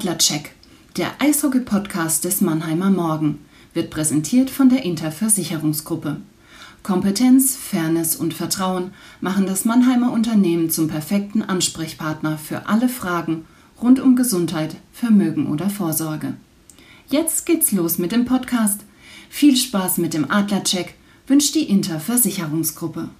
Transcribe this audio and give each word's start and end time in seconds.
Adlercheck, 0.00 0.52
der 0.96 1.10
Eishockey-Podcast 1.18 2.24
des 2.24 2.40
Mannheimer 2.40 2.88
Morgen, 2.88 3.40
wird 3.74 3.90
präsentiert 3.90 4.48
von 4.48 4.70
der 4.70 4.82
Interversicherungsgruppe. 4.82 6.16
Kompetenz, 6.82 7.54
Fairness 7.54 8.16
und 8.16 8.32
Vertrauen 8.32 8.92
machen 9.20 9.44
das 9.44 9.66
Mannheimer 9.66 10.10
Unternehmen 10.10 10.70
zum 10.70 10.88
perfekten 10.88 11.42
Ansprechpartner 11.42 12.38
für 12.38 12.66
alle 12.66 12.88
Fragen 12.88 13.44
rund 13.82 14.00
um 14.00 14.16
Gesundheit, 14.16 14.74
Vermögen 14.90 15.48
oder 15.48 15.68
Vorsorge. 15.68 16.32
Jetzt 17.10 17.44
geht's 17.44 17.70
los 17.70 17.98
mit 17.98 18.10
dem 18.10 18.24
Podcast. 18.24 18.80
Viel 19.28 19.54
Spaß 19.54 19.98
mit 19.98 20.14
dem 20.14 20.30
Adlercheck 20.30 20.94
wünscht 21.26 21.54
die 21.54 21.68
Interversicherungsgruppe. 21.68 23.10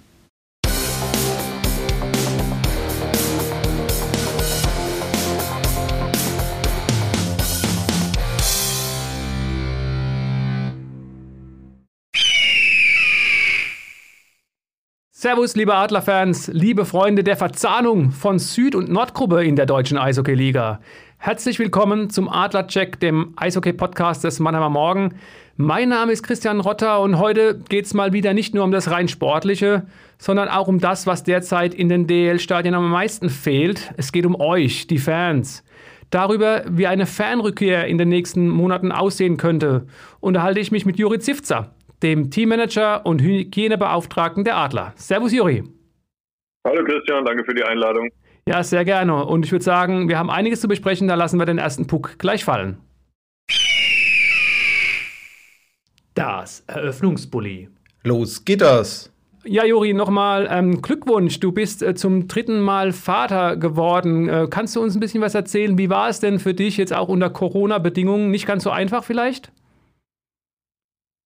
Servus, 15.21 15.55
liebe 15.55 15.75
Adlerfans, 15.75 16.47
liebe 16.51 16.83
Freunde 16.83 17.23
der 17.23 17.37
Verzahnung 17.37 18.09
von 18.09 18.39
Süd- 18.39 18.73
und 18.73 18.89
Nordgruppe 18.89 19.43
in 19.43 19.55
der 19.55 19.67
deutschen 19.67 19.99
Eishockey-Liga. 19.99 20.79
Herzlich 21.19 21.59
willkommen 21.59 22.09
zum 22.09 22.27
Adlercheck, 22.27 22.99
dem 22.99 23.35
Eishockey-Podcast 23.35 24.23
des 24.23 24.39
Mannheimer 24.39 24.71
Morgen. 24.71 25.13
Mein 25.57 25.89
Name 25.89 26.11
ist 26.11 26.23
Christian 26.23 26.59
Rotter 26.59 27.01
und 27.01 27.19
heute 27.19 27.59
geht 27.69 27.85
es 27.85 27.93
mal 27.93 28.13
wieder 28.13 28.33
nicht 28.33 28.55
nur 28.55 28.63
um 28.63 28.71
das 28.71 28.89
rein 28.89 29.07
Sportliche, 29.07 29.83
sondern 30.17 30.49
auch 30.49 30.67
um 30.67 30.79
das, 30.79 31.05
was 31.05 31.23
derzeit 31.23 31.75
in 31.75 31.87
den 31.87 32.07
DL-Stadien 32.07 32.73
am 32.73 32.89
meisten 32.89 33.29
fehlt. 33.29 33.93
Es 33.97 34.11
geht 34.11 34.25
um 34.25 34.41
euch, 34.41 34.87
die 34.87 34.97
Fans. 34.97 35.63
Darüber, 36.09 36.63
wie 36.67 36.87
eine 36.87 37.05
Fanrückkehr 37.05 37.85
in 37.85 37.99
den 37.99 38.09
nächsten 38.09 38.49
Monaten 38.49 38.91
aussehen 38.91 39.37
könnte, 39.37 39.85
unterhalte 40.19 40.59
ich 40.59 40.71
mich 40.71 40.87
mit 40.87 40.97
Juri 40.97 41.19
Zivzer 41.19 41.69
dem 42.03 42.31
Teammanager 42.31 43.05
und 43.05 43.21
Hygienebeauftragten 43.21 44.43
der 44.43 44.57
Adler. 44.57 44.93
Servus 44.95 45.33
Juri. 45.33 45.63
Hallo 46.65 46.83
Christian, 46.83 47.25
danke 47.25 47.43
für 47.43 47.53
die 47.53 47.63
Einladung. 47.63 48.09
Ja, 48.47 48.63
sehr 48.63 48.85
gerne. 48.85 49.25
Und 49.25 49.45
ich 49.45 49.51
würde 49.51 49.63
sagen, 49.63 50.09
wir 50.09 50.17
haben 50.17 50.29
einiges 50.29 50.61
zu 50.61 50.67
besprechen, 50.67 51.07
da 51.07 51.15
lassen 51.15 51.39
wir 51.39 51.45
den 51.45 51.57
ersten 51.57 51.87
Puck 51.87 52.17
gleich 52.17 52.43
fallen. 52.43 52.77
Das 56.15 56.63
Eröffnungsbully. 56.67 57.69
Los 58.03 58.43
geht 58.43 58.61
das. 58.61 59.11
Ja, 59.43 59.65
Juri, 59.65 59.93
nochmal 59.93 60.47
ähm, 60.51 60.81
Glückwunsch. 60.81 61.39
Du 61.39 61.51
bist 61.51 61.81
äh, 61.81 61.95
zum 61.95 62.27
dritten 62.27 62.61
Mal 62.61 62.91
Vater 62.91 63.55
geworden. 63.57 64.29
Äh, 64.29 64.47
kannst 64.49 64.75
du 64.75 64.81
uns 64.81 64.95
ein 64.95 64.99
bisschen 64.99 65.21
was 65.21 65.33
erzählen? 65.33 65.79
Wie 65.79 65.89
war 65.89 66.09
es 66.09 66.19
denn 66.19 66.37
für 66.37 66.53
dich 66.53 66.77
jetzt 66.77 66.93
auch 66.93 67.07
unter 67.07 67.31
Corona-Bedingungen? 67.31 68.29
Nicht 68.29 68.45
ganz 68.45 68.63
so 68.63 68.69
einfach 68.69 69.03
vielleicht? 69.03 69.51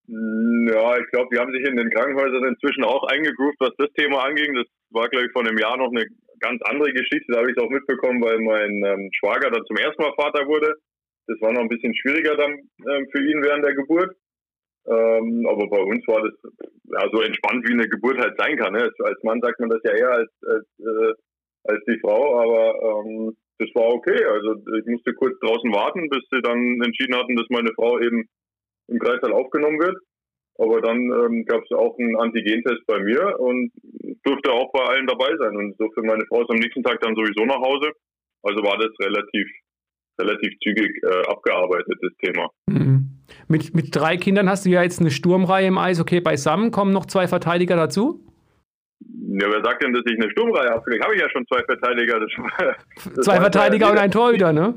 Ja, 0.08 0.98
ich 0.98 1.08
glaube, 1.12 1.30
die 1.34 1.40
haben 1.40 1.52
sich 1.52 1.66
in 1.68 1.78
den 1.78 1.90
Krankenhäusern 1.90 2.46
inzwischen 2.46 2.84
auch 2.84 3.04
eingegroovt, 3.08 3.58
was 3.60 3.74
das 3.78 3.92
Thema 3.94 4.24
anging. 4.24 4.54
Das 4.54 4.68
war, 4.92 5.10
glaube 5.10 5.26
ich, 5.26 5.32
vor 5.32 5.42
einem 5.42 5.58
Jahr 5.58 5.78
noch 5.78 5.90
eine 5.90 6.06
ganz 6.40 6.62
andere 6.64 6.92
Geschichte. 6.92 7.32
Da 7.32 7.40
habe 7.40 7.50
ich 7.50 7.58
es 7.58 7.64
auch 7.64 7.70
mitbekommen, 7.70 8.22
weil 8.22 8.40
mein 8.40 8.84
ähm, 8.84 9.10
Schwager 9.18 9.50
dann 9.50 9.66
zum 9.66 9.78
ersten 9.78 10.02
Mal 10.02 10.14
Vater 10.16 10.46
wurde. 10.48 10.76
Das 11.28 11.42
war 11.42 11.54
noch 11.54 11.62
ein 11.62 11.70
bisschen 11.70 11.96
schwieriger 11.96 12.36
dann 12.36 12.52
ähm, 12.52 13.08
für 13.12 13.24
ihn 13.24 13.42
während 13.42 13.66
der 13.66 13.74
Geburt. 13.74 14.16
Ähm, 14.88 15.48
aber 15.50 15.68
bei 15.68 15.82
uns 15.82 16.06
war 16.08 16.22
das 16.22 16.34
ja, 16.84 17.10
so 17.12 17.22
entspannt, 17.22 17.68
wie 17.68 17.74
eine 17.74 17.90
Geburt 17.90 18.20
halt 18.20 18.38
sein 18.38 18.58
kann. 18.58 18.74
Ne? 18.74 18.92
Als 19.04 19.24
Mann 19.24 19.42
sagt 19.42 19.60
man 19.60 19.70
das 19.70 19.82
ja 19.84 19.94
eher 19.94 20.12
als, 20.12 20.32
als, 20.46 20.68
äh, 20.80 21.14
als 21.64 21.84
die 21.88 22.00
Frau, 22.00 22.40
aber 22.40 23.02
ähm, 23.02 23.36
das 23.58 23.70
war 23.74 23.90
okay. 23.90 24.24
Also 24.26 24.54
ich 24.78 24.86
musste 24.86 25.14
kurz 25.14 25.40
draußen 25.40 25.74
warten, 25.74 26.08
bis 26.10 26.22
sie 26.30 26.42
dann 26.42 26.80
entschieden 26.84 27.16
hatten, 27.16 27.36
dass 27.36 27.48
meine 27.50 27.74
Frau 27.74 28.00
eben 28.00 28.30
im 28.88 29.00
Kreißsaal 29.00 29.34
aufgenommen 29.34 29.80
wird. 29.80 29.98
Aber 30.58 30.80
dann 30.82 30.98
ähm, 30.98 31.46
gab 31.46 31.64
es 31.64 31.72
auch 31.72 31.98
einen 32.00 32.16
Antigentest 32.16 32.86
bei 32.88 33.00
mir 33.00 33.40
und 33.40 33.72
durfte 34.24 34.52
auch 34.52 34.72
bei 34.72 34.86
allen 34.86 35.06
dabei 35.06 35.36
sein. 35.38 35.56
Und 35.58 35.76
so 35.78 35.90
für 35.94 36.02
meine 36.02 36.26
Frau 36.28 36.42
ist 36.44 36.50
am 36.50 36.58
nächsten 36.58 36.82
Tag 36.82 37.02
dann 37.02 37.16
sowieso 37.16 37.46
nach 37.46 37.60
Hause. 37.60 37.92
Also 38.42 38.64
war 38.64 38.78
das 38.78 38.92
relativ, 39.02 39.48
relativ 40.20 40.54
zügig 40.64 40.92
äh, 41.04 41.28
abgearbeitet, 41.28 41.98
das 42.02 42.14
Thema. 42.24 42.50
Mhm. 42.68 43.10
Mit, 43.50 43.76
mit 43.76 43.94
drei 43.94 44.16
Kindern 44.18 44.50
hast 44.50 44.66
du 44.66 44.70
ja 44.70 44.82
jetzt 44.82 45.02
eine 45.02 45.12
Sturmreihe 45.12 45.68
im 45.68 45.78
Eis. 45.78 46.00
Okay, 46.00 46.22
beisammen. 46.22 46.72
Kommen 46.72 46.94
noch 46.94 47.06
zwei 47.06 47.28
Verteidiger 47.28 47.76
dazu? 47.76 48.22
Ja, 49.02 49.48
wer 49.52 49.62
sagt 49.62 49.84
denn, 49.84 49.92
dass 49.92 50.04
ich 50.06 50.18
eine 50.18 50.32
Sturmreihe 50.32 50.70
habe? 50.70 50.82
Vielleicht 50.86 51.04
habe 51.04 51.16
ich 51.16 51.22
ja 51.22 51.30
schon 51.30 51.46
zwei 51.48 51.64
Verteidiger. 51.66 52.20
Das, 52.20 53.14
das 53.16 53.26
zwei 53.26 53.42
Verteidiger 53.42 53.92
und 53.92 53.98
ein 53.98 54.12
Torhüter, 54.12 54.54
ne? 54.54 54.76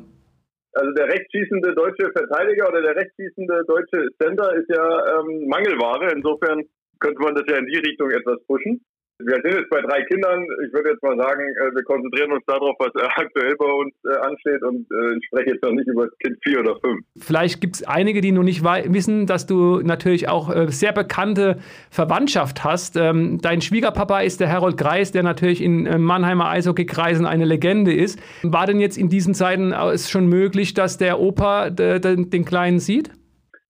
Also 0.73 0.93
der 0.93 1.09
rechtsschießende 1.09 1.75
deutsche 1.75 2.11
Verteidiger 2.12 2.69
oder 2.69 2.83
der 2.83 2.97
rechtsschießende 2.97 3.65
deutsche 3.67 4.09
Center 4.21 4.55
ist 4.55 4.69
ja 4.69 5.21
ähm, 5.21 5.49
Mangelware. 5.49 6.12
Insofern 6.15 6.62
könnte 7.01 7.23
man 7.23 7.34
das 7.34 7.45
ja 7.49 7.56
in 7.56 7.67
die 7.67 7.79
Richtung 7.79 8.11
etwas 8.11 8.45
pushen. 8.47 8.84
Wir 9.21 9.34
sind 9.43 9.53
jetzt 9.53 9.71
bei 9.71 9.81
drei 9.81 10.03
Kindern. 10.03 10.47
Ich 10.65 10.73
würde 10.73 10.91
jetzt 10.91 11.03
mal 11.03 11.17
sagen, 11.17 11.43
äh, 11.43 11.75
wir 11.75 11.83
konzentrieren 11.83 12.31
uns 12.31 12.45
darauf, 12.47 12.77
was 12.79 12.95
äh, 12.95 13.05
aktuell 13.17 13.56
bei 13.56 13.67
uns 13.67 13.93
äh, 14.05 14.17
ansteht 14.21 14.62
und 14.62 14.87
ich 15.19 15.27
spreche 15.27 15.51
jetzt 15.51 15.62
noch 15.62 15.73
nicht 15.73 15.89
über 15.89 16.09
Kind 16.23 16.39
vier 16.43 16.61
oder 16.61 16.77
fünf. 16.81 17.05
Vielleicht 17.19 17.61
gibt 17.61 17.77
es 17.77 17.83
einige, 17.83 18.21
die 18.21 18.33
noch 18.33 18.43
nicht 18.43 18.62
wissen, 18.62 19.27
dass 19.27 19.47
du 19.47 19.81
natürlich 19.81 20.29
auch 20.29 20.53
sehr 20.69 20.93
bekannte 20.93 21.59
Verwandtschaft 21.91 22.65
hast. 22.65 22.97
Ähm, 22.97 23.41
dein 23.41 23.61
Schwiegerpapa 23.61 24.21
ist 24.21 24.41
der 24.41 24.49
Herold 24.49 24.77
Greis, 24.77 25.12
der 25.12 25.23
natürlich 25.23 25.62
in 25.62 26.03
Mannheimer 26.03 26.49
Eishockeykreisen 26.49 27.27
eine 27.27 27.45
Legende 27.45 27.93
ist. 27.93 28.19
War 28.43 28.67
denn 28.67 28.81
jetzt 28.81 28.97
in 28.97 29.09
diesen 29.09 29.35
Zeiten 29.35 29.73
es 29.73 30.11
schon 30.11 30.27
möglich, 30.27 30.75
dass 30.75 30.97
der 30.97 31.19
Opa 31.21 31.71
den 31.71 32.45
Kleinen 32.45 32.79
sieht? 32.79 33.11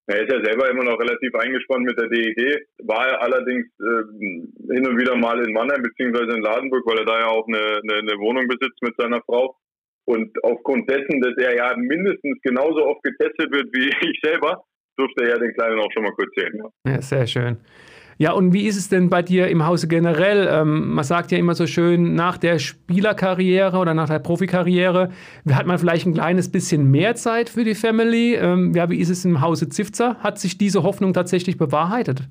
Er 0.09 0.23
ist 0.23 0.31
ja 0.31 0.43
selber 0.43 0.67
immer 0.71 0.83
noch 0.83 0.99
relativ 0.99 1.35
eingespannt 1.35 1.85
mit 1.85 1.99
der 1.99 2.09
DEG, 2.09 2.65
war 2.79 3.09
er 3.09 3.21
allerdings 3.21 3.67
äh, 3.79 4.73
hin 4.73 4.87
und 4.87 4.97
wieder 4.97 5.15
mal 5.15 5.37
in 5.45 5.53
Mannheim 5.53 5.83
beziehungsweise 5.83 6.35
in 6.35 6.41
Ladenburg, 6.41 6.83
weil 6.87 6.97
er 6.97 7.05
da 7.05 7.19
ja 7.19 7.27
auch 7.27 7.47
eine, 7.47 7.79
eine, 7.83 7.99
eine 7.99 8.17
Wohnung 8.17 8.47
besitzt 8.47 8.81
mit 8.81 8.95
seiner 8.97 9.21
Frau. 9.21 9.55
Und 10.05 10.35
aufgrund 10.43 10.89
dessen, 10.89 11.21
dass 11.21 11.37
er 11.37 11.55
ja 11.55 11.77
mindestens 11.77 12.41
genauso 12.41 12.87
oft 12.87 13.03
getestet 13.03 13.51
wird 13.51 13.67
wie 13.71 13.89
ich 14.09 14.19
selber, 14.23 14.63
durfte 14.97 15.25
er 15.25 15.29
ja 15.29 15.37
den 15.37 15.53
Kleinen 15.53 15.79
auch 15.79 15.91
schon 15.93 16.01
mal 16.01 16.13
kurz 16.13 16.33
sehen. 16.35 16.59
Ja 16.87 17.01
sehr 17.01 17.27
schön. 17.27 17.57
Ja, 18.21 18.33
und 18.33 18.51
wie 18.51 18.67
ist 18.67 18.75
es 18.75 18.89
denn 18.89 19.09
bei 19.09 19.21
dir 19.21 19.47
im 19.47 19.65
Hause 19.65 19.87
generell? 19.87 20.49
Ähm, 20.51 20.89
man 20.93 21.05
sagt 21.05 21.31
ja 21.31 21.37
immer 21.37 21.55
so 21.55 21.65
schön, 21.65 22.15
nach 22.15 22.37
der 22.37 22.59
Spielerkarriere 22.59 23.77
oder 23.77 23.93
nach 23.93 24.09
der 24.09 24.19
Profikarriere 24.19 25.09
hat 25.49 25.65
man 25.65 25.79
vielleicht 25.79 26.05
ein 26.05 26.15
kleines 26.15 26.51
bisschen 26.51 26.91
mehr 26.91 27.15
Zeit 27.15 27.49
für 27.49 27.63
die 27.63 27.75
Family. 27.75 28.35
Ähm, 28.35 28.73
ja, 28.75 28.89
wie 28.89 28.99
ist 28.99 29.07
es 29.07 29.23
im 29.23 29.39
Hause 29.39 29.69
Zifzer? 29.69 30.17
Hat 30.19 30.37
sich 30.37 30.57
diese 30.57 30.83
Hoffnung 30.83 31.13
tatsächlich 31.13 31.57
bewahrheitet? 31.57 32.23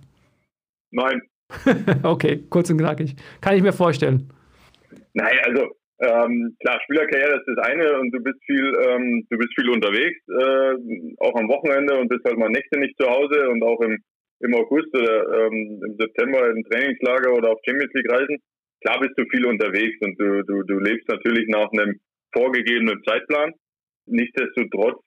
Nein. 0.91 1.23
okay, 2.03 2.45
kurz 2.51 2.69
und 2.69 2.77
knackig. 2.77 3.17
Kann 3.41 3.57
ich 3.57 3.63
mir 3.63 3.73
vorstellen. 3.73 4.29
Nein, 5.15 5.39
also 5.45 5.69
ähm, 6.01 6.55
klar, 6.61 6.79
Spielerkarriere 6.85 7.39
ist 7.39 7.47
das 7.47 7.67
eine 7.67 7.99
und 7.99 8.11
du 8.11 8.23
bist 8.23 8.39
viel, 8.45 8.77
ähm, 8.87 9.27
du 9.31 9.39
bist 9.39 9.55
viel 9.59 9.71
unterwegs, 9.71 10.21
äh, 10.29 11.17
auch 11.25 11.35
am 11.35 11.49
Wochenende 11.49 11.99
und 11.99 12.09
bist 12.09 12.27
halt 12.27 12.37
mal 12.37 12.51
Nächte 12.51 12.79
nicht 12.79 12.95
zu 13.01 13.09
Hause 13.09 13.49
und 13.49 13.63
auch 13.63 13.81
im 13.81 13.97
im 14.41 14.55
August 14.55 14.95
oder 14.95 15.47
ähm, 15.47 15.83
im 15.85 15.97
September 15.99 16.51
im 16.51 16.65
Trainingslager 16.65 17.35
oder 17.35 17.53
auf 17.53 17.61
Champions 17.67 17.93
League 17.95 18.13
reisen. 18.13 18.39
Klar 18.81 19.01
bist 19.01 19.15
du 19.17 19.25
viel 19.31 19.47
unterwegs 19.47 19.97
und 20.01 20.19
du, 20.21 20.43
du, 20.45 20.63
du 20.63 20.79
lebst 20.79 21.09
natürlich 21.09 21.49
nach 21.49 21.71
einem 21.73 21.99
vorgegebenen 22.33 23.03
Zeitplan. 23.05 23.53
Nichtsdestotrotz 24.07 25.03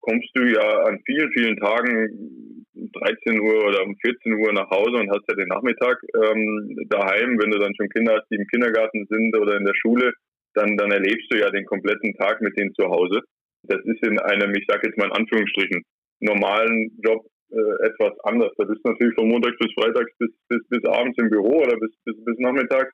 kommst 0.00 0.30
du 0.34 0.44
ja 0.44 0.84
an 0.84 1.00
vielen, 1.04 1.32
vielen 1.32 1.56
Tagen 1.56 2.64
13 2.74 3.40
Uhr 3.40 3.66
oder 3.66 3.82
um 3.84 3.96
14 3.96 4.32
Uhr 4.34 4.52
nach 4.52 4.70
Hause 4.70 4.96
und 4.98 5.10
hast 5.10 5.26
ja 5.28 5.34
den 5.34 5.48
Nachmittag 5.48 5.98
ähm, 6.14 6.76
daheim. 6.88 7.38
Wenn 7.40 7.50
du 7.50 7.58
dann 7.58 7.74
schon 7.76 7.88
Kinder 7.88 8.14
hast, 8.14 8.28
die 8.30 8.36
im 8.36 8.46
Kindergarten 8.46 9.06
sind 9.10 9.36
oder 9.36 9.56
in 9.56 9.64
der 9.64 9.74
Schule, 9.74 10.12
dann, 10.54 10.76
dann 10.76 10.92
erlebst 10.92 11.26
du 11.30 11.38
ja 11.38 11.50
den 11.50 11.66
kompletten 11.66 12.14
Tag 12.14 12.40
mit 12.40 12.56
denen 12.56 12.74
zu 12.74 12.84
Hause. 12.86 13.20
Das 13.64 13.80
ist 13.84 14.06
in 14.06 14.18
einem, 14.20 14.54
ich 14.54 14.64
sage 14.68 14.86
jetzt 14.86 14.98
mal 14.98 15.06
in 15.06 15.12
Anführungsstrichen, 15.12 15.82
normalen 16.20 16.90
Job 17.02 17.26
äh, 17.50 17.86
etwas 17.86 18.18
anders. 18.24 18.52
Da 18.56 18.64
bist 18.64 18.80
du 18.84 18.90
natürlich 18.90 19.14
von 19.14 19.28
Montags 19.28 19.56
bis 19.58 19.72
Freitags 19.74 20.12
bis, 20.18 20.30
bis, 20.48 20.68
bis 20.68 20.84
abends 20.84 21.16
im 21.18 21.30
Büro 21.30 21.62
oder 21.62 21.76
bis, 21.78 21.90
bis, 22.04 22.16
bis 22.24 22.38
nachmittags, 22.38 22.92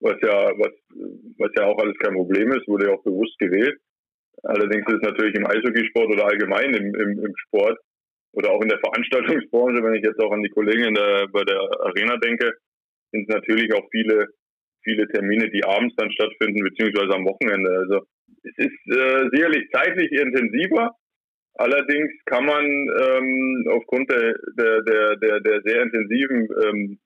was 0.00 0.16
ja, 0.22 0.50
was, 0.58 0.72
was 1.38 1.50
ja 1.58 1.66
auch 1.66 1.78
alles 1.78 1.96
kein 1.98 2.14
Problem 2.14 2.52
ist, 2.52 2.66
wurde 2.68 2.86
ja 2.86 2.92
auch 2.92 3.02
bewusst 3.02 3.38
gewählt. 3.38 3.78
Allerdings 4.42 4.86
ist 4.88 5.00
es 5.00 5.08
natürlich 5.08 5.34
im 5.34 5.46
Eishockeysport 5.46 6.12
oder 6.12 6.26
allgemein 6.26 6.74
im, 6.74 6.94
im, 6.94 7.24
im 7.24 7.34
Sport 7.46 7.78
oder 8.32 8.50
auch 8.50 8.60
in 8.60 8.68
der 8.68 8.78
Veranstaltungsbranche, 8.80 9.82
wenn 9.82 9.94
ich 9.94 10.04
jetzt 10.04 10.20
auch 10.20 10.30
an 10.30 10.42
die 10.42 10.50
Kollegen 10.50 10.84
in 10.84 10.94
der, 10.94 11.26
bei 11.32 11.42
der 11.44 11.58
Arena 11.80 12.16
denke, 12.18 12.52
sind 13.12 13.28
es 13.28 13.34
natürlich 13.34 13.72
auch 13.72 13.88
viele, 13.90 14.26
viele 14.84 15.08
Termine, 15.08 15.48
die 15.50 15.64
abends 15.64 15.94
dann 15.96 16.12
stattfinden, 16.12 16.62
beziehungsweise 16.62 17.14
am 17.14 17.24
Wochenende. 17.24 17.70
Also 17.70 18.06
es 18.42 18.52
ist 18.58 18.96
äh, 18.96 19.28
sicherlich 19.32 19.70
zeitlich 19.72 20.12
intensiver, 20.12 20.94
Allerdings 21.58 22.12
kann 22.26 22.44
man 22.44 22.64
ähm, 22.64 23.66
aufgrund 23.70 24.10
der, 24.10 24.34
der, 24.58 24.82
der, 24.82 25.16
der, 25.16 25.40
der 25.40 25.62
sehr 25.62 25.82
intensiven 25.82 26.48
ähm, 26.64 26.98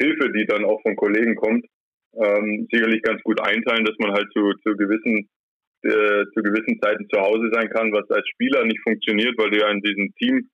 Hilfe, 0.00 0.32
die 0.32 0.46
dann 0.46 0.64
auch 0.64 0.80
von 0.82 0.96
Kollegen 0.96 1.34
kommt, 1.36 1.66
ähm, 2.16 2.66
sicherlich 2.72 3.02
ganz 3.02 3.22
gut 3.22 3.40
einteilen, 3.40 3.84
dass 3.84 3.96
man 3.98 4.12
halt 4.12 4.26
zu, 4.32 4.52
zu 4.62 4.76
gewissen 4.76 5.28
äh, 5.84 6.24
zu 6.32 6.42
gewissen 6.42 6.80
Zeiten 6.80 7.06
zu 7.12 7.20
Hause 7.20 7.50
sein 7.52 7.68
kann, 7.68 7.92
was 7.92 8.10
als 8.10 8.26
Spieler 8.30 8.64
nicht 8.64 8.80
funktioniert, 8.82 9.36
weil 9.36 9.50
du 9.50 9.60
ja 9.60 9.70
in 9.70 9.82
diesem 9.82 10.14
Team 10.14 10.48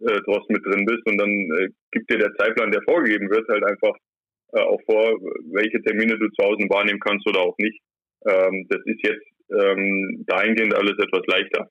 äh, 0.00 0.20
trotzdem 0.26 0.56
mit 0.56 0.66
drin 0.66 0.84
bist 0.84 1.06
und 1.06 1.16
dann 1.16 1.30
äh, 1.30 1.68
gibt 1.90 2.10
dir 2.10 2.18
der 2.18 2.34
Zeitplan, 2.34 2.70
der 2.70 2.82
vorgegeben 2.82 3.30
wird, 3.30 3.48
halt 3.48 3.64
einfach 3.64 3.96
äh, 4.52 4.60
auch 4.60 4.80
vor, 4.84 5.18
welche 5.52 5.80
Termine 5.82 6.18
du 6.18 6.28
zu 6.28 6.44
Hause 6.44 6.68
wahrnehmen 6.68 7.00
kannst 7.00 7.26
oder 7.26 7.40
auch 7.40 7.56
nicht. 7.56 7.80
Ähm, 8.26 8.66
das 8.68 8.80
ist 8.84 9.00
jetzt 9.02 9.26
ähm, 9.50 10.24
dahingehend 10.26 10.74
alles 10.74 10.98
etwas 10.98 11.22
leichter. 11.28 11.70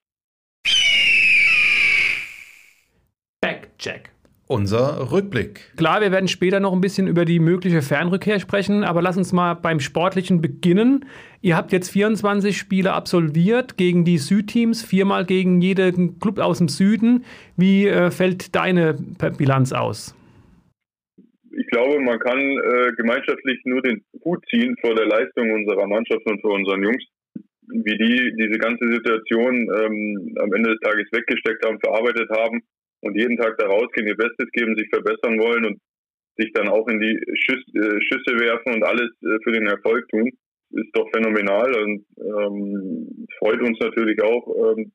Backcheck. 3.84 4.10
Unser 4.46 5.12
Rückblick. 5.12 5.72
Klar, 5.78 6.02
wir 6.02 6.12
werden 6.12 6.28
später 6.28 6.60
noch 6.60 6.74
ein 6.74 6.82
bisschen 6.82 7.08
über 7.08 7.24
die 7.26 7.40
mögliche 7.40 7.82
Fernrückkehr 7.82 8.40
sprechen, 8.40 8.84
aber 8.84 9.02
lass 9.02 9.18
uns 9.18 9.32
mal 9.32 9.54
beim 9.54 9.80
Sportlichen 9.80 10.42
beginnen. 10.42 11.06
Ihr 11.42 11.56
habt 11.56 11.72
jetzt 11.72 11.90
24 11.90 12.58
Spiele 12.58 12.94
absolviert 12.94 13.78
gegen 13.78 14.04
die 14.04 14.18
Südteams, 14.18 14.84
viermal 14.84 15.26
gegen 15.26 15.62
jeden 15.62 16.20
Club 16.20 16.40
aus 16.40 16.58
dem 16.58 16.68
Süden. 16.68 17.24
Wie 17.56 17.88
äh, 17.88 18.12
fällt 18.12 18.54
deine 18.54 18.96
Bilanz 19.38 19.72
aus? 19.72 20.14
Ich 21.56 21.68
glaube, 21.68 22.00
man 22.02 22.20
kann 22.20 22.40
äh, 22.40 22.92
gemeinschaftlich 22.98 23.60
nur 23.64 23.82
den 23.82 24.04
Hut 24.26 24.44
ziehen 24.50 24.76
vor 24.82 24.94
der 24.94 25.06
Leistung 25.06 25.52
unserer 25.52 25.88
Mannschaft 25.88 26.26
und 26.26 26.42
vor 26.42 26.54
unseren 26.54 26.84
Jungs, 26.84 27.04
wie 27.70 27.98
die 27.98 28.34
diese 28.38 28.60
ganze 28.60 28.88
Situation 28.92 29.56
ähm, 29.56 30.36
am 30.40 30.54
Ende 30.54 30.72
des 30.72 30.80
Tages 30.82 31.08
weggesteckt 31.12 31.66
haben, 31.66 31.80
verarbeitet 31.80 32.30
haben 32.30 32.62
und 33.04 33.16
jeden 33.16 33.38
Tag 33.38 33.58
da 33.58 33.68
rausgehen, 33.68 34.08
ihr 34.08 34.18
Bestes 34.18 34.50
geben, 34.52 34.76
sich 34.78 34.90
verbessern 34.90 35.40
wollen 35.40 35.66
und 35.66 35.80
sich 36.38 36.52
dann 36.54 36.68
auch 36.68 36.88
in 36.88 37.00
die 37.00 37.20
Schüss, 37.36 37.64
äh, 37.76 38.02
Schüsse 38.02 38.40
werfen 38.40 38.74
und 38.74 38.84
alles 38.84 39.12
äh, 39.22 39.38
für 39.44 39.52
den 39.52 39.68
Erfolg 39.68 40.08
tun, 40.10 40.32
ist 40.72 40.90
doch 40.94 41.08
phänomenal 41.14 41.72
und 41.84 42.06
ähm, 42.18 43.28
freut 43.38 43.62
uns 43.62 43.78
natürlich 43.80 44.22
auch, 44.24 44.74
ähm, 44.74 44.92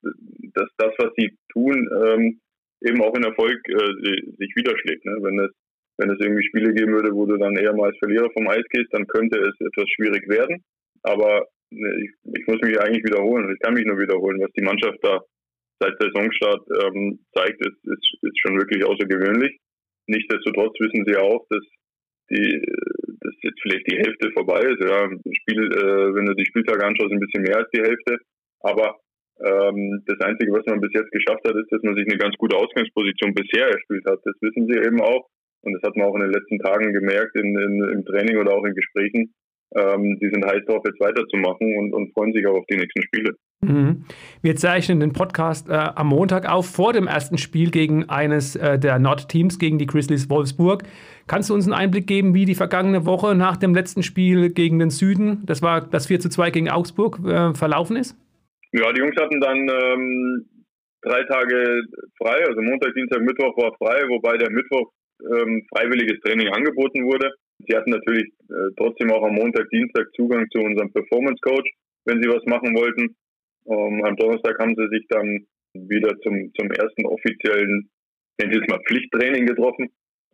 dass 0.54 0.68
das, 0.78 0.92
was 0.98 1.12
sie 1.16 1.36
tun, 1.52 1.88
ähm, 2.04 2.40
eben 2.80 3.00
auch 3.02 3.14
in 3.14 3.24
Erfolg 3.24 3.60
äh, 3.68 4.22
sich 4.38 4.52
widerschlägt. 4.56 5.04
Ne? 5.04 5.18
Wenn 5.20 5.38
es 5.38 5.50
wenn 5.98 6.10
es 6.10 6.20
irgendwie 6.20 6.46
Spiele 6.46 6.72
geben 6.72 6.92
würde, 6.92 7.12
wo 7.12 7.26
du 7.26 7.36
dann 7.36 7.56
eher 7.56 7.74
mal 7.74 7.88
als 7.88 7.98
Verlierer 7.98 8.30
vom 8.30 8.48
Eis 8.48 8.64
gehst, 8.70 8.92
dann 8.92 9.06
könnte 9.08 9.38
es 9.40 9.54
etwas 9.60 9.88
schwierig 9.90 10.28
werden. 10.28 10.62
Aber 11.02 11.46
ne, 11.70 11.92
ich, 12.02 12.10
ich 12.38 12.46
muss 12.46 12.60
mich 12.62 12.80
eigentlich 12.80 13.04
wiederholen. 13.04 13.52
Ich 13.52 13.58
kann 13.58 13.74
mich 13.74 13.84
nur 13.84 13.98
wiederholen, 13.98 14.40
was 14.40 14.52
die 14.52 14.62
Mannschaft 14.62 14.98
da 15.02 15.20
seit 15.80 15.94
Saisonstart 16.00 16.62
ähm, 16.84 17.20
zeigt, 17.34 17.60
ist, 17.60 17.84
ist, 17.84 18.08
ist 18.22 18.38
schon 18.40 18.58
wirklich 18.58 18.84
außergewöhnlich. 18.84 19.58
Nichtsdestotrotz 20.06 20.74
wissen 20.80 21.04
sie 21.06 21.16
auch, 21.16 21.46
dass 21.50 21.64
die, 22.30 22.60
dass 23.20 23.34
jetzt 23.42 23.60
vielleicht 23.62 23.90
die 23.90 23.96
Hälfte 23.96 24.30
vorbei 24.32 24.60
ist. 24.60 24.80
Ja, 24.80 25.08
Spiel, 25.42 25.64
äh, 25.72 26.14
wenn 26.14 26.26
du 26.26 26.34
die 26.34 26.46
Spieltage 26.46 26.84
anschaust, 26.84 27.12
ein 27.12 27.20
bisschen 27.20 27.42
mehr 27.42 27.58
als 27.58 27.70
die 27.74 27.82
Hälfte. 27.82 28.18
Aber 28.60 28.98
ähm, 29.40 30.02
das 30.06 30.20
Einzige, 30.20 30.52
was 30.52 30.66
man 30.66 30.80
bis 30.80 30.92
jetzt 30.94 31.12
geschafft 31.12 31.46
hat, 31.46 31.56
ist, 31.56 31.70
dass 31.70 31.82
man 31.82 31.94
sich 31.94 32.06
eine 32.06 32.18
ganz 32.18 32.34
gute 32.36 32.56
Ausgangsposition 32.56 33.34
bisher 33.34 33.68
erspielt 33.68 34.04
hat. 34.06 34.20
Das 34.24 34.34
wissen 34.40 34.66
sie 34.66 34.78
eben 34.78 35.00
auch. 35.00 35.28
Und 35.62 35.74
das 35.74 35.82
hat 35.82 35.96
man 35.96 36.06
auch 36.06 36.14
in 36.14 36.22
den 36.22 36.32
letzten 36.32 36.58
Tagen 36.58 36.92
gemerkt 36.92 37.34
in, 37.34 37.56
in, 37.58 37.82
im 37.92 38.04
Training 38.04 38.38
oder 38.38 38.54
auch 38.54 38.64
in 38.64 38.74
Gesprächen, 38.74 39.34
ähm, 39.74 40.18
die 40.20 40.30
sind 40.30 40.44
heiß 40.44 40.62
darauf, 40.66 40.82
jetzt 40.86 41.00
weiterzumachen 41.00 41.76
und, 41.76 41.92
und, 41.92 42.12
freuen 42.12 42.32
sich 42.32 42.46
auch 42.46 42.56
auf 42.56 42.66
die 42.70 42.76
nächsten 42.76 43.02
Spiele. 43.02 43.34
Mhm. 43.60 44.04
Wir 44.40 44.56
zeichnen 44.56 45.00
den 45.00 45.12
Podcast 45.12 45.68
äh, 45.68 45.72
am 45.72 46.08
Montag 46.08 46.48
auf, 46.48 46.66
vor 46.66 46.92
dem 46.92 47.06
ersten 47.06 47.36
Spiel 47.38 47.70
gegen 47.70 48.08
eines 48.08 48.56
äh, 48.56 48.78
der 48.78 48.98
Nord-Teams, 48.98 49.58
gegen 49.58 49.78
die 49.78 49.86
Grizzlies 49.86 50.30
Wolfsburg. 50.30 50.84
Kannst 51.26 51.50
du 51.50 51.54
uns 51.54 51.66
einen 51.66 51.74
Einblick 51.74 52.06
geben, 52.06 52.34
wie 52.34 52.46
die 52.46 52.54
vergangene 52.54 53.04
Woche 53.04 53.34
nach 53.34 53.56
dem 53.56 53.74
letzten 53.74 54.02
Spiel 54.02 54.50
gegen 54.50 54.78
den 54.78 54.90
Süden, 54.90 55.44
das 55.44 55.60
war 55.60 55.82
das 55.82 56.06
4 56.06 56.20
zu 56.20 56.30
2 56.30 56.50
gegen 56.50 56.70
Augsburg, 56.70 57.18
äh, 57.26 57.54
verlaufen 57.54 57.96
ist? 57.96 58.16
Ja, 58.72 58.92
die 58.92 59.00
Jungs 59.00 59.16
hatten 59.16 59.40
dann 59.40 59.58
ähm, 59.58 60.46
drei 61.02 61.22
Tage 61.24 61.82
frei, 62.22 62.44
also 62.46 62.62
Montag, 62.62 62.94
Dienstag, 62.94 63.20
Mittwoch 63.20 63.56
war 63.56 63.72
frei, 63.76 64.08
wobei 64.08 64.36
der 64.36 64.50
Mittwoch 64.50 64.90
ähm, 65.20 65.66
freiwilliges 65.74 66.20
Training 66.20 66.48
angeboten 66.48 67.04
wurde. 67.04 67.30
Sie 67.66 67.76
hatten 67.76 67.90
natürlich 67.90 68.28
äh, 68.50 68.70
trotzdem 68.76 69.10
auch 69.10 69.24
am 69.24 69.34
Montag, 69.34 69.68
Dienstag 69.70 70.06
Zugang 70.14 70.46
zu 70.50 70.60
unserem 70.60 70.92
Performance 70.92 71.40
Coach, 71.42 71.70
wenn 72.04 72.22
sie 72.22 72.28
was 72.28 72.44
machen 72.46 72.74
wollten. 72.74 73.16
Ähm, 73.66 74.04
am 74.04 74.16
Donnerstag 74.16 74.58
haben 74.58 74.74
sie 74.76 74.88
sich 74.88 75.06
dann 75.08 75.46
wieder 75.74 76.16
zum, 76.20 76.52
zum 76.58 76.70
ersten 76.70 77.06
offiziellen, 77.06 77.90
nennen 78.40 78.52
Sie 78.52 78.60
es 78.60 78.68
mal 78.68 78.80
Pflichttraining 78.86 79.46
getroffen. 79.46 79.88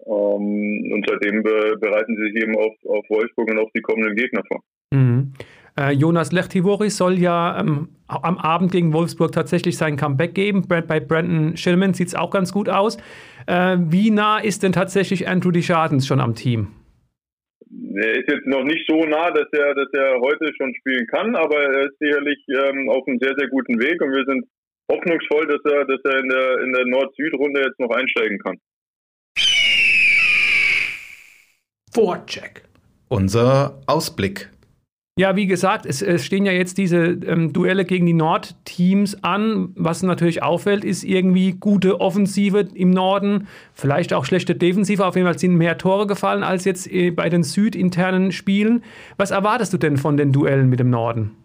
Ähm, 0.06 0.92
und 0.92 1.06
seitdem 1.08 1.42
be 1.42 1.76
bereiten 1.80 2.16
sie 2.16 2.24
sich 2.24 2.42
eben 2.42 2.56
auf, 2.56 2.74
auf 2.86 3.04
Wolfsburg 3.08 3.50
und 3.50 3.58
auf 3.58 3.70
die 3.74 3.80
kommenden 3.80 4.16
Gegner 4.16 4.42
vor. 4.46 4.60
Mhm. 4.92 5.32
Äh, 5.78 5.92
Jonas 5.92 6.30
Lechtivoris 6.30 6.96
soll 6.96 7.18
ja 7.18 7.58
ähm, 7.60 7.88
am 8.06 8.38
Abend 8.38 8.70
gegen 8.70 8.92
Wolfsburg 8.92 9.32
tatsächlich 9.32 9.76
sein 9.76 9.96
Comeback 9.96 10.34
geben. 10.34 10.66
Bei 10.68 11.00
Brandon 11.00 11.56
Schillman 11.56 11.94
sieht 11.94 12.08
es 12.08 12.14
auch 12.14 12.30
ganz 12.30 12.52
gut 12.52 12.68
aus. 12.68 12.96
Äh, 13.46 13.78
wie 13.80 14.10
nah 14.10 14.38
ist 14.38 14.62
denn 14.62 14.72
tatsächlich 14.72 15.26
Andrew 15.26 15.50
Deschardens 15.50 16.06
schon 16.06 16.20
am 16.20 16.34
Team? 16.34 16.68
Er 17.96 18.12
ist 18.18 18.28
jetzt 18.28 18.46
noch 18.46 18.64
nicht 18.64 18.86
so 18.88 19.04
nah, 19.04 19.30
dass 19.30 19.48
er, 19.52 19.74
dass 19.74 19.88
er 19.92 20.20
heute 20.20 20.52
schon 20.56 20.74
spielen 20.76 21.06
kann, 21.08 21.34
aber 21.34 21.60
er 21.62 21.86
ist 21.86 21.98
sicherlich 21.98 22.38
ähm, 22.48 22.88
auf 22.88 23.06
einem 23.06 23.18
sehr, 23.18 23.34
sehr 23.36 23.48
guten 23.48 23.78
Weg 23.80 24.00
und 24.02 24.12
wir 24.12 24.24
sind 24.26 24.44
hoffnungsvoll, 24.90 25.46
dass 25.46 25.72
er, 25.72 25.84
dass 25.84 26.00
er 26.04 26.18
in 26.18 26.28
der, 26.28 26.58
in 26.60 26.72
der 26.72 26.86
Nord-Süd-Runde 26.86 27.60
jetzt 27.60 27.80
noch 27.80 27.90
einsteigen 27.90 28.38
kann. 28.38 28.58
Vorcheck. 31.92 32.62
Unser 33.08 33.80
Ausblick. 33.86 34.50
Ja, 35.16 35.36
wie 35.36 35.46
gesagt, 35.46 35.86
es, 35.86 36.02
es, 36.02 36.26
stehen 36.26 36.44
ja 36.44 36.50
jetzt 36.50 36.76
diese 36.76 36.96
ähm, 36.96 37.52
Duelle 37.52 37.84
gegen 37.84 38.04
die 38.04 38.12
Nord-Teams 38.12 39.22
an. 39.22 39.72
Was 39.76 40.02
natürlich 40.02 40.42
auffällt, 40.42 40.84
ist 40.84 41.04
irgendwie 41.04 41.52
gute 41.52 42.00
Offensive 42.00 42.66
im 42.74 42.90
Norden, 42.90 43.46
vielleicht 43.74 44.12
auch 44.12 44.24
schlechte 44.24 44.56
Defensive. 44.56 45.04
Auf 45.04 45.14
jeden 45.14 45.28
Fall 45.28 45.38
sind 45.38 45.54
mehr 45.54 45.78
Tore 45.78 46.08
gefallen 46.08 46.42
als 46.42 46.64
jetzt 46.64 46.92
äh, 46.92 47.12
bei 47.12 47.28
den 47.28 47.44
südinternen 47.44 48.32
Spielen. 48.32 48.82
Was 49.16 49.30
erwartest 49.30 49.72
du 49.72 49.78
denn 49.78 49.98
von 49.98 50.16
den 50.16 50.32
Duellen 50.32 50.68
mit 50.68 50.80
dem 50.80 50.90
Norden? 50.90 51.36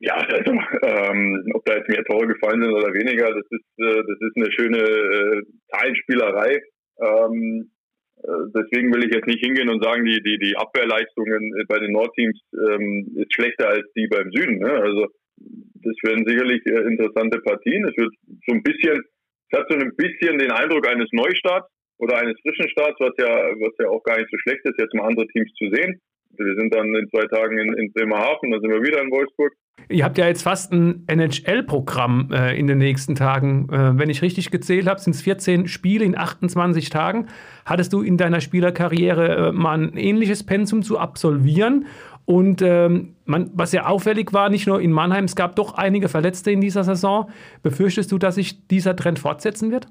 Ja, 0.00 0.14
also 0.14 0.52
ähm, 0.84 1.44
ob 1.52 1.66
da 1.66 1.76
jetzt 1.76 1.90
mehr 1.90 2.04
Tore 2.04 2.28
gefallen 2.28 2.62
sind 2.62 2.72
oder 2.72 2.94
weniger, 2.94 3.28
das 3.28 3.44
ist, 3.50 3.64
äh, 3.76 4.02
das 4.08 4.18
ist 4.20 4.36
eine 4.36 4.52
schöne 4.52 4.78
äh, 4.78 5.42
Zahlenspielerei. 5.70 6.62
Ähm, 6.98 7.68
äh, 7.68 7.71
deswegen 8.54 8.92
will 8.94 9.04
ich 9.04 9.14
jetzt 9.14 9.26
nicht 9.26 9.44
hingehen 9.44 9.68
und 9.68 9.82
sagen, 9.82 10.04
die, 10.04 10.22
die, 10.22 10.38
die 10.38 10.56
Abwehrleistungen 10.56 11.52
bei 11.68 11.78
den 11.78 11.92
Nordteams 11.92 12.38
ähm, 12.54 13.12
ist 13.16 13.34
schlechter 13.34 13.68
als 13.68 13.86
die 13.96 14.06
beim 14.06 14.30
Süden. 14.32 14.58
Ne? 14.58 14.70
Also 14.70 15.08
das 15.82 15.96
werden 16.02 16.26
sicherlich 16.26 16.64
äh, 16.66 16.86
interessante 16.86 17.40
Partien. 17.40 17.84
Es 17.88 17.96
wird 17.96 18.14
so 18.46 18.54
ein 18.54 18.62
bisschen, 18.62 19.02
es 19.50 19.58
hat 19.58 19.66
so 19.68 19.76
ein 19.76 19.94
bisschen 19.96 20.38
den 20.38 20.52
Eindruck 20.52 20.86
eines 20.86 21.08
Neustarts 21.12 21.68
oder 21.98 22.18
eines 22.18 22.38
frischen 22.42 22.68
Starts, 22.70 22.98
was 23.00 23.14
ja, 23.18 23.30
was 23.58 23.74
ja 23.78 23.88
auch 23.88 24.02
gar 24.02 24.18
nicht 24.18 24.30
so 24.30 24.38
schlecht 24.38 24.64
ist, 24.64 24.78
jetzt 24.78 24.94
mal 24.94 25.06
andere 25.06 25.26
Teams 25.28 25.52
zu 25.54 25.70
sehen. 25.70 26.00
Wir 26.38 26.54
sind 26.56 26.74
dann 26.74 26.94
in 26.94 27.08
zwei 27.10 27.26
Tagen 27.26 27.58
in, 27.58 27.74
in 27.74 27.92
Bremerhaven, 27.92 28.50
dann 28.50 28.60
sind 28.60 28.70
wir 28.72 28.82
wieder 28.82 29.02
in 29.02 29.10
Wolfsburg. 29.10 29.52
Ihr 29.88 30.04
habt 30.04 30.16
ja 30.18 30.26
jetzt 30.26 30.42
fast 30.42 30.72
ein 30.72 31.04
NHL-Programm 31.06 32.30
äh, 32.32 32.58
in 32.58 32.66
den 32.66 32.78
nächsten 32.78 33.14
Tagen. 33.14 33.68
Äh, 33.70 33.98
wenn 33.98 34.10
ich 34.10 34.22
richtig 34.22 34.50
gezählt 34.50 34.86
habe, 34.86 35.00
sind 35.00 35.14
es 35.14 35.22
14 35.22 35.66
Spiele 35.66 36.04
in 36.04 36.16
28 36.16 36.88
Tagen. 36.88 37.28
Hattest 37.64 37.92
du 37.92 38.00
in 38.00 38.16
deiner 38.16 38.40
Spielerkarriere 38.40 39.48
äh, 39.48 39.52
mal 39.52 39.78
ein 39.78 39.96
ähnliches 39.96 40.44
Pensum 40.44 40.82
zu 40.82 40.98
absolvieren? 40.98 41.86
Und 42.24 42.62
ähm, 42.62 43.16
man, 43.24 43.50
was 43.54 43.72
ja 43.72 43.86
auffällig 43.86 44.32
war, 44.32 44.48
nicht 44.48 44.66
nur 44.66 44.80
in 44.80 44.92
Mannheim, 44.92 45.24
es 45.24 45.36
gab 45.36 45.56
doch 45.56 45.74
einige 45.74 46.08
Verletzte 46.08 46.52
in 46.52 46.60
dieser 46.60 46.84
Saison. 46.84 47.30
Befürchtest 47.62 48.12
du, 48.12 48.18
dass 48.18 48.36
sich 48.36 48.66
dieser 48.68 48.96
Trend 48.96 49.18
fortsetzen 49.18 49.72
wird? 49.72 49.88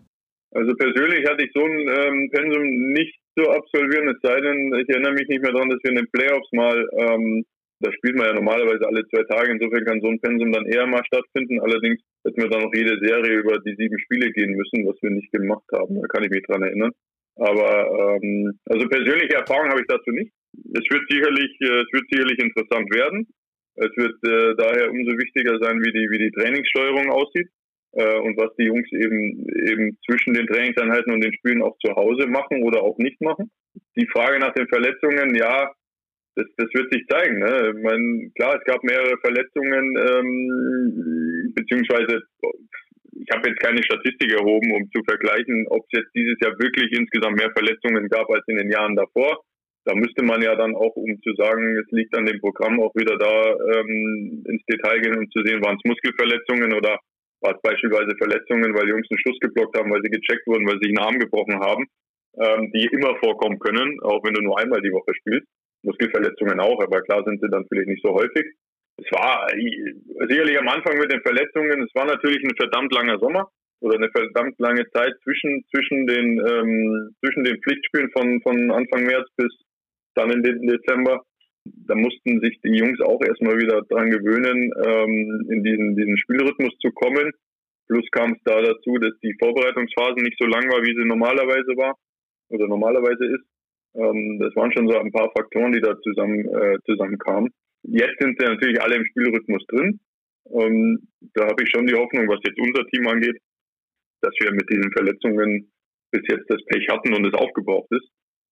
Also 0.54 0.74
persönlich 0.76 1.28
hatte 1.30 1.44
ich 1.46 1.52
so 1.54 1.64
ein 1.64 1.72
ähm, 1.72 2.30
Pensum 2.32 2.64
nicht 2.94 3.16
zu 3.38 3.50
absolvieren, 3.50 4.10
es 4.10 4.18
sei 4.22 4.42
denn, 4.42 4.74
ich 4.82 4.90
erinnere 4.90 5.14
mich 5.14 5.28
nicht 5.30 5.42
mehr 5.42 5.54
daran, 5.54 5.70
dass 5.70 5.80
wir 5.84 5.92
in 5.92 5.98
den 5.98 6.12
Playoffs 6.12 6.52
mal, 6.52 6.86
ähm, 6.98 7.46
da 7.82 7.92
spielt 7.92 8.16
man 8.16 8.28
ja 8.28 8.34
normalerweise 8.34 8.86
alle 8.88 9.08
zwei 9.10 9.24
Tage, 9.24 9.52
insofern 9.52 9.86
kann 9.86 10.02
so 10.02 10.08
ein 10.08 10.22
Pensum 10.22 10.52
dann 10.52 10.66
eher 10.66 10.86
mal 10.88 11.04
stattfinden. 11.06 11.60
Allerdings 11.62 12.00
hätten 12.24 12.42
wir 12.42 12.50
dann 12.50 12.62
noch 12.62 12.74
jede 12.74 12.98
Serie 13.02 13.40
über 13.40 13.58
die 13.60 13.76
sieben 13.76 13.98
Spiele 14.00 14.32
gehen 14.32 14.54
müssen, 14.54 14.86
was 14.86 15.02
wir 15.02 15.10
nicht 15.10 15.32
gemacht 15.32 15.66
haben. 15.74 16.00
Da 16.00 16.08
kann 16.08 16.24
ich 16.24 16.30
mich 16.30 16.44
dran 16.44 16.62
erinnern. 16.62 16.92
Aber 17.36 18.20
ähm, 18.22 18.60
also 18.66 18.88
persönliche 18.88 19.36
Erfahrung 19.36 19.70
habe 19.70 19.82
ich 19.82 19.88
dazu 19.88 20.12
nicht. 20.12 20.32
Es 20.74 20.86
wird 20.90 21.04
sicherlich, 21.10 21.52
äh, 21.62 21.82
es 21.82 21.92
wird 21.92 22.06
sicherlich 22.12 22.40
interessant 22.40 22.94
werden. 22.94 23.28
Es 23.76 23.92
wird 23.96 24.16
äh, 24.28 24.54
daher 24.58 24.92
umso 24.92 25.18
wichtiger 25.18 25.58
sein, 25.60 25.80
wie 25.82 25.92
die, 25.92 26.08
wie 26.12 26.20
die 26.20 26.32
Trainingssteuerung 26.32 27.10
aussieht 27.10 27.50
äh, 27.94 28.20
und 28.20 28.38
was 28.38 28.54
die 28.58 28.66
Jungs 28.66 28.88
eben, 28.92 29.48
eben 29.66 29.98
zwischen 30.06 30.34
den 30.34 30.46
Trainingseinheiten 30.46 31.14
und 31.14 31.24
den 31.24 31.34
Spielen 31.34 31.62
auch 31.64 31.78
zu 31.80 31.96
Hause 31.96 32.28
machen 32.28 32.64
oder 32.64 32.84
auch 32.84 32.98
nicht 32.98 33.20
machen. 33.22 33.50
Die 33.96 34.08
Frage 34.08 34.40
nach 34.40 34.54
den 34.54 34.68
Verletzungen, 34.68 35.34
ja, 35.36 35.72
das, 36.36 36.46
das 36.58 36.68
wird 36.74 36.94
sich 36.94 37.06
zeigen. 37.08 37.40
Ne? 37.40 37.74
Ich 37.76 37.84
meine, 37.84 38.32
klar, 38.36 38.58
es 38.58 38.64
gab 38.66 38.84
mehrere 38.84 39.18
Verletzungen, 39.20 39.98
ähm, 39.98 41.54
beziehungsweise 41.56 42.24
ich 43.22 43.30
habe 43.32 43.50
jetzt 43.50 43.60
keine 43.60 43.84
Statistik 43.84 44.32
erhoben, 44.32 44.72
um 44.72 44.90
zu 44.92 45.04
vergleichen, 45.04 45.68
ob 45.70 45.86
es 45.90 46.00
jetzt 46.00 46.16
dieses 46.16 46.38
Jahr 46.42 46.58
wirklich 46.58 46.92
insgesamt 46.98 47.38
mehr 47.38 47.52
Verletzungen 47.52 48.08
gab 48.10 48.30
als 48.32 48.44
in 48.48 48.58
den 48.58 48.72
Jahren 48.72 48.96
davor. 48.96 49.44
da 49.86 49.96
müsste 49.96 50.24
man 50.24 50.42
ja 50.42 50.56
dann 50.56 50.76
auch, 50.76 50.96
um 50.96 51.22
zu 51.22 51.34
sagen, 51.36 51.76
es 51.78 51.90
liegt 51.92 52.16
an 52.16 52.26
dem 52.26 52.40
Programm, 52.40 52.80
auch 52.80 52.94
wieder 52.96 53.18
da 53.18 53.34
ähm, 53.76 54.44
ins 54.48 54.64
Detail 54.66 55.02
gehen, 55.02 55.18
um 55.18 55.30
zu 55.32 55.42
sehen, 55.44 55.64
waren 55.64 55.76
es 55.76 55.90
Muskelverletzungen 55.90 56.74
oder 56.74 57.00
war 57.42 57.56
es 57.56 57.62
beispielsweise 57.62 58.16
Verletzungen, 58.18 58.74
weil 58.76 58.88
Jungs 58.88 59.08
einen 59.10 59.20
Schuss 59.20 59.40
geblockt 59.42 59.78
haben, 59.78 59.92
weil 59.92 60.02
sie 60.04 60.12
gecheckt 60.12 60.46
wurden, 60.46 60.68
weil 60.68 60.78
sie 60.80 60.90
sich 60.90 60.98
einen 60.98 61.06
Arm 61.08 61.18
gebrochen 61.20 61.60
haben, 61.60 61.86
ähm, 62.38 62.72
die 62.74 62.86
immer 62.94 63.18
vorkommen 63.18 63.58
können, 63.60 64.00
auch 64.02 64.24
wenn 64.24 64.36
du 64.36 64.42
nur 64.42 64.60
einmal 64.60 64.82
die 64.82 64.94
Woche 64.94 65.14
spielst. 65.16 65.48
Muskelverletzungen 65.84 66.60
auch, 66.60 66.82
aber 66.82 67.02
klar 67.02 67.24
sind 67.26 67.42
sie 67.42 67.50
dann 67.50 67.66
vielleicht 67.68 67.90
nicht 67.90 68.04
so 68.04 68.14
häufig. 68.14 68.46
Es 68.98 69.12
war 69.12 69.48
sicherlich 70.28 70.60
am 70.60 70.68
Anfang 70.68 70.98
mit 70.98 71.12
den 71.12 71.22
Verletzungen, 71.22 71.82
es 71.82 71.96
war 71.96 72.06
natürlich 72.06 72.44
ein 72.44 72.56
verdammt 72.56 72.94
langer 72.94 73.18
Sommer 73.20 73.50
oder 73.82 73.96
eine 73.96 74.10
verdammt 74.12 74.60
lange 74.60 74.88
Zeit 74.92 75.14
zwischen 75.24 75.64
zwischen 75.74 76.06
den 76.06 76.40
ähm, 76.40 77.16
zwischen 77.20 77.44
den 77.44 77.60
Pflichtspielen 77.62 78.12
von 78.12 78.42
von 78.42 78.72
Anfang 78.72 79.06
März 79.06 79.28
bis 79.38 79.52
dann 80.16 80.32
in 80.32 80.44
den 80.44 80.68
Dezember. 80.68 81.24
Da 81.64 81.96
mussten 81.96 82.42
sich 82.42 82.60
die 82.64 82.76
Jungs 82.76 83.00
auch 83.02 83.22
erstmal 83.22 83.58
wieder 83.58 83.82
dran 83.90 84.10
gewöhnen, 84.10 84.74
ähm, 84.84 85.48
in 85.50 85.64
diesen, 85.64 85.96
diesen 85.96 86.18
Spielrhythmus 86.18 86.76
zu 86.80 86.92
kommen. 86.92 87.32
Plus 87.88 88.06
kam 88.12 88.34
es 88.34 88.42
da 88.46 88.62
dazu, 88.62 88.98
dass 88.98 89.14
die 89.22 89.36
Vorbereitungsphase 89.40 90.24
nicht 90.24 90.38
so 90.40 90.48
lang 90.48 90.64
war, 90.72 90.82
wie 90.82 90.96
sie 90.96 91.06
normalerweise 91.06 91.78
war 91.78 91.96
oder 92.50 92.68
normalerweise 92.68 93.26
ist. 93.26 93.46
Ähm, 93.96 94.40
das 94.40 94.56
waren 94.56 94.72
schon 94.72 94.88
so 94.88 94.98
ein 94.98 95.12
paar 95.12 95.32
Faktoren, 95.36 95.72
die 95.72 95.82
da 95.82 96.00
zusammen 96.02 96.46
äh, 96.48 96.78
zusammenkamen. 96.86 97.52
Jetzt 97.84 98.20
sind 98.20 98.38
sie 98.40 98.46
natürlich 98.46 98.82
alle 98.82 98.96
im 98.96 99.06
Spielrhythmus 99.06 99.66
drin. 99.68 100.00
Ähm, 100.54 101.08
da 101.34 101.48
habe 101.48 101.64
ich 101.64 101.70
schon 101.70 101.88
die 101.88 101.96
Hoffnung, 101.96 102.28
was 102.28 102.40
jetzt 102.46 102.60
unser 102.60 102.86
Team 102.88 103.08
angeht, 103.08 103.38
dass 104.22 104.34
wir 104.40 104.52
mit 104.52 104.70
diesen 104.70 104.92
Verletzungen 104.92 105.72
bis 106.12 106.22
jetzt 106.30 106.50
das 106.50 106.64
Pech 106.66 106.88
hatten 106.90 107.14
und 107.14 107.26
es 107.26 107.34
aufgebraucht 107.34 107.90
ist. 107.92 108.08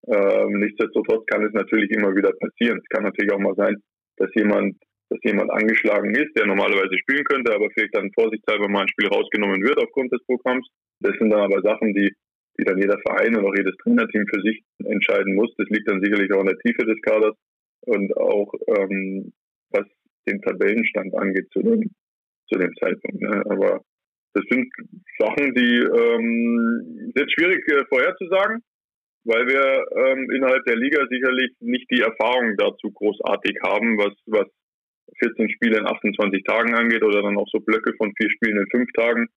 Ähm, 0.07 0.59
nichtsdestotrotz 0.59 1.25
kann 1.27 1.43
es 1.43 1.53
natürlich 1.53 1.91
immer 1.91 2.15
wieder 2.15 2.31
passieren. 2.31 2.79
Es 2.79 2.89
kann 2.89 3.03
natürlich 3.03 3.31
auch 3.31 3.39
mal 3.39 3.55
sein, 3.55 3.75
dass 4.17 4.29
jemand, 4.35 4.77
dass 5.09 5.19
jemand 5.23 5.51
angeschlagen 5.51 6.15
ist, 6.15 6.35
der 6.37 6.47
normalerweise 6.47 6.97
spielen 6.97 7.23
könnte, 7.25 7.53
aber 7.53 7.69
vielleicht 7.71 7.95
dann 7.95 8.11
vorsichtshalber 8.13 8.69
mal 8.69 8.81
ein 8.81 8.87
Spiel 8.87 9.07
rausgenommen 9.07 9.61
wird 9.61 9.77
aufgrund 9.77 10.11
des 10.11 10.23
Programms. 10.25 10.67
Das 11.01 11.15
sind 11.17 11.29
dann 11.29 11.41
aber 11.41 11.61
Sachen, 11.61 11.93
die, 11.93 12.11
die 12.59 12.65
dann 12.65 12.77
jeder 12.77 12.99
Verein 12.99 13.35
und 13.35 13.45
auch 13.45 13.55
jedes 13.55 13.75
Trainerteam 13.77 14.25
für 14.27 14.41
sich 14.41 14.61
entscheiden 14.83 15.35
muss. 15.35 15.53
Das 15.57 15.69
liegt 15.69 15.89
dann 15.89 16.03
sicherlich 16.03 16.31
auch 16.33 16.41
in 16.41 16.47
der 16.47 16.59
Tiefe 16.59 16.85
des 16.85 17.01
Kaders 17.01 17.35
und 17.81 18.15
auch 18.17 18.53
ähm, 18.77 19.31
was 19.71 19.85
den 20.27 20.41
Tabellenstand 20.41 21.15
angeht 21.15 21.47
zu 21.53 21.61
dem, 21.61 21.89
zu 22.51 22.59
dem 22.59 22.73
Zeitpunkt. 22.75 23.21
Ne? 23.21 23.43
Aber 23.49 23.81
das 24.33 24.43
sind 24.49 24.69
Sachen, 25.17 25.55
die 25.55 25.79
ähm, 25.79 27.11
sind 27.15 27.31
schwierig 27.31 27.65
äh, 27.71 27.85
vorherzusagen 27.87 28.61
weil 29.25 29.45
wir 29.47 29.85
ähm, 29.95 30.31
innerhalb 30.31 30.63
der 30.65 30.77
Liga 30.77 31.05
sicherlich 31.09 31.51
nicht 31.59 31.89
die 31.91 32.01
Erfahrung 32.01 32.55
dazu 32.57 32.91
großartig 32.91 33.57
haben, 33.63 33.97
was, 33.97 34.13
was 34.25 34.47
14 35.19 35.49
Spiele 35.51 35.79
in 35.79 35.87
28 35.87 36.43
Tagen 36.43 36.73
angeht 36.75 37.03
oder 37.03 37.21
dann 37.21 37.37
auch 37.37 37.47
so 37.51 37.59
Blöcke 37.59 37.93
von 37.97 38.13
vier 38.15 38.29
Spielen 38.31 38.57
in 38.57 38.67
fünf 38.71 38.91
Tagen. 38.93 39.27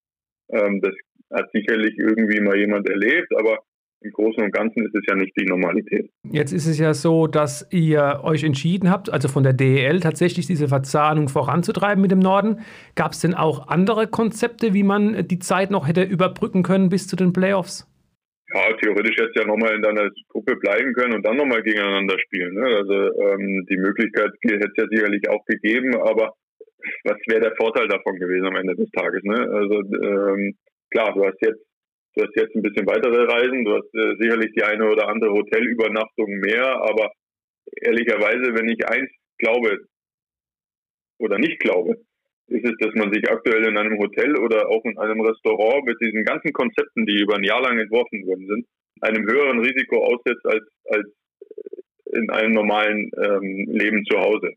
Ähm, 0.51 0.81
das 0.81 0.95
hat 1.33 1.51
sicherlich 1.53 1.97
irgendwie 1.99 2.41
mal 2.41 2.57
jemand 2.57 2.89
erlebt, 2.89 3.33
aber 3.39 3.59
im 4.01 4.11
Großen 4.11 4.43
und 4.43 4.53
Ganzen 4.53 4.85
ist 4.85 4.95
es 4.95 5.03
ja 5.09 5.15
nicht 5.15 5.33
die 5.39 5.45
Normalität. 5.45 6.11
Jetzt 6.29 6.53
ist 6.53 6.67
es 6.67 6.79
ja 6.79 6.93
so, 6.93 7.29
dass 7.29 7.69
ihr 7.71 8.21
euch 8.25 8.43
entschieden 8.43 8.91
habt, 8.91 9.13
also 9.13 9.29
von 9.29 9.45
der 9.45 9.53
DEL 9.53 10.01
tatsächlich 10.01 10.47
diese 10.47 10.67
Verzahnung 10.67 11.29
voranzutreiben 11.29 12.03
mit 12.03 12.11
dem 12.11 12.19
Norden. 12.19 12.61
Gab 12.97 13.13
es 13.13 13.21
denn 13.21 13.35
auch 13.35 13.69
andere 13.69 14.09
Konzepte, 14.09 14.75
wie 14.75 14.83
man 14.83 15.29
die 15.29 15.39
Zeit 15.39 15.71
noch 15.71 15.87
hätte 15.87 16.03
überbrücken 16.03 16.65
können 16.65 16.89
bis 16.89 17.07
zu 17.07 17.15
den 17.15 17.33
Playoffs? 17.33 17.87
ja, 18.55 18.73
theoretisch 18.77 19.17
jetzt 19.19 19.37
ja 19.37 19.47
nochmal 19.47 19.75
in 19.75 19.83
deiner 19.83 20.11
Gruppe 20.29 20.57
bleiben 20.57 20.93
können 20.93 21.15
und 21.15 21.25
dann 21.25 21.37
nochmal 21.37 21.63
gegeneinander 21.63 22.19
spielen. 22.19 22.55
Ne? 22.55 22.65
Also 22.65 22.95
ähm, 22.95 23.67
die 23.69 23.77
Möglichkeit 23.77 24.31
hätte 24.43 24.69
es 24.69 24.77
ja 24.77 24.87
sicherlich 24.91 25.29
auch 25.29 25.45
gegeben, 25.47 25.95
aber 25.97 26.35
was 27.05 27.17
wäre 27.29 27.41
der 27.41 27.57
Vorteil 27.57 27.89
davon 27.89 28.17
gewesen 28.17 28.47
am 28.47 28.57
Ende 28.57 28.75
des 28.75 28.91
Tages? 28.91 29.23
Ne? 29.23 29.37
Also 29.37 29.81
ähm, 29.81 30.55
klar, 30.93 31.13
du 31.15 31.25
hast 31.25 31.41
jetzt 31.41 31.63
du 32.15 32.23
hast 32.23 32.37
jetzt 32.37 32.55
ein 32.55 32.63
bisschen 32.63 32.87
weitere 32.87 33.25
Reisen, 33.25 33.65
du 33.65 33.75
hast 33.75 33.95
äh, 33.95 34.17
sicherlich 34.19 34.53
die 34.55 34.65
eine 34.65 34.91
oder 34.91 35.09
andere 35.09 35.33
Hotelübernachtung 35.33 36.29
mehr, 36.41 36.67
aber 36.83 37.11
ehrlicherweise, 37.81 38.55
wenn 38.55 38.69
ich 38.69 38.87
eins 38.87 39.11
glaube 39.39 39.79
oder 41.19 41.39
nicht 41.39 41.59
glaube, 41.61 41.97
ist 42.49 42.65
es, 42.65 42.77
dass 42.81 42.95
man 42.95 43.13
sich 43.13 43.29
aktuell 43.31 43.65
in 43.65 43.79
einem 43.79 43.99
Hotel 43.99 44.37
oder 44.37 44.69
auch 44.69 44.85
in 44.85 44.99
einem 44.99 45.21
Restaurant 45.21 45.85
mit 45.87 46.01
diesen 46.01 46.25
ganzen 46.25 46.53
Konzepten, 46.53 47.07
die 47.07 47.23
über 47.23 47.37
ein 47.37 47.45
Jahr 47.45 47.63
lang 47.63 47.79
entworfen 47.79 48.27
worden 48.27 48.47
sind, 48.47 48.67
einem 49.01 49.27
höheren 49.27 49.61
Risiko 49.61 50.05
aussetzt 50.05 50.45
als, 50.45 50.65
als 50.91 51.07
in 52.13 52.31
einem 52.31 52.53
normalen 52.53 53.11
ähm, 53.17 53.67
Leben 53.71 54.05
zu 54.05 54.19
Hause. 54.19 54.53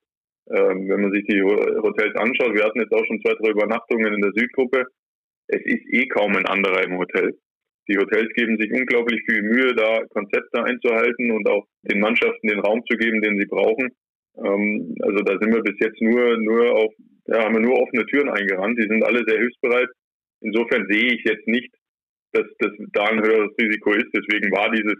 Ähm, 0.49 0.89
wenn 0.89 1.01
man 1.01 1.11
sich 1.11 1.25
die 1.25 1.41
Hotels 1.41 2.15
anschaut, 2.15 2.53
wir 2.53 2.63
hatten 2.63 2.79
jetzt 2.79 2.93
auch 2.93 3.05
schon 3.05 3.21
zwei, 3.21 3.33
drei 3.33 3.51
Übernachtungen 3.51 4.13
in 4.13 4.21
der 4.21 4.33
Südgruppe. 4.35 4.85
Es 5.47 5.61
ist 5.63 5.85
eh 5.93 6.07
kaum 6.07 6.35
ein 6.35 6.45
anderer 6.45 6.83
im 6.83 6.97
Hotel. 6.97 7.37
Die 7.87 7.97
Hotels 7.97 8.29
geben 8.33 8.57
sich 8.57 8.71
unglaublich 8.71 9.21
viel 9.29 9.43
Mühe, 9.43 9.75
da 9.75 10.03
Konzepte 10.09 10.63
einzuhalten 10.63 11.31
und 11.31 11.47
auch 11.47 11.65
den 11.83 11.99
Mannschaften 11.99 12.47
den 12.47 12.59
Raum 12.59 12.81
zu 12.89 12.97
geben, 12.97 13.21
den 13.21 13.37
sie 13.37 13.45
brauchen. 13.45 13.89
Ähm, 14.37 14.95
also 15.01 15.17
da 15.23 15.37
sind 15.39 15.53
wir 15.53 15.61
bis 15.61 15.77
jetzt 15.79 16.01
nur, 16.01 16.37
nur 16.37 16.71
auf 16.73 16.93
ja, 17.27 17.43
haben 17.43 17.55
wir 17.55 17.61
nur 17.61 17.79
offene 17.79 18.05
Türen 18.05 18.29
eingerannt. 18.29 18.77
Die 18.77 18.87
sind 18.87 19.03
alle 19.03 19.23
sehr 19.27 19.39
hilfsbereit. 19.39 19.89
Insofern 20.41 20.87
sehe 20.89 21.13
ich 21.13 21.23
jetzt 21.23 21.47
nicht, 21.47 21.73
dass 22.33 22.45
das 22.59 22.71
da 22.93 23.05
ein 23.05 23.23
höheres 23.23 23.51
Risiko 23.59 23.93
ist. 23.93 24.09
Deswegen 24.13 24.51
war 24.51 24.71
dieses 24.71 24.97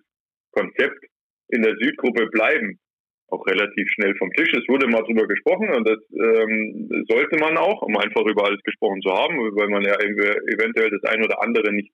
Konzept 0.52 1.06
in 1.50 1.62
der 1.62 1.76
Südgruppe 1.78 2.28
bleiben 2.28 2.80
auch 3.30 3.46
relativ 3.48 3.90
schnell 3.90 4.16
vom 4.16 4.32
Tisch. 4.34 4.52
Es 4.54 4.68
wurde 4.68 4.88
mal 4.88 5.02
drüber 5.02 5.28
gesprochen 5.28 5.70
und 5.74 5.88
das 5.88 6.00
ähm, 6.14 7.06
sollte 7.10 7.38
man 7.40 7.58
auch, 7.58 7.82
um 7.82 7.98
einfach 7.98 8.26
über 8.26 8.46
alles 8.46 8.62
gesprochen 8.64 9.02
zu 9.02 9.12
haben, 9.12 9.38
weil 9.56 9.70
man 9.70 9.84
ja 9.84 9.96
eventuell 9.96 10.90
das 10.92 11.04
ein 11.12 11.24
oder 11.24 11.42
andere 11.42 11.74
nicht 11.74 11.92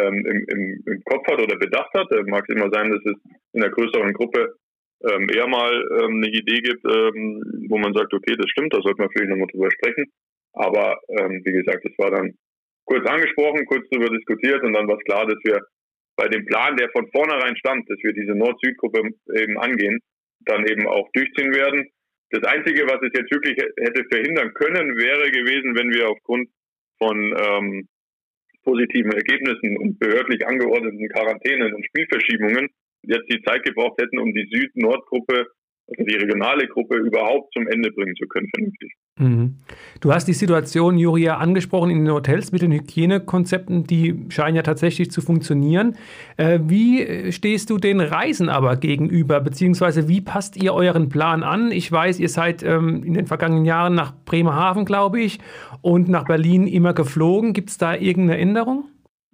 ähm, 0.00 0.24
im, 0.24 0.46
im, 0.48 0.82
im 0.86 1.02
Kopf 1.04 1.26
hat 1.26 1.40
oder 1.40 1.56
bedacht 1.56 1.92
hat. 1.94 2.06
Da 2.10 2.22
mag 2.26 2.44
es 2.48 2.54
immer 2.54 2.70
sein, 2.70 2.90
dass 2.90 3.04
es 3.04 3.18
in 3.52 3.62
einer 3.62 3.72
größeren 3.72 4.12
Gruppe 4.12 4.54
ähm, 5.10 5.28
eher 5.34 5.48
mal 5.48 5.72
ähm, 6.00 6.22
eine 6.22 6.28
Idee 6.28 6.60
gibt, 6.60 6.84
ähm, 6.84 7.42
wo 7.68 7.78
man 7.78 7.92
sagt, 7.92 8.14
okay, 8.14 8.36
das 8.36 8.48
stimmt, 8.50 8.72
da 8.72 8.80
sollte 8.82 9.02
man 9.02 9.10
vielleicht 9.10 9.30
nochmal 9.30 9.48
drüber 9.50 9.70
sprechen. 9.70 10.06
Aber 10.54 10.98
ähm, 11.08 11.42
wie 11.44 11.52
gesagt, 11.52 11.84
es 11.84 11.98
war 11.98 12.10
dann 12.10 12.34
kurz 12.84 13.08
angesprochen, 13.08 13.66
kurz 13.66 13.86
darüber 13.90 14.14
diskutiert 14.14 14.62
und 14.62 14.74
dann 14.74 14.86
war 14.86 14.96
es 14.96 15.04
klar, 15.04 15.26
dass 15.26 15.38
wir 15.44 15.60
bei 16.16 16.28
dem 16.28 16.44
Plan, 16.46 16.76
der 16.76 16.90
von 16.90 17.08
vornherein 17.10 17.56
stand, 17.56 17.88
dass 17.88 17.98
wir 18.02 18.12
diese 18.12 18.34
Nord-Süd-Gruppe 18.34 19.10
eben 19.34 19.58
angehen, 19.58 19.98
dann 20.46 20.66
eben 20.66 20.86
auch 20.86 21.08
durchziehen 21.12 21.54
werden. 21.54 21.88
Das 22.30 22.44
Einzige, 22.44 22.84
was 22.86 23.02
es 23.02 23.12
jetzt 23.14 23.30
wirklich 23.30 23.56
hätte 23.56 24.04
verhindern 24.10 24.54
können, 24.54 24.96
wäre 24.96 25.30
gewesen, 25.30 25.76
wenn 25.76 25.90
wir 25.90 26.08
aufgrund 26.08 26.48
von 26.98 27.16
ähm, 27.16 27.88
positiven 28.64 29.12
Ergebnissen 29.12 29.76
und 29.76 29.98
behördlich 29.98 30.46
angeordneten 30.46 31.08
Quarantänen 31.08 31.74
und 31.74 31.84
Spielverschiebungen 31.86 32.68
jetzt 33.02 33.28
die 33.30 33.42
Zeit 33.42 33.64
gebraucht 33.64 34.00
hätten, 34.00 34.18
um 34.18 34.32
die 34.32 34.48
Süd-Nord-Gruppe, 34.50 35.46
also 35.88 36.04
die 36.04 36.16
regionale 36.16 36.68
Gruppe 36.68 36.96
überhaupt 36.96 37.52
zum 37.52 37.66
Ende 37.66 37.90
bringen 37.90 38.14
zu 38.16 38.26
können, 38.28 38.48
vernünftig. 38.54 38.92
Mhm. 39.18 39.58
Du 40.00 40.12
hast 40.12 40.26
die 40.26 40.32
Situation, 40.32 40.96
Juri, 40.96 41.24
ja 41.24 41.36
angesprochen 41.36 41.90
in 41.90 42.04
den 42.04 42.14
Hotels 42.14 42.50
mit 42.50 42.62
den 42.62 42.72
Hygienekonzepten, 42.72 43.84
die 43.84 44.26
scheinen 44.30 44.56
ja 44.56 44.62
tatsächlich 44.62 45.10
zu 45.10 45.20
funktionieren. 45.20 45.96
Äh, 46.38 46.60
wie 46.62 47.30
stehst 47.30 47.68
du 47.68 47.76
den 47.76 48.00
Reisen 48.00 48.48
aber 48.48 48.76
gegenüber, 48.76 49.40
beziehungsweise 49.40 50.08
wie 50.08 50.22
passt 50.22 50.62
ihr 50.62 50.72
euren 50.72 51.10
Plan 51.10 51.42
an? 51.42 51.72
Ich 51.72 51.92
weiß, 51.92 52.20
ihr 52.20 52.30
seid 52.30 52.62
ähm, 52.62 53.02
in 53.04 53.14
den 53.14 53.26
vergangenen 53.26 53.66
Jahren 53.66 53.94
nach 53.94 54.14
Bremerhaven, 54.24 54.86
glaube 54.86 55.20
ich, 55.20 55.38
und 55.82 56.08
nach 56.08 56.24
Berlin 56.24 56.66
immer 56.66 56.94
geflogen. 56.94 57.52
Gibt 57.52 57.68
es 57.68 57.78
da 57.78 57.94
irgendeine 57.94 58.40
Änderung? 58.40 58.88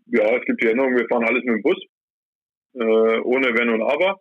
Ja, 0.06 0.24
es 0.36 0.44
gibt 0.44 0.62
die 0.62 0.68
Änderung, 0.68 0.96
wir 0.96 1.06
fahren 1.06 1.24
alles 1.24 1.44
mit 1.44 1.54
dem 1.54 1.62
Bus 1.62 1.76
äh, 2.74 3.20
ohne 3.20 3.46
Wenn 3.54 3.70
und 3.70 3.82
Aber. 3.82 4.20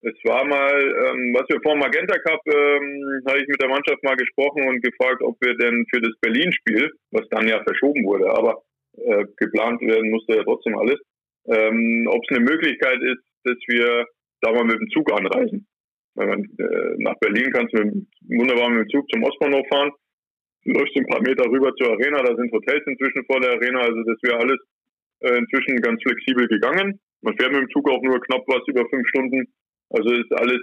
Es 0.00 0.14
war 0.22 0.44
mal, 0.44 0.78
ähm, 0.78 1.34
was 1.34 1.48
wir 1.48 1.60
vor 1.60 1.74
dem 1.74 1.80
Magenta 1.80 2.16
Cup, 2.18 2.40
ähm, 2.46 3.22
habe 3.26 3.40
ich 3.40 3.48
mit 3.48 3.60
der 3.60 3.68
Mannschaft 3.68 4.02
mal 4.04 4.14
gesprochen 4.14 4.68
und 4.68 4.80
gefragt, 4.80 5.22
ob 5.22 5.36
wir 5.40 5.56
denn 5.56 5.86
für 5.90 6.00
das 6.00 6.14
Berlin-Spiel, 6.20 6.92
was 7.10 7.28
dann 7.30 7.48
ja 7.48 7.60
verschoben 7.64 8.04
wurde, 8.06 8.30
aber 8.30 8.62
äh, 8.94 9.24
geplant 9.36 9.80
werden 9.82 10.10
musste 10.10 10.36
ja 10.36 10.44
trotzdem 10.44 10.78
alles, 10.78 11.00
ähm, 11.46 12.08
ob 12.10 12.22
es 12.22 12.36
eine 12.36 12.44
Möglichkeit 12.44 13.02
ist, 13.02 13.24
dass 13.42 13.58
wir 13.66 14.06
da 14.40 14.52
mal 14.52 14.64
mit 14.64 14.78
dem 14.78 14.90
Zug 14.90 15.10
anreisen. 15.10 15.66
Man, 16.14 16.44
äh, 16.44 16.94
nach 16.98 17.18
Berlin 17.18 17.50
kannst 17.52 17.74
du 17.74 17.84
mit, 17.84 18.06
wunderbar 18.28 18.70
mit 18.70 18.86
dem 18.86 18.90
Zug 18.90 19.10
zum 19.10 19.24
Ostbahnhof 19.24 19.66
fahren, 19.68 19.90
läufst 20.64 20.96
ein 20.96 21.06
paar 21.06 21.22
Meter 21.22 21.44
rüber 21.50 21.74
zur 21.74 21.90
Arena, 21.90 22.22
da 22.22 22.36
sind 22.36 22.52
Hotels 22.52 22.86
inzwischen 22.86 23.24
vor 23.26 23.40
der 23.40 23.52
Arena, 23.52 23.80
also 23.80 24.02
das 24.04 24.18
wäre 24.22 24.38
alles 24.38 24.58
äh, 25.20 25.38
inzwischen 25.38 25.80
ganz 25.80 26.00
flexibel 26.02 26.46
gegangen. 26.46 27.00
Man 27.22 27.36
fährt 27.36 27.52
mit 27.52 27.62
dem 27.62 27.70
Zug 27.70 27.88
auch 27.90 28.02
nur 28.02 28.20
knapp 28.20 28.44
was 28.46 28.62
über 28.68 28.88
fünf 28.88 29.08
Stunden. 29.08 29.48
Also 29.90 30.12
ist 30.12 30.32
alles 30.32 30.60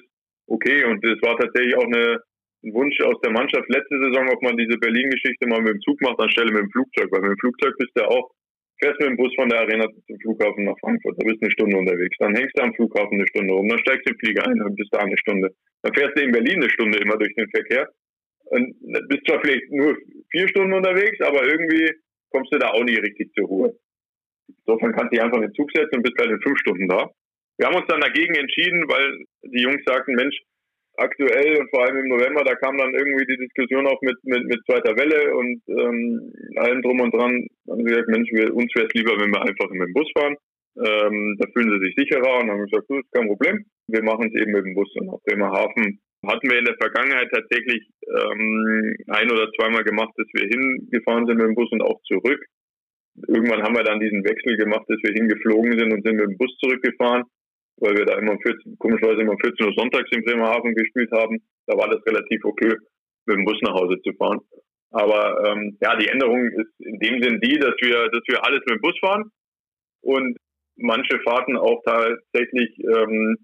okay. 0.48 0.84
Und 0.86 1.04
es 1.04 1.22
war 1.22 1.38
tatsächlich 1.38 1.76
auch 1.76 1.86
eine, 1.86 2.20
ein 2.64 2.74
Wunsch 2.74 3.00
aus 3.02 3.20
der 3.24 3.32
Mannschaft 3.32 3.68
letzte 3.70 3.98
Saison, 4.00 4.30
ob 4.30 4.42
man 4.42 4.58
diese 4.58 4.78
Berlin-Geschichte 4.78 5.48
mal 5.48 5.62
mit 5.62 5.74
dem 5.74 5.82
Zug 5.82 6.02
macht, 6.02 6.20
anstelle 6.20 6.52
mit 6.52 6.64
dem 6.64 6.72
Flugzeug. 6.72 7.12
Weil 7.12 7.22
mit 7.22 7.32
dem 7.32 7.40
Flugzeug 7.40 7.74
bist 7.78 7.92
du 7.96 8.04
auch 8.06 8.32
fährst 8.80 9.00
mit 9.00 9.10
dem 9.10 9.18
Bus 9.18 9.34
von 9.36 9.50
der 9.50 9.60
Arena 9.62 9.86
zum 10.08 10.20
Flughafen 10.20 10.66
nach 10.66 10.78
Frankfurt, 10.80 11.16
da 11.18 11.26
bist 11.26 11.42
du 11.42 11.46
eine 11.46 11.52
Stunde 11.52 11.78
unterwegs. 11.78 12.16
Dann 12.20 12.36
hängst 12.36 12.58
du 12.58 12.64
am 12.64 12.74
Flughafen 12.74 13.18
eine 13.18 13.28
Stunde 13.28 13.54
rum, 13.54 13.68
dann 13.70 13.80
steigst 13.80 14.06
du 14.06 14.12
in 14.12 14.18
den 14.18 14.20
Flieger 14.20 14.48
ein 14.48 14.62
und 14.62 14.76
bist 14.76 14.94
da 14.94 15.00
eine 15.00 15.18
Stunde. 15.18 15.50
Dann 15.82 15.94
fährst 15.94 16.18
du 16.18 16.24
in 16.24 16.32
Berlin 16.32 16.62
eine 16.62 16.70
Stunde 16.70 16.98
immer 17.00 17.18
durch 17.18 17.34
den 17.36 17.50
Verkehr. 17.50 17.90
Und 18.46 18.76
bist 19.08 19.26
zwar 19.28 19.42
vielleicht 19.42 19.72
nur 19.72 19.98
vier 20.30 20.48
Stunden 20.48 20.74
unterwegs, 20.74 21.20
aber 21.22 21.48
irgendwie 21.48 21.92
kommst 22.30 22.54
du 22.54 22.60
da 22.60 22.70
auch 22.70 22.84
nie 22.84 22.96
richtig 22.96 23.34
zur 23.34 23.48
Ruhe. 23.48 23.76
Insofern 24.48 24.94
kannst 24.94 25.12
du 25.12 25.16
dich 25.16 25.24
einfach 25.24 25.38
in 25.38 25.48
den 25.50 25.54
Zug 25.54 25.72
setzen 25.74 25.96
und 25.96 26.04
bist 26.04 26.18
halt 26.20 26.30
in 26.30 26.42
fünf 26.42 26.60
Stunden 26.60 26.88
da. 26.88 27.10
Wir 27.58 27.68
haben 27.68 27.76
uns 27.76 27.88
dann 27.88 28.02
dagegen 28.02 28.36
entschieden, 28.36 28.84
weil 28.88 29.24
die 29.44 29.62
Jungs 29.62 29.82
sagten, 29.86 30.16
Mensch, 30.16 30.36
aktuell 30.98 31.58
und 31.60 31.70
vor 31.70 31.86
allem 31.86 31.98
im 31.98 32.10
November, 32.10 32.44
da 32.44 32.56
kam 32.56 32.78
dann 32.78 32.94
irgendwie 32.94 33.26
die 33.26 33.38
Diskussion 33.38 33.88
auch 33.88 34.02
mit, 34.02 34.16
mit, 34.24 34.46
mit 34.46 34.60
zweiter 34.66 34.96
Welle 34.98 35.36
und 35.36 35.62
ähm, 35.68 36.34
allem 36.58 36.82
drum 36.82 37.00
und 37.02 37.14
dran. 37.14 37.48
Dann 37.66 37.78
haben 37.78 37.86
sie 37.86 37.92
gesagt, 37.92 38.10
Mensch, 38.10 38.30
wir, 38.32 38.54
uns 38.54 38.72
wäre 38.76 38.88
es 38.88 38.94
lieber, 38.94 39.20
wenn 39.20 39.32
wir 39.32 39.42
einfach 39.42 39.70
mit 39.72 39.88
dem 39.88 39.94
Bus 39.94 40.10
fahren. 40.18 40.36
Ähm, 40.76 41.38
da 41.40 41.48
fühlen 41.54 41.72
sie 41.72 41.86
sich 41.88 41.96
sicherer 41.96 42.40
und 42.40 42.52
haben 42.52 42.68
gesagt, 42.68 42.90
das 42.90 43.00
ist 43.00 43.12
kein 43.14 43.28
Problem. 43.28 43.66
Wir 43.88 44.04
machen 44.04 44.28
es 44.28 44.42
eben 44.42 44.52
mit 44.52 44.66
dem 44.66 44.76
Bus 44.76 44.92
und 44.96 45.08
nach 45.08 45.22
Bremerhaven 45.24 46.00
hatten 46.28 46.50
wir 46.50 46.58
in 46.58 46.66
der 46.66 46.76
Vergangenheit 46.76 47.30
tatsächlich 47.32 47.88
ähm, 48.08 48.96
ein 49.08 49.32
oder 49.32 49.52
zweimal 49.54 49.84
gemacht, 49.84 50.12
dass 50.18 50.28
wir 50.34 50.50
hingefahren 50.50 51.28
sind 51.28 51.38
mit 51.38 51.48
dem 51.48 51.56
Bus 51.56 51.72
und 51.72 51.84
auch 51.84 52.02
zurück. 52.04 52.44
Irgendwann 53.28 53.64
haben 53.64 53.76
wir 53.76 53.84
dann 53.84 54.00
diesen 54.00 54.26
Wechsel 54.26 54.58
gemacht, 54.58 54.84
dass 54.88 54.98
wir 55.04 55.14
hingeflogen 55.14 55.80
sind 55.80 55.94
und 55.94 56.04
sind 56.04 56.18
mit 56.18 56.28
dem 56.28 56.38
Bus 56.38 56.52
zurückgefahren 56.58 57.24
weil 57.78 57.96
wir 57.96 58.06
da 58.06 58.18
immer 58.18 58.38
14, 58.38 58.78
komischerweise 58.80 59.22
immer 59.22 59.38
14 59.42 59.66
Uhr 59.66 59.74
sonntags 59.76 60.10
in 60.12 60.24
Bremerhaven 60.24 60.74
gespielt 60.76 61.12
haben. 61.12 61.42
Da 61.68 61.78
war 61.78 61.90
das 61.90 62.06
relativ 62.06 62.44
okay, 62.46 62.74
mit 63.26 63.38
dem 63.38 63.46
Bus 63.46 63.60
nach 63.62 63.74
Hause 63.74 64.00
zu 64.02 64.14
fahren. 64.14 64.40
Aber 64.92 65.44
ähm, 65.46 65.78
ja, 65.82 65.96
die 65.98 66.08
Änderung 66.08 66.48
ist 66.52 66.72
in 66.80 67.00
dem 67.00 67.22
Sinn 67.22 67.42
die, 67.42 67.60
dass 67.60 67.76
wir, 67.82 68.10
dass 68.10 68.22
wir 68.28 68.46
alles 68.46 68.62
mit 68.66 68.78
dem 68.78 68.82
Bus 68.82 68.98
fahren 69.00 69.24
und 70.02 70.38
manche 70.78 71.20
Fahrten 71.20 71.58
auch 71.58 71.82
tatsächlich 71.84 72.80
ähm, 72.80 73.38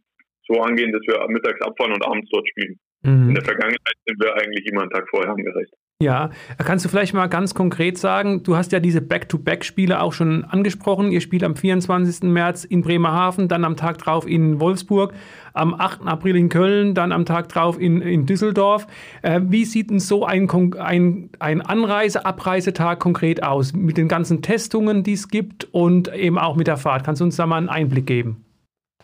so 0.48 0.62
angehen, 0.62 0.92
dass 0.92 1.02
wir 1.08 1.28
mittags 1.30 1.62
abfahren 1.62 1.94
und 1.94 2.06
abends 2.06 2.30
dort 2.30 2.48
spielen. 2.48 2.80
Mhm. 3.04 3.30
In 3.30 3.36
der 3.36 3.44
Vergangenheit 3.44 3.98
sind 4.06 4.22
wir 4.22 4.34
eigentlich 4.36 4.66
immer 4.68 4.82
einen 4.82 4.92
Tag 4.92 5.10
vorher 5.10 5.32
angereist. 5.32 5.74
Ja, 6.02 6.32
kannst 6.58 6.84
du 6.84 6.90
vielleicht 6.90 7.14
mal 7.14 7.28
ganz 7.28 7.54
konkret 7.54 7.98
sagen, 7.98 8.42
du 8.42 8.56
hast 8.56 8.72
ja 8.72 8.80
diese 8.80 9.02
Back-to-Back-Spiele 9.02 10.02
auch 10.02 10.14
schon 10.14 10.44
angesprochen. 10.44 11.12
Ihr 11.12 11.22
spielt 11.22 11.44
am 11.44 11.56
24. 11.56 12.24
März 12.24 12.64
in 12.64 12.82
Bremerhaven, 12.82 13.48
dann 13.48 13.64
am 13.64 13.78
Tag 13.78 14.00
drauf 14.00 14.28
in 14.28 14.60
Wolfsburg, 14.60 15.14
am 15.54 15.76
8. 15.76 16.08
April 16.08 16.36
in 16.38 16.50
Köln, 16.50 16.96
dann 16.96 17.12
am 17.12 17.26
Tag 17.26 17.50
drauf 17.50 17.80
in, 17.80 18.02
in 18.02 18.26
Düsseldorf. 18.26 18.88
Äh, 19.22 19.42
wie 19.44 19.64
sieht 19.64 19.92
denn 19.92 20.00
so 20.00 20.26
ein, 20.26 20.50
ein, 20.80 21.30
ein 21.38 21.62
Anreise-Abreisetag 21.62 23.00
konkret 23.00 23.44
aus? 23.44 23.74
Mit 23.74 23.98
den 23.98 24.08
ganzen 24.08 24.42
Testungen, 24.42 25.04
die 25.04 25.14
es 25.14 25.28
gibt 25.28 25.68
und 25.72 26.12
eben 26.16 26.40
auch 26.40 26.56
mit 26.56 26.66
der 26.66 26.78
Fahrt. 26.78 27.04
Kannst 27.04 27.22
du 27.22 27.26
uns 27.26 27.36
da 27.36 27.46
mal 27.46 27.58
einen 27.58 27.70
Einblick 27.70 28.08
geben? 28.08 28.44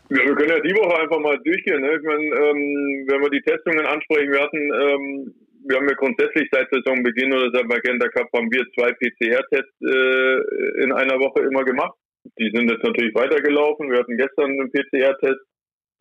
Ja, 0.09 0.23
wir 0.23 0.35
können 0.35 0.49
ja 0.49 0.59
die 0.61 0.73
Woche 0.73 1.01
einfach 1.01 1.19
mal 1.19 1.37
durchgehen. 1.43 1.81
Ne? 1.81 1.91
Ich 1.95 2.03
meine, 2.03 2.23
ähm, 2.23 3.05
wenn 3.07 3.21
wir 3.21 3.29
die 3.29 3.41
Testungen 3.41 3.85
ansprechen, 3.85 4.31
wir 4.31 4.41
hatten 4.41 4.71
ähm, 4.73 5.33
wir 5.67 5.77
haben 5.77 5.89
ja 5.89 5.95
grundsätzlich 5.95 6.47
seit 6.51 6.69
Saisonbeginn 6.71 7.33
oder 7.33 7.51
seit 7.51 7.67
Magenta 7.67 8.07
Cup 8.09 8.29
haben 8.33 8.51
wir 8.51 8.65
zwei 8.73 8.93
PCR-Tests 8.93 9.77
äh, 9.81 10.83
in 10.83 10.93
einer 10.93 11.19
Woche 11.19 11.43
immer 11.43 11.63
gemacht. 11.63 11.95
Die 12.39 12.51
sind 12.53 12.71
jetzt 12.71 12.83
natürlich 12.83 13.13
weitergelaufen. 13.15 13.91
Wir 13.91 13.99
hatten 13.99 14.17
gestern 14.17 14.51
einen 14.51 14.71
PCR-Test, 14.71 15.41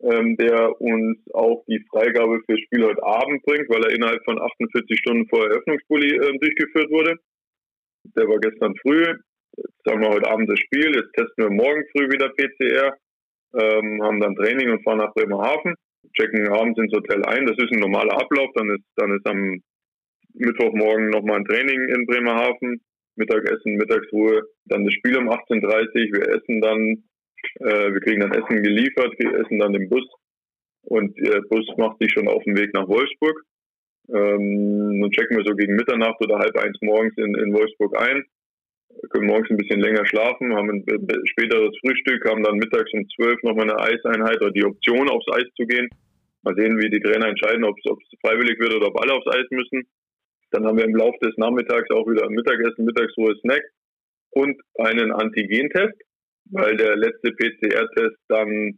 ähm, 0.03 0.37
der 0.37 0.79
uns 0.79 1.17
auch 1.33 1.63
die 1.67 1.83
Freigabe 1.89 2.39
fürs 2.45 2.59
Spiel 2.61 2.85
heute 2.85 3.03
Abend 3.03 3.43
bringt, 3.43 3.69
weil 3.69 3.83
er 3.83 3.95
innerhalb 3.95 4.23
von 4.23 4.39
48 4.39 4.99
Stunden 4.99 5.27
vor 5.27 5.45
Eröffnungsbully 5.45 6.15
äh, 6.15 6.37
durchgeführt 6.39 6.89
wurde. 6.91 7.15
Der 8.15 8.27
war 8.27 8.39
gestern 8.39 8.75
früh. 8.81 9.03
Jetzt 9.03 9.85
haben 9.87 10.01
wir 10.01 10.09
heute 10.09 10.29
Abend 10.29 10.49
das 10.49 10.59
Spiel. 10.59 10.95
Jetzt 10.95 11.13
testen 11.13 11.43
wir 11.43 11.51
morgen 11.51 11.83
früh 11.91 12.07
wieder 12.09 12.29
PCR, 12.29 12.95
ähm, 13.59 14.03
haben 14.03 14.19
dann 14.21 14.35
Training 14.35 14.71
und 14.71 14.83
fahren 14.83 14.99
nach 14.99 15.13
Bremerhaven 15.13 15.75
checken 16.13 16.47
abends 16.49 16.79
ins 16.79 16.93
Hotel 16.93 17.23
ein. 17.25 17.45
Das 17.45 17.57
ist 17.57 17.71
ein 17.71 17.79
normaler 17.79 18.13
Ablauf. 18.13 18.49
Dann 18.55 18.69
ist, 18.71 18.85
dann 18.95 19.11
ist 19.11 19.27
am 19.27 19.61
Mittwochmorgen 20.33 21.09
nochmal 21.09 21.39
ein 21.39 21.45
Training 21.45 21.89
in 21.89 22.05
Bremerhaven, 22.05 22.81
Mittagessen, 23.15 23.75
Mittagsruhe, 23.75 24.43
dann 24.65 24.85
das 24.85 24.93
Spiel 24.93 25.17
um 25.17 25.29
18.30 25.29 25.57
Uhr. 25.59 26.19
Wir 26.19 26.35
essen 26.35 26.61
dann, 26.61 27.03
äh, 27.59 27.93
wir 27.93 28.01
kriegen 28.01 28.21
dann 28.21 28.33
Essen 28.33 28.63
geliefert, 28.63 29.13
wir 29.17 29.33
essen 29.39 29.57
dann 29.59 29.73
im 29.73 29.89
Bus 29.89 30.05
und 30.83 31.17
der 31.17 31.41
Bus 31.49 31.65
macht 31.77 31.97
sich 31.99 32.11
schon 32.11 32.27
auf 32.27 32.43
den 32.43 32.57
Weg 32.57 32.73
nach 32.73 32.87
Wolfsburg. 32.87 33.41
Ähm, 34.09 35.01
dann 35.01 35.11
checken 35.11 35.37
wir 35.37 35.43
so 35.45 35.55
gegen 35.55 35.75
Mitternacht 35.75 36.21
oder 36.23 36.37
halb 36.37 36.55
eins 36.57 36.77
morgens 36.81 37.17
in, 37.17 37.35
in 37.35 37.53
Wolfsburg 37.53 37.99
ein 37.99 38.23
können 39.09 39.27
morgens 39.27 39.49
ein 39.49 39.57
bisschen 39.57 39.79
länger 39.79 40.05
schlafen, 40.05 40.55
haben 40.55 40.69
ein 40.69 40.85
späteres 41.25 41.75
Frühstück, 41.81 42.27
haben 42.29 42.43
dann 42.43 42.57
mittags 42.57 42.91
um 42.93 43.07
zwölf 43.15 43.41
nochmal 43.43 43.69
eine 43.69 43.79
Eiseinheit 43.79 44.41
oder 44.41 44.51
die 44.51 44.65
Option 44.65 45.09
aufs 45.09 45.27
Eis 45.33 45.47
zu 45.55 45.65
gehen. 45.65 45.89
Mal 46.43 46.55
sehen, 46.55 46.79
wie 46.79 46.89
die 46.89 47.01
Trainer 47.01 47.27
entscheiden, 47.27 47.63
ob 47.63 47.77
es 47.77 48.19
freiwillig 48.21 48.59
wird 48.59 48.73
oder 48.73 48.87
ob 48.87 49.01
alle 49.01 49.13
aufs 49.13 49.27
Eis 49.27 49.45
müssen. 49.49 49.87
Dann 50.51 50.65
haben 50.65 50.77
wir 50.77 50.85
im 50.85 50.95
Laufe 50.95 51.17
des 51.21 51.35
Nachmittags 51.37 51.89
auch 51.91 52.07
wieder 52.07 52.29
Mittagessen, 52.29 52.85
Mittagsruhe, 52.85 53.35
Snack 53.39 53.63
und 54.31 54.59
einen 54.79 55.11
Antigentest, 55.11 55.99
weil 56.51 56.77
der 56.77 56.95
letzte 56.95 57.31
PCR-Test 57.31 58.17
dann 58.29 58.77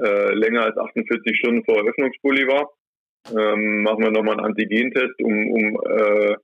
äh, 0.00 0.34
länger 0.34 0.64
als 0.64 0.76
48 0.76 1.36
Stunden 1.38 1.64
vor 1.64 1.78
Eröffnungsbully 1.78 2.46
war. 2.46 2.70
Ähm, 3.30 3.82
machen 3.82 4.04
wir 4.04 4.10
nochmal 4.10 4.36
einen 4.36 4.46
Antigentest, 4.46 5.20
um, 5.22 5.50
um 5.50 5.80
äh, 5.88 6.36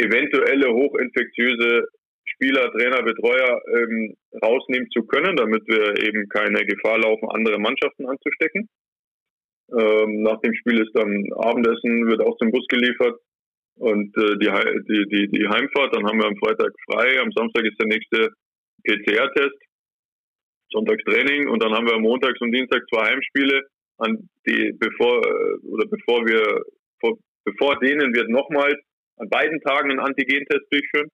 eventuelle 0.00 0.72
hochinfektiöse 0.72 1.86
Spieler, 2.24 2.70
Trainer, 2.72 3.02
Betreuer 3.02 3.60
ähm, 3.76 4.14
rausnehmen 4.42 4.88
zu 4.90 5.02
können, 5.04 5.36
damit 5.36 5.62
wir 5.66 6.02
eben 6.06 6.28
keine 6.28 6.64
Gefahr 6.64 6.98
laufen, 6.98 7.28
andere 7.30 7.58
Mannschaften 7.58 8.06
anzustecken. 8.06 8.68
Ähm, 9.72 10.22
nach 10.22 10.40
dem 10.40 10.54
Spiel 10.54 10.80
ist 10.80 10.94
dann 10.94 11.24
Abendessen, 11.36 12.08
wird 12.08 12.20
auch 12.22 12.36
zum 12.38 12.50
Bus 12.50 12.66
geliefert 12.68 13.18
und 13.76 14.16
äh, 14.16 14.36
die, 14.38 14.50
die, 14.88 15.04
die, 15.08 15.28
die 15.28 15.48
Heimfahrt. 15.48 15.94
Dann 15.94 16.06
haben 16.06 16.18
wir 16.18 16.26
am 16.26 16.36
Freitag 16.36 16.72
frei, 16.90 17.20
am 17.20 17.30
Samstag 17.32 17.64
ist 17.64 17.80
der 17.80 17.88
nächste 17.88 18.30
PCR-Test, 18.84 19.58
Sonntagstraining 20.72 21.48
und 21.48 21.62
dann 21.62 21.72
haben 21.72 21.86
wir 21.86 21.94
am 21.94 22.02
Montags 22.02 22.40
und 22.40 22.52
Dienstag 22.52 22.82
zwei 22.92 23.10
Heimspiele, 23.10 23.62
an 23.98 24.28
die 24.46 24.72
bevor 24.78 25.18
äh, 25.24 25.66
oder 25.66 25.86
bevor 25.86 26.26
wir 26.26 26.62
vor, 27.00 27.18
bevor 27.44 27.78
denen 27.80 28.14
wird 28.14 28.28
nochmals 28.28 28.78
an 29.20 29.28
beiden 29.28 29.60
Tagen 29.60 29.90
einen 29.90 30.00
Antigentest 30.00 30.66
durchführen. 30.70 31.08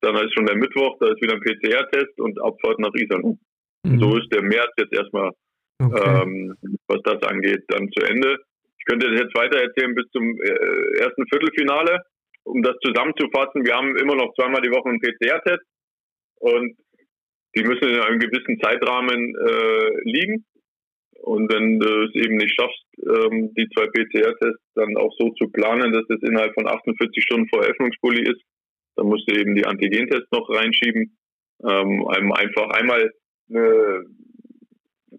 Dann 0.00 0.16
ist 0.16 0.32
schon 0.34 0.46
der 0.46 0.56
Mittwoch, 0.56 0.96
da 1.00 1.08
ist 1.08 1.20
wieder 1.20 1.34
ein 1.34 1.42
PCR-Test 1.42 2.18
und 2.20 2.40
Abfahrt 2.40 2.78
nach 2.78 2.94
Iserlohn. 2.94 3.38
Mhm. 3.84 3.98
So 3.98 4.16
ist 4.16 4.32
der 4.32 4.42
März 4.42 4.72
jetzt 4.78 4.94
erstmal, 4.94 5.30
okay. 5.82 6.22
ähm, 6.22 6.56
was 6.86 7.02
das 7.04 7.22
angeht, 7.24 7.64
dann 7.68 7.90
zu 7.92 8.04
Ende. 8.06 8.38
Ich 8.78 8.84
könnte 8.86 9.10
das 9.10 9.20
jetzt 9.20 9.36
weiter 9.36 9.60
erzählen 9.60 9.94
bis 9.94 10.06
zum 10.12 10.24
äh, 10.40 10.98
ersten 11.00 11.26
Viertelfinale. 11.28 12.02
Um 12.44 12.62
das 12.62 12.76
zusammenzufassen, 12.82 13.66
wir 13.66 13.74
haben 13.74 13.96
immer 13.98 14.14
noch 14.14 14.32
zweimal 14.34 14.62
die 14.62 14.70
Woche 14.70 14.88
einen 14.88 15.00
PCR-Test 15.00 15.62
und 16.40 16.76
die 17.54 17.62
müssen 17.64 17.88
in 17.88 18.00
einem 18.00 18.18
gewissen 18.18 18.58
Zeitrahmen 18.60 19.34
äh, 19.36 20.00
liegen. 20.04 20.46
Und 21.22 21.52
wenn 21.52 21.78
du 21.78 22.04
es 22.04 22.14
eben 22.14 22.36
nicht 22.36 22.54
schaffst, 22.58 22.82
ähm, 22.98 23.52
die 23.54 23.68
zwei 23.74 23.86
PCR-Tests 23.86 24.64
dann 24.74 24.96
auch 24.96 25.12
so 25.18 25.30
zu 25.30 25.48
planen, 25.50 25.92
dass 25.92 26.04
es 26.08 26.22
innerhalb 26.22 26.54
von 26.54 26.66
48 26.66 27.22
Stunden 27.22 27.48
vor 27.48 27.62
Öffnungsbully 27.62 28.22
ist, 28.22 28.42
dann 28.96 29.06
musst 29.06 29.30
du 29.30 29.36
eben 29.36 29.54
die 29.54 29.66
Antigentests 29.66 30.30
noch 30.32 30.48
reinschieben. 30.48 31.16
Ähm, 31.62 32.06
einfach 32.08 32.70
einmal 32.70 33.12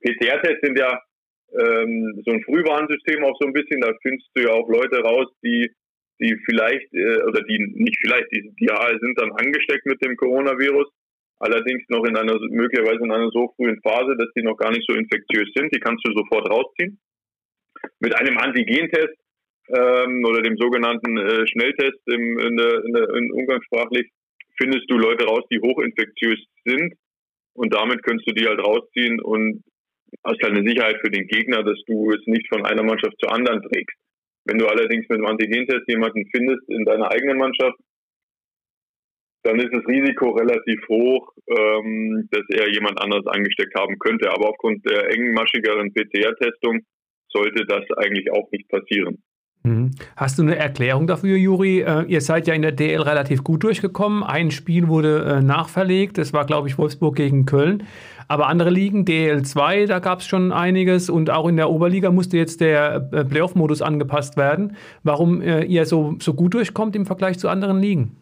PCR-Tests 0.01 0.61
sind 0.63 0.79
ja 0.79 0.99
ähm, 1.53 2.21
so 2.25 2.31
ein 2.31 2.43
Frühwarnsystem 2.43 3.23
auch 3.23 3.37
so 3.39 3.47
ein 3.47 3.53
bisschen. 3.53 3.81
Da 3.81 3.93
findest 4.01 4.29
du 4.33 4.43
ja 4.43 4.51
auch 4.51 4.69
Leute 4.69 4.99
raus, 5.01 5.27
die 5.43 5.69
die 6.21 6.37
vielleicht 6.45 6.93
äh, 6.93 7.23
oder 7.23 7.41
die 7.41 7.57
nicht 7.73 7.97
vielleicht, 7.99 8.31
die, 8.31 8.53
die 8.59 8.67
sind 8.99 9.19
dann 9.19 9.31
angesteckt 9.33 9.85
mit 9.85 10.03
dem 10.05 10.15
Coronavirus 10.15 10.87
allerdings 11.41 11.83
noch 11.89 12.05
in 12.05 12.15
einer 12.15 12.37
möglicherweise 12.49 13.03
in 13.03 13.11
einer 13.11 13.31
so 13.31 13.53
frühen 13.55 13.81
Phase, 13.81 14.15
dass 14.17 14.29
die 14.35 14.43
noch 14.43 14.57
gar 14.57 14.71
nicht 14.71 14.85
so 14.87 14.95
infektiös 14.95 15.49
sind. 15.55 15.73
Die 15.73 15.79
kannst 15.79 16.05
du 16.05 16.13
sofort 16.13 16.49
rausziehen. 16.49 16.99
Mit 17.99 18.15
einem 18.15 18.37
Antigentest 18.37 19.17
ähm, 19.69 20.23
oder 20.25 20.41
dem 20.41 20.57
sogenannten 20.57 21.17
äh, 21.17 21.47
Schnelltest 21.47 21.99
im, 22.05 22.39
in 22.39 22.57
der, 22.57 22.83
in 22.85 22.93
der, 22.93 23.09
in 23.15 23.31
umgangssprachlich 23.31 24.09
findest 24.57 24.89
du 24.89 24.97
Leute 24.97 25.25
raus, 25.25 25.43
die 25.51 25.59
hochinfektiös 25.59 26.39
sind 26.65 26.93
und 27.53 27.73
damit 27.73 28.03
kannst 28.03 28.27
du 28.27 28.33
die 28.33 28.45
halt 28.45 28.59
rausziehen 28.59 29.19
und 29.21 29.63
hast 30.23 30.41
halt 30.43 30.55
eine 30.55 30.67
Sicherheit 30.67 30.97
für 31.01 31.09
den 31.09 31.27
Gegner, 31.27 31.63
dass 31.63 31.79
du 31.87 32.11
es 32.11 32.21
nicht 32.25 32.47
von 32.49 32.65
einer 32.65 32.83
Mannschaft 32.83 33.15
zur 33.19 33.33
anderen 33.33 33.61
trägst. 33.63 33.97
Wenn 34.45 34.57
du 34.57 34.67
allerdings 34.67 35.07
mit 35.09 35.17
einem 35.17 35.27
Antigentest 35.27 35.87
jemanden 35.87 36.25
findest 36.31 36.67
in 36.69 36.85
deiner 36.85 37.11
eigenen 37.11 37.37
Mannschaft, 37.37 37.77
dann 39.43 39.59
ist 39.59 39.73
das 39.73 39.87
Risiko 39.87 40.31
relativ 40.31 40.79
hoch, 40.87 41.33
ähm, 41.47 42.27
dass 42.31 42.43
er 42.49 42.71
jemand 42.71 43.01
anderes 43.01 43.25
angesteckt 43.27 43.73
haben 43.75 43.97
könnte. 43.99 44.31
Aber 44.31 44.49
aufgrund 44.49 44.87
der 44.89 45.09
engmaschigeren 45.09 45.93
PCR-Testung 45.93 46.81
sollte 47.29 47.65
das 47.65 47.83
eigentlich 47.97 48.31
auch 48.31 48.49
nicht 48.51 48.69
passieren. 48.69 49.23
Mhm. 49.63 49.91
Hast 50.15 50.39
du 50.39 50.43
eine 50.43 50.55
Erklärung 50.55 51.07
dafür, 51.07 51.37
Juri? 51.37 51.81
Äh, 51.81 52.05
ihr 52.07 52.21
seid 52.21 52.47
ja 52.47 52.53
in 52.53 52.61
der 52.61 52.71
DL 52.71 53.01
relativ 53.01 53.43
gut 53.43 53.63
durchgekommen. 53.63 54.23
Ein 54.23 54.51
Spiel 54.51 54.87
wurde 54.87 55.23
äh, 55.23 55.41
nachverlegt. 55.41 56.17
Das 56.17 56.33
war, 56.33 56.45
glaube 56.45 56.67
ich, 56.67 56.77
Wolfsburg 56.77 57.15
gegen 57.15 57.45
Köln. 57.45 57.83
Aber 58.27 58.47
andere 58.47 58.69
Ligen, 58.69 59.05
DL2, 59.05 59.87
da 59.87 59.99
gab 59.99 60.19
es 60.19 60.27
schon 60.27 60.51
einiges. 60.51 61.09
Und 61.09 61.29
auch 61.29 61.47
in 61.47 61.57
der 61.57 61.69
Oberliga 61.69 62.11
musste 62.11 62.37
jetzt 62.37 62.61
der 62.61 63.09
äh, 63.11 63.25
Playoff-Modus 63.25 63.81
angepasst 63.81 64.37
werden. 64.37 64.77
Warum 65.03 65.41
ihr 65.41 65.85
so, 65.85 66.15
so 66.19 66.33
gut 66.33 66.53
durchkommt 66.53 66.95
im 66.95 67.05
Vergleich 67.05 67.37
zu 67.37 67.49
anderen 67.49 67.79
Ligen? 67.79 68.15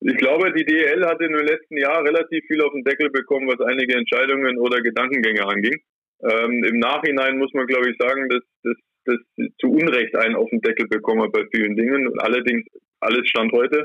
Ich 0.00 0.16
glaube, 0.16 0.52
die 0.52 0.64
DL 0.64 1.04
hat 1.04 1.20
in 1.20 1.32
den 1.32 1.46
letzten 1.46 1.76
Jahren 1.76 2.06
relativ 2.06 2.42
viel 2.46 2.62
auf 2.62 2.72
den 2.72 2.84
Deckel 2.84 3.10
bekommen, 3.10 3.48
was 3.48 3.60
einige 3.60 3.96
Entscheidungen 3.96 4.58
oder 4.58 4.80
Gedankengänge 4.80 5.46
anging. 5.46 5.76
Ähm, 6.22 6.64
Im 6.64 6.78
Nachhinein 6.78 7.38
muss 7.38 7.52
man, 7.52 7.66
glaube 7.66 7.90
ich, 7.90 7.96
sagen, 7.98 8.28
dass, 8.30 8.42
dass, 8.62 8.76
dass 9.04 9.18
zu 9.58 9.70
Unrecht 9.70 10.16
einen 10.16 10.36
auf 10.36 10.48
den 10.48 10.62
Deckel 10.62 10.88
bekommen 10.88 11.30
bei 11.32 11.44
vielen 11.54 11.76
Dingen. 11.76 12.18
Allerdings 12.18 12.64
alles 13.00 13.28
Stand 13.28 13.52
heute, 13.52 13.84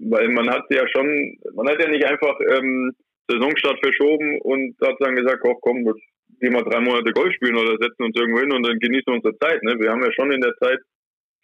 weil 0.00 0.28
man 0.28 0.50
hat 0.50 0.64
ja 0.70 0.86
schon, 0.88 1.36
man 1.54 1.68
hat 1.68 1.80
ja 1.80 1.88
nicht 1.88 2.04
einfach 2.04 2.38
ähm, 2.40 2.92
Saisonstart 3.28 3.78
verschoben 3.82 4.40
und 4.40 4.74
hat 4.82 4.96
dann 5.00 5.14
gesagt, 5.14 5.40
oh, 5.44 5.54
komm, 5.60 5.86
jetzt 5.86 6.02
gehen 6.40 6.52
wir 6.52 6.62
drei 6.62 6.80
Monate 6.80 7.12
Golf 7.12 7.32
spielen 7.34 7.56
oder 7.56 7.78
setzen 7.80 8.04
uns 8.04 8.16
irgendwo 8.18 8.40
hin 8.40 8.52
und 8.52 8.66
dann 8.66 8.78
genießen 8.78 9.06
wir 9.06 9.14
unsere 9.14 9.38
Zeit. 9.38 9.62
Ne? 9.62 9.76
Wir 9.78 9.90
haben 9.90 10.02
ja 10.02 10.12
schon 10.12 10.32
in 10.32 10.40
der 10.40 10.54
Zeit 10.56 10.78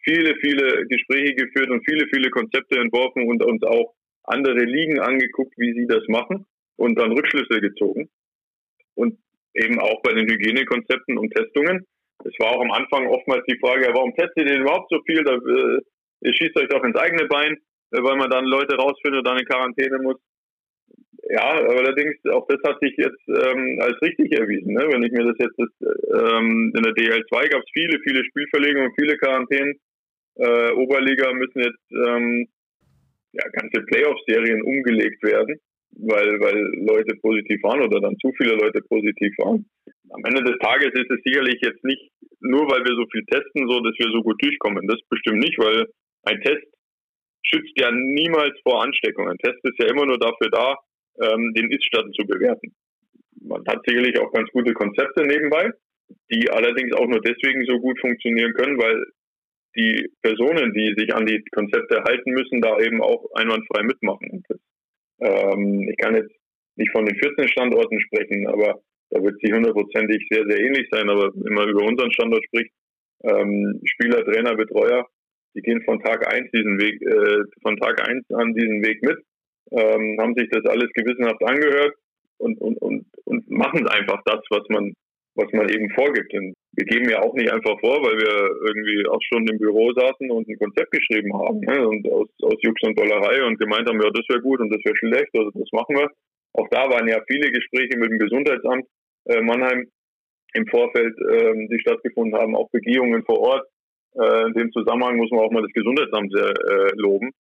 viele, 0.03 0.35
viele 0.41 0.87
Gespräche 0.87 1.35
geführt 1.35 1.71
und 1.71 1.83
viele, 1.89 2.07
viele 2.13 2.31
Konzepte 2.31 2.79
entworfen 2.79 3.29
und 3.29 3.45
uns 3.45 3.63
auch 3.63 3.95
andere 4.25 4.65
Ligen 4.65 5.01
angeguckt, 5.01 5.55
wie 5.57 5.73
sie 5.75 5.87
das 5.87 6.07
machen 6.09 6.47
und 6.77 6.99
dann 6.99 7.13
Rückschlüsse 7.13 7.61
gezogen. 7.61 8.09
Und 8.95 9.19
eben 9.55 9.79
auch 9.81 10.03
bei 10.03 10.13
den 10.13 10.29
Hygienekonzepten 10.29 11.19
und 11.19 11.31
Testungen. 11.35 11.87
Es 12.25 12.33
war 12.39 12.53
auch 12.53 12.61
am 12.61 12.71
Anfang 12.71 13.07
oftmals 13.07 13.45
die 13.49 13.59
Frage, 13.59 13.89
warum 13.93 14.15
testet 14.15 14.37
ihr 14.37 14.45
denn 14.45 14.63
überhaupt 14.63 14.91
so 14.91 15.01
viel? 15.07 15.25
Da, 15.25 15.35
äh, 15.35 15.81
ihr 16.21 16.35
schießt 16.35 16.57
euch 16.57 16.69
doch 16.69 16.85
ins 16.85 16.97
eigene 16.97 17.27
Bein, 17.27 17.57
äh, 17.93 18.03
weil 18.03 18.17
man 18.17 18.31
dann 18.31 18.45
Leute 18.45 18.77
rausfindet 18.77 19.21
und 19.21 19.27
dann 19.27 19.39
in 19.39 19.47
Quarantäne 19.47 19.99
muss. 20.03 20.17
Ja, 21.29 21.51
allerdings, 21.53 22.17
auch 22.33 22.47
das 22.49 22.59
hat 22.65 22.81
sich 22.81 22.97
jetzt 22.97 23.23
ähm, 23.29 23.79
als 23.81 24.01
richtig 24.03 24.33
erwiesen. 24.33 24.73
Ne? 24.73 24.89
Wenn 24.91 25.03
ich 25.03 25.13
mir 25.13 25.25
das 25.25 25.37
jetzt, 25.39 25.59
das, 25.59 26.33
ähm, 26.33 26.73
in 26.75 26.83
der 26.83 26.93
DL2 26.93 27.51
gab 27.51 27.63
es 27.63 27.71
viele, 27.73 27.99
viele 28.01 28.25
Spielverlegungen, 28.25 28.93
viele 28.99 29.17
Quarantänen. 29.19 29.79
Äh, 30.37 30.73
Oberliga 30.73 31.33
müssen 31.35 31.61
jetzt 31.61 31.93
ähm, 31.93 32.49
ja, 33.33 33.45
ganze 33.53 33.83
Playoff-Serien 33.83 34.63
umgelegt 34.63 35.23
werden, 35.23 35.61
weil, 35.97 36.41
weil 36.41 36.59
Leute 36.87 37.17
positiv 37.17 37.63
waren 37.63 37.83
oder 37.83 38.01
dann 38.01 38.17
zu 38.19 38.33
viele 38.37 38.55
Leute 38.55 38.81
positiv 38.83 39.35
waren. 39.39 39.67
Am 40.11 40.25
Ende 40.25 40.43
des 40.43 40.59
Tages 40.59 40.91
ist 40.95 41.11
es 41.11 41.21
sicherlich 41.25 41.59
jetzt 41.63 41.85
nicht 41.85 42.11
nur, 42.41 42.67
weil 42.71 42.85
wir 42.85 42.95
so 42.97 43.07
viel 43.13 43.25
testen, 43.31 43.69
so, 43.69 43.81
dass 43.81 43.95
wir 43.99 44.11
so 44.11 44.23
gut 44.23 44.43
durchkommen. 44.43 44.87
Das 44.87 44.99
bestimmt 45.09 45.39
nicht, 45.39 45.59
weil 45.59 45.87
ein 46.25 46.41
Test 46.43 46.67
schützt 47.43 47.73
ja 47.79 47.91
niemals 47.91 48.59
vor 48.63 48.83
Ansteckung. 48.83 49.29
Ein 49.29 49.39
Test 49.39 49.59
ist 49.63 49.79
ja 49.79 49.89
immer 49.89 50.07
nur 50.07 50.19
dafür 50.19 50.51
da, 50.51 50.77
ähm, 51.23 51.53
den 51.55 51.71
Ist-Stand 51.71 52.15
zu 52.15 52.27
bewerten. 52.27 52.75
Man 53.43 53.65
hat 53.67 53.81
sicherlich 53.87 54.19
auch 54.19 54.33
ganz 54.33 54.51
gute 54.51 54.73
Konzepte 54.75 55.25
nebenbei, 55.27 55.71
die 56.31 56.51
allerdings 56.51 56.93
auch 56.95 57.07
nur 57.07 57.21
deswegen 57.21 57.65
so 57.67 57.79
gut 57.79 57.99
funktionieren 58.01 58.53
können, 58.55 58.79
weil 58.79 59.05
die 59.77 60.11
Personen, 60.23 60.73
die 60.75 60.95
sich 60.97 61.15
an 61.15 61.27
die 61.27 61.43
Konzepte 61.53 62.03
halten 62.03 62.31
müssen, 62.33 62.61
da 62.61 62.79
eben 62.81 63.01
auch 63.03 63.25
einwandfrei 63.35 63.83
mitmachen. 63.83 64.43
Das, 64.49 64.59
ähm, 65.21 65.89
ich 65.89 65.97
kann 65.99 66.17
jetzt 66.17 66.35
nicht 66.77 66.93
von 66.93 67.05
den 67.05 67.17
14 67.17 67.49
Standorten 67.49 68.01
sprechen, 68.01 68.47
aber 68.47 68.81
da 69.11 69.23
wird 69.23 69.39
sie 69.43 69.53
hundertprozentig 69.53 70.27
sehr, 70.31 70.45
sehr 70.47 70.61
ähnlich 70.61 70.89
sein. 70.91 71.09
Aber 71.09 71.31
wenn 71.35 71.55
man 71.55 71.69
über 71.69 71.85
unseren 71.85 72.13
Standort 72.13 72.45
spricht, 72.45 72.73
ähm, 73.25 73.81
Spieler, 73.85 74.25
Trainer, 74.25 74.57
Betreuer, 74.57 75.07
die 75.55 75.63
gehen 75.63 75.83
von 75.83 76.01
Tag 76.01 76.33
eins 76.33 76.51
diesen 76.53 76.81
Weg, 76.81 77.03
äh, 77.03 77.45
von 77.63 77.77
Tag 77.77 78.09
eins 78.09 78.25
an 78.31 78.55
diesen 78.55 78.85
Weg 78.85 79.03
mit, 79.03 79.19
ähm, 79.73 80.17
haben 80.21 80.35
sich 80.37 80.49
das 80.51 80.65
alles 80.67 80.89
gewissenhaft 80.95 81.43
angehört 81.45 81.95
und, 82.39 82.61
und, 82.61 82.79
und, 82.79 83.07
und 83.25 83.51
machen 83.51 83.87
einfach 83.89 84.23
das, 84.25 84.41
was 84.51 84.69
man 84.69 84.95
was 85.35 85.51
man 85.53 85.69
eben 85.69 85.91
vorgibt. 85.91 86.33
Und 86.35 86.55
wir 86.73 86.85
geben 86.85 87.09
ja 87.09 87.23
auch 87.23 87.35
nicht 87.35 87.51
einfach 87.51 87.79
vor, 87.81 88.03
weil 88.03 88.19
wir 88.19 88.35
irgendwie 88.67 89.05
acht 89.09 89.25
Stunden 89.25 89.53
im 89.53 89.59
Büro 89.59 89.93
saßen 89.93 90.31
und 90.31 90.49
ein 90.49 90.59
Konzept 90.59 90.91
geschrieben 90.91 91.33
haben 91.35 91.61
ne? 91.61 91.87
und 91.87 92.07
aus, 92.11 92.29
aus 92.43 92.59
Jux 92.63 92.81
und 92.83 92.99
Dollerei 92.99 93.45
und 93.45 93.59
gemeint 93.59 93.89
haben, 93.89 94.01
ja, 94.03 94.11
das 94.11 94.27
wäre 94.29 94.43
gut 94.43 94.61
und 94.61 94.71
das 94.71 94.85
wäre 94.85 94.97
schlecht, 94.97 95.31
also 95.35 95.51
das 95.55 95.71
machen 95.73 95.97
wir. 95.97 96.09
Auch 96.55 96.69
da 96.71 96.91
waren 96.91 97.09
ja 97.09 97.23
viele 97.29 97.51
Gespräche 97.51 97.99
mit 97.99 98.11
dem 98.11 98.19
Gesundheitsamt 98.19 98.87
äh, 99.27 99.41
Mannheim 99.41 99.87
im 100.55 100.67
Vorfeld, 100.67 101.15
äh, 101.19 101.67
die 101.69 101.81
stattgefunden 101.81 102.39
haben, 102.39 102.57
auch 102.57 102.71
Begehungen 102.71 103.23
vor 103.25 103.39
Ort. 103.39 103.67
Äh, 104.15 104.47
in 104.49 104.55
dem 104.55 104.73
Zusammenhang 104.73 105.17
muss 105.17 105.31
man 105.31 105.41
auch 105.41 105.51
mal 105.53 105.63
das 105.63 105.73
Gesundheitsamt 105.73 106.33
sehr 106.33 106.51
äh, 106.51 106.93
loben, 106.97 107.31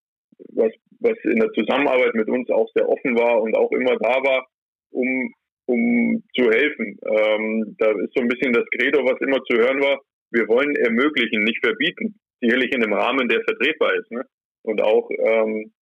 was, 0.55 0.73
was 1.01 1.19
in 1.25 1.41
der 1.41 1.51
Zusammenarbeit 1.53 2.15
mit 2.15 2.29
uns 2.29 2.49
auch 2.51 2.69
sehr 2.75 2.89
offen 2.89 3.17
war 3.19 3.43
und 3.43 3.57
auch 3.57 3.73
immer 3.73 3.97
da 3.97 4.23
war, 4.23 4.47
um 4.93 5.33
um 5.71 6.23
zu 6.35 6.51
helfen. 6.51 6.99
Ähm, 7.07 7.77
da 7.79 7.91
ist 7.91 8.13
so 8.15 8.23
ein 8.23 8.29
bisschen 8.29 8.53
das 8.53 8.65
Credo, 8.75 9.05
was 9.05 9.21
immer 9.21 9.43
zu 9.45 9.57
hören 9.57 9.81
war, 9.81 10.01
wir 10.33 10.49
wollen 10.49 10.75
ermöglichen, 10.77 11.45
nicht 11.45 11.65
verbieten. 11.65 12.15
Sicherlich 12.41 12.73
in 12.73 12.83
einem 12.83 12.95
Rahmen, 12.95 13.29
der 13.29 13.43
vertretbar 13.43 13.95
ist. 13.95 14.11
Ne? 14.11 14.25
Und 14.63 14.81
auch 14.83 15.09
ähm, 15.11 15.73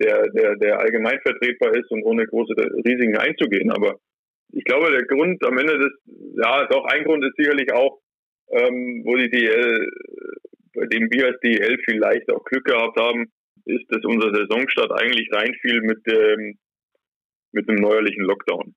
der, 0.00 0.28
der, 0.30 0.56
der 0.56 0.80
allgemein 0.80 1.18
vertretbar 1.20 1.74
ist 1.74 1.90
und 1.90 2.02
ohne 2.04 2.26
große 2.26 2.54
Risiken 2.84 3.16
einzugehen. 3.16 3.70
Aber 3.70 3.96
ich 4.52 4.64
glaube, 4.64 4.90
der 4.90 5.04
Grund 5.04 5.42
am 5.44 5.58
Ende 5.58 5.78
des, 5.78 5.92
ja, 6.42 6.66
doch 6.66 6.84
ein 6.86 7.04
Grund 7.04 7.24
ist 7.24 7.36
sicherlich 7.36 7.72
auch, 7.72 8.00
ähm, 8.50 9.02
wo 9.04 9.16
die 9.16 9.30
DL, 9.30 9.90
bei 10.74 10.86
dem 10.86 11.10
wir 11.10 11.26
als 11.26 11.40
DL 11.40 11.78
vielleicht 11.84 12.32
auch 12.32 12.44
Glück 12.44 12.64
gehabt 12.64 12.98
haben, 12.98 13.26
ist, 13.66 13.84
dass 13.90 14.04
unser 14.04 14.34
Saisonstart 14.34 14.92
eigentlich 14.92 15.28
reinfiel 15.32 15.82
mit 15.82 16.06
dem, 16.06 16.58
mit 17.52 17.68
einem 17.68 17.80
neuerlichen 17.80 18.24
Lockdown 18.24 18.74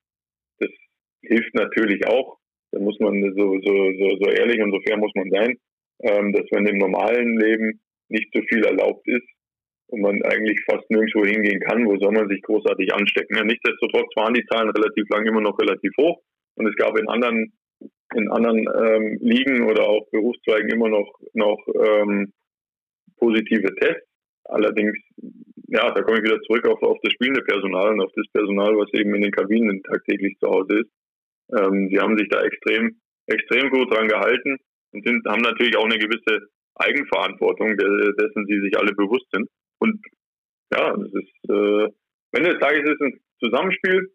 hilft 1.22 1.54
natürlich 1.54 2.06
auch. 2.08 2.38
Da 2.72 2.80
muss 2.80 3.00
man 3.00 3.22
so, 3.36 3.60
so, 3.62 3.92
so, 4.00 4.18
so 4.22 4.30
ehrlich 4.30 4.62
und 4.62 4.72
so 4.72 4.80
fair 4.82 4.98
muss 4.98 5.12
man 5.16 5.30
sein, 5.30 5.58
ähm, 6.04 6.32
dass 6.34 6.46
wenn 6.52 6.66
im 6.66 6.78
normalen 6.78 7.38
Leben 7.38 7.82
nicht 8.10 8.30
so 8.34 8.42
viel 8.44 8.64
erlaubt 8.64 9.08
ist 9.08 9.28
und 9.88 10.02
man 10.02 10.22
eigentlich 10.24 10.60
fast 10.70 10.90
nirgendwo 10.90 11.26
hingehen 11.26 11.60
kann, 11.60 11.86
wo 11.86 11.98
soll 11.98 12.14
man 12.14 12.30
sich 12.30 12.42
großartig 12.42 12.94
anstecken. 12.94 13.36
Ja, 13.36 13.44
nichtsdestotrotz 13.44 14.16
waren 14.16 14.34
die 14.34 14.46
Zahlen 14.46 14.70
relativ 14.70 15.10
lang 15.10 15.26
immer 15.26 15.42
noch 15.42 15.60
relativ 15.60 15.92
hoch 16.00 16.22
und 16.56 16.68
es 16.68 16.76
gab 16.76 16.98
in 16.98 17.10
anderen 17.10 17.54
in 18.14 18.30
anderen 18.30 18.60
ähm, 18.60 19.18
Ligen 19.22 19.64
oder 19.64 19.88
auch 19.88 20.08
Berufszweigen 20.12 20.70
immer 20.70 20.90
noch 20.90 21.12
noch 21.34 21.60
ähm, 21.68 22.34
positive 23.18 23.74
Tests. 23.76 24.08
Allerdings, 24.46 24.98
ja, 25.68 25.92
da 25.92 26.02
komme 26.02 26.18
ich 26.18 26.26
wieder 26.26 26.42
zurück 26.42 26.68
auf, 26.68 26.82
auf 26.84 26.98
das 27.04 27.14
spielende 27.14 27.42
Personal 27.44 27.94
und 27.94 28.02
auf 28.02 28.12
das 28.16 28.28
Personal, 28.34 28.76
was 28.76 28.92
eben 28.94 29.16
in 29.16 29.22
den 29.22 29.32
Kabinen 29.32 29.82
tagtäglich 29.84 30.38
zu 30.40 30.50
Hause 30.50 30.82
ist. 30.82 30.92
Ähm, 31.58 31.90
sie 31.90 32.00
haben 32.00 32.18
sich 32.18 32.30
da 32.30 32.42
extrem, 32.42 33.00
extrem 33.28 33.70
gut 33.70 33.94
dran 33.94 34.08
gehalten 34.08 34.58
und 34.94 35.06
sind, 35.06 35.26
haben 35.28 35.42
natürlich 35.42 35.76
auch 35.78 35.86
eine 35.86 36.00
gewisse 36.00 36.48
Eigenverantwortung, 36.76 37.78
dessen 37.78 38.46
sie 38.48 38.60
sich 38.62 38.78
alle 38.78 38.94
bewusst 38.94 39.28
sind. 39.32 39.50
Und 39.80 40.00
ja, 40.74 40.96
das 40.96 41.14
ist, 41.14 41.50
äh, 41.50 41.88
wenn 42.32 42.44
des 42.44 42.60
Tages 42.60 42.90
ist 42.90 43.02
ein 43.02 43.20
Zusammenspiel 43.40 44.12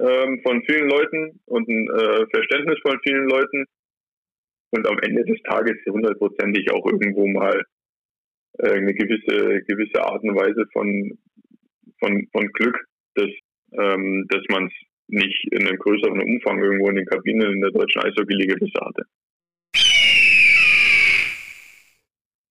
ähm, 0.00 0.40
von 0.42 0.62
vielen 0.64 0.88
Leuten 0.88 1.40
und 1.46 1.68
ein 1.68 1.88
äh, 1.88 2.26
Verständnis 2.34 2.78
von 2.80 2.98
vielen 3.02 3.28
Leuten 3.28 3.66
und 4.70 4.86
am 4.88 4.98
Ende 5.00 5.24
des 5.24 5.40
Tages 5.42 5.76
hundertprozentig 5.86 6.70
auch 6.72 6.86
irgendwo 6.86 7.26
mal 7.26 7.62
äh, 8.58 8.70
eine 8.70 8.94
gewisse 8.94 9.62
gewisse 9.64 10.02
Art 10.02 10.22
und 10.22 10.34
Weise 10.34 10.64
von 10.72 11.18
von 11.98 12.26
von 12.32 12.46
Glück, 12.52 12.78
dass 13.16 13.28
ähm, 13.72 14.26
dass 14.30 14.42
man 14.50 14.66
es 14.66 14.72
nicht 15.12 15.46
in 15.52 15.66
einem 15.66 15.78
größeren 15.78 16.20
Umfang 16.20 16.58
irgendwo 16.58 16.88
in 16.88 16.96
den 16.96 17.06
Kabinen 17.06 17.52
in 17.52 17.60
der 17.60 17.70
deutschen 17.70 18.02
Eishockey-Liga 18.02 18.56
bisher 18.58 18.86
hatte. 18.86 19.04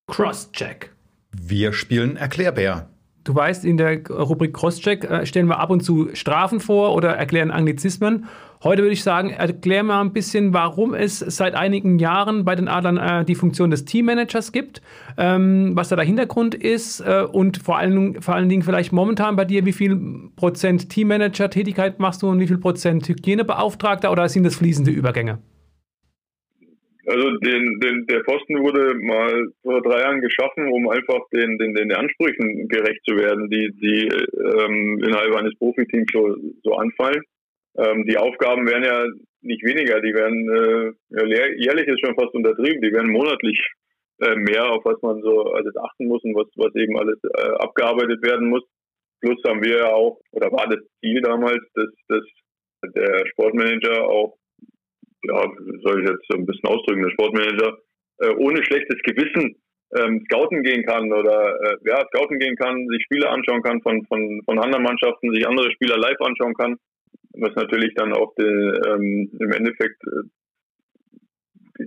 Crosscheck. 0.07 0.91
Wir 1.31 1.73
spielen 1.73 2.17
Erklärbär. 2.17 2.89
Du 3.23 3.35
weißt, 3.35 3.65
in 3.65 3.77
der 3.77 4.07
Rubrik 4.07 4.53
Crosscheck 4.53 5.03
äh, 5.03 5.25
stellen 5.27 5.47
wir 5.47 5.59
ab 5.59 5.69
und 5.69 5.81
zu 5.81 6.09
Strafen 6.13 6.59
vor 6.59 6.95
oder 6.95 7.09
erklären 7.09 7.51
Anglizismen. 7.51 8.25
Heute 8.63 8.81
würde 8.81 8.93
ich 8.93 9.03
sagen, 9.03 9.29
erklär 9.31 9.83
mal 9.83 10.01
ein 10.01 10.13
bisschen, 10.13 10.53
warum 10.53 10.93
es 10.93 11.19
seit 11.19 11.55
einigen 11.55 11.99
Jahren 11.99 12.45
bei 12.45 12.55
den 12.55 12.67
Adlern 12.67 12.97
äh, 12.97 13.25
die 13.25 13.35
Funktion 13.35 13.69
des 13.69 13.85
Teammanagers 13.85 14.51
gibt, 14.51 14.81
ähm, 15.17 15.71
was 15.75 15.89
da 15.89 15.95
der 15.95 16.05
Hintergrund 16.05 16.55
ist 16.55 16.99
äh, 17.01 17.23
und 17.31 17.57
vor 17.57 17.77
allen, 17.77 18.21
vor 18.21 18.35
allen 18.35 18.49
Dingen 18.49 18.63
vielleicht 18.63 18.91
momentan 18.91 19.35
bei 19.35 19.45
dir, 19.45 19.65
wie 19.65 19.73
viel 19.73 20.31
Prozent 20.35 20.89
Teammanager-Tätigkeit 20.89 21.99
machst 21.99 22.23
du 22.23 22.29
und 22.29 22.39
wie 22.39 22.47
viel 22.47 22.57
Prozent 22.57 23.07
Hygienebeauftragter 23.07 24.11
oder 24.11 24.29
sind 24.29 24.43
das 24.43 24.55
fließende 24.55 24.91
Übergänge? 24.91 25.39
Also 27.11 27.37
den, 27.39 27.79
den, 27.81 28.07
der 28.07 28.21
Posten 28.21 28.55
wurde 28.63 28.95
mal 28.95 29.47
vor 29.63 29.81
drei 29.81 29.99
Jahren 29.99 30.21
geschaffen, 30.21 30.67
um 30.71 30.87
einfach 30.89 31.19
den, 31.33 31.57
den, 31.57 31.73
den 31.73 31.91
Ansprüchen 31.91 32.69
gerecht 32.69 33.01
zu 33.05 33.17
werden, 33.17 33.49
die, 33.49 33.69
die 33.81 34.07
ähm, 34.07 35.03
innerhalb 35.03 35.35
eines 35.35 35.57
Profiteams 35.57 36.07
so, 36.13 36.37
so 36.63 36.73
anfallen. 36.75 37.21
Ähm, 37.77 38.05
die 38.05 38.17
Aufgaben 38.17 38.65
werden 38.65 38.83
ja 38.83 39.05
nicht 39.41 39.63
weniger, 39.63 39.99
die 39.99 40.13
werden 40.13 40.47
äh, 40.49 41.55
jährlich 41.57 41.87
ist 41.87 41.99
schon 41.99 42.15
fast 42.15 42.33
untertrieben, 42.33 42.81
die 42.81 42.93
werden 42.93 43.11
monatlich 43.11 43.59
äh, 44.21 44.35
mehr, 44.35 44.71
auf 44.71 44.85
was 44.85 45.01
man 45.01 45.21
so 45.21 45.51
alles 45.51 45.75
achten 45.75 46.07
muss 46.07 46.23
und 46.23 46.35
was, 46.35 46.47
was 46.55 46.73
eben 46.75 46.97
alles 46.97 47.19
äh, 47.23 47.51
abgearbeitet 47.59 48.23
werden 48.23 48.49
muss. 48.49 48.63
Plus 49.19 49.37
haben 49.45 49.63
wir 49.63 49.77
ja 49.77 49.93
auch, 49.93 50.19
oder 50.31 50.51
war 50.51 50.67
das 50.69 50.79
Ziel 50.99 51.21
damals, 51.21 51.61
dass, 51.75 51.89
dass 52.07 52.23
der 52.95 53.25
Sportmanager 53.27 54.07
auch, 54.07 54.37
ja, 55.23 55.41
soll 55.83 56.03
ich 56.03 56.09
jetzt 56.09 56.33
ein 56.33 56.45
bisschen 56.45 56.69
ausdrücken, 56.69 57.03
der 57.03 57.11
Sportmanager 57.11 57.77
äh, 58.19 58.33
ohne 58.37 58.63
schlechtes 58.63 59.01
Gewissen 59.03 59.55
ähm, 59.97 60.23
scouten 60.25 60.63
gehen 60.63 60.83
kann 60.85 61.11
oder 61.11 61.59
äh, 61.61 61.75
ja, 61.85 62.05
scouten 62.07 62.39
gehen 62.39 62.55
kann, 62.55 62.87
sich 62.87 63.03
Spiele 63.03 63.29
anschauen 63.29 63.61
kann 63.61 63.81
von, 63.81 64.05
von, 64.05 64.41
von 64.45 64.59
anderen 64.59 64.83
Mannschaften, 64.83 65.33
sich 65.33 65.47
andere 65.47 65.71
Spieler 65.71 65.97
live 65.97 66.19
anschauen 66.21 66.53
kann, 66.53 66.77
was 67.33 67.53
natürlich 67.55 67.93
dann 67.95 68.13
auch 68.13 68.33
de, 68.35 68.47
ähm, 68.47 69.31
im 69.39 69.51
Endeffekt 69.51 70.01
äh, 70.07 70.27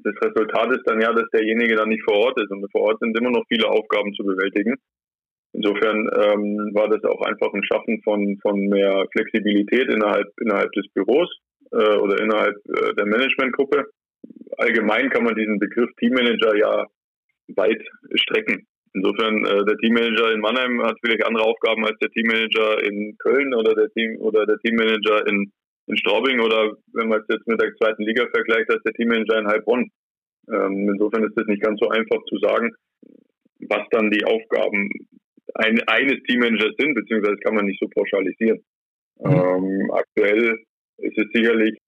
das 0.03 0.15
Resultat 0.23 0.73
ist 0.73 0.83
dann 0.87 1.01
ja, 1.01 1.13
dass 1.13 1.29
derjenige 1.31 1.77
dann 1.77 1.89
nicht 1.89 2.03
vor 2.05 2.17
Ort 2.17 2.41
ist. 2.41 2.51
Und 2.51 2.67
vor 2.73 2.83
Ort 2.83 2.99
sind 3.01 3.17
immer 3.17 3.31
noch 3.31 3.45
viele 3.49 3.69
Aufgaben 3.69 4.13
zu 4.15 4.25
bewältigen. 4.25 4.75
Insofern 5.53 6.11
ähm, 6.19 6.71
war 6.75 6.89
das 6.89 7.05
auch 7.05 7.23
einfach 7.23 7.53
ein 7.55 7.63
Schaffen 7.63 8.03
von, 8.03 8.39
von 8.43 8.59
mehr 8.59 9.07
Flexibilität 9.13 9.89
innerhalb, 9.93 10.27
innerhalb 10.41 10.73
des 10.73 10.89
Büros 10.93 11.31
äh, 11.75 11.97
oder 11.99 12.21
innerhalb 12.23 12.57
äh, 12.69 12.95
der 12.95 13.07
Managementgruppe. 13.07 13.85
Allgemein 14.59 15.11
kann 15.11 15.25
man 15.25 15.35
diesen 15.35 15.59
Begriff 15.59 15.91
Teammanager 15.99 16.57
ja 16.57 16.87
weit 17.57 17.83
strecken. 18.15 18.67
Insofern, 18.95 19.45
äh, 19.45 19.65
der 19.65 19.77
Teammanager 19.79 20.33
in 20.33 20.41
Mannheim 20.41 20.83
hat 20.83 20.97
vielleicht 21.03 21.27
andere 21.27 21.45
Aufgaben 21.45 21.85
als 21.85 21.99
der 21.99 22.11
Teammanager 22.11 22.83
in 22.85 23.17
Köln 23.19 23.53
oder 23.55 23.75
der 23.75 23.91
Team 23.91 24.17
oder 24.21 24.47
der 24.47 24.59
Teammanager 24.59 25.27
in, 25.27 25.51
in 25.89 25.97
Straubing 25.99 26.41
oder 26.41 26.77
wenn 26.93 27.09
man 27.09 27.21
es 27.21 27.27
jetzt 27.29 27.47
mit 27.49 27.61
der 27.61 27.75
zweiten 27.75 28.05
Liga 28.05 28.25
vergleicht, 28.33 28.71
als 28.71 28.83
der 28.85 28.93
Teammanager 28.93 29.41
in 29.41 29.49
Heilbronn. 29.49 29.91
Ähm, 30.49 30.89
insofern 30.89 31.25
ist 31.25 31.37
es 31.37 31.47
nicht 31.47 31.63
ganz 31.63 31.81
so 31.81 31.89
einfach 31.89 32.23
zu 32.29 32.39
sagen, 32.39 32.71
was 33.69 33.83
dann 33.91 34.11
die 34.11 34.25
Aufgaben 34.25 34.91
ein, 35.55 35.81
eines 35.89 36.23
Teammanagers 36.25 36.75
sind, 36.79 36.95
beziehungsweise 36.95 37.37
kann 37.39 37.55
man 37.55 37.67
nicht 37.67 37.81
so 37.81 37.89
pauschalisieren. 37.89 38.63
Mhm. 39.19 39.31
Ähm, 39.31 39.91
aktuell 39.93 40.65
ist 40.99 41.19
es 41.19 41.27
sicherlich, 41.33 41.79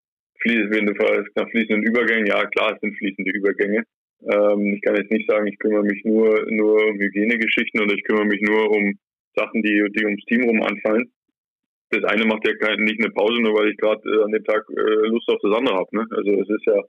wenn 0.44 0.86
du 0.86 0.92
nach 0.92 1.50
fließenden 1.50 1.82
Übergängen, 1.82 2.26
ja 2.26 2.44
klar, 2.46 2.74
es 2.74 2.80
sind 2.80 2.96
fließende 2.98 3.30
Übergänge. 3.32 3.82
Ähm, 4.22 4.74
ich 4.74 4.82
kann 4.82 4.96
jetzt 4.96 5.10
nicht 5.10 5.28
sagen, 5.28 5.46
ich 5.46 5.58
kümmere 5.58 5.82
mich 5.82 6.04
nur, 6.04 6.46
nur 6.50 6.86
um 6.86 6.98
Hygienegeschichten 6.98 7.80
oder 7.80 7.94
ich 7.94 8.04
kümmere 8.04 8.26
mich 8.26 8.40
nur 8.42 8.70
um 8.70 8.98
Sachen, 9.34 9.62
die, 9.62 9.84
die 9.96 10.04
ums 10.04 10.24
Team 10.26 10.44
rum 10.44 10.62
anfallen. 10.62 11.10
Das 11.90 12.04
eine 12.04 12.24
macht 12.24 12.46
ja 12.46 12.54
kein, 12.56 12.80
nicht 12.84 13.00
eine 13.00 13.12
Pause, 13.12 13.40
nur 13.40 13.54
weil 13.54 13.70
ich 13.70 13.76
gerade 13.76 14.02
äh, 14.08 14.24
an 14.24 14.32
dem 14.32 14.44
Tag 14.44 14.64
äh, 14.70 15.08
Lust 15.08 15.28
auf 15.28 15.40
das 15.42 15.56
andere 15.56 15.76
habe. 15.76 15.96
Ne? 15.96 16.06
Also 16.10 16.30
es 16.40 16.48
ist 16.48 16.66
ja, 16.66 16.82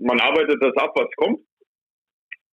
man 0.00 0.20
arbeitet 0.20 0.62
das 0.62 0.76
ab, 0.76 0.92
was 0.96 1.10
kommt 1.16 1.40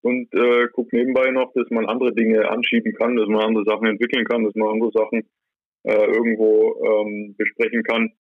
und 0.02 0.32
äh, 0.34 0.68
guckt 0.72 0.92
nebenbei 0.92 1.30
noch, 1.30 1.52
dass 1.54 1.68
man 1.70 1.86
andere 1.86 2.14
Dinge 2.14 2.48
anschieben 2.48 2.94
kann, 2.94 3.16
dass 3.16 3.28
man 3.28 3.44
andere 3.44 3.64
Sachen 3.64 3.86
entwickeln 3.86 4.24
kann, 4.24 4.44
dass 4.44 4.54
man 4.54 4.68
andere 4.68 4.92
Sachen 4.92 5.28
äh, 5.82 6.06
irgendwo 6.06 6.76
ähm, 6.84 7.34
besprechen 7.36 7.82
kann. 7.82 8.12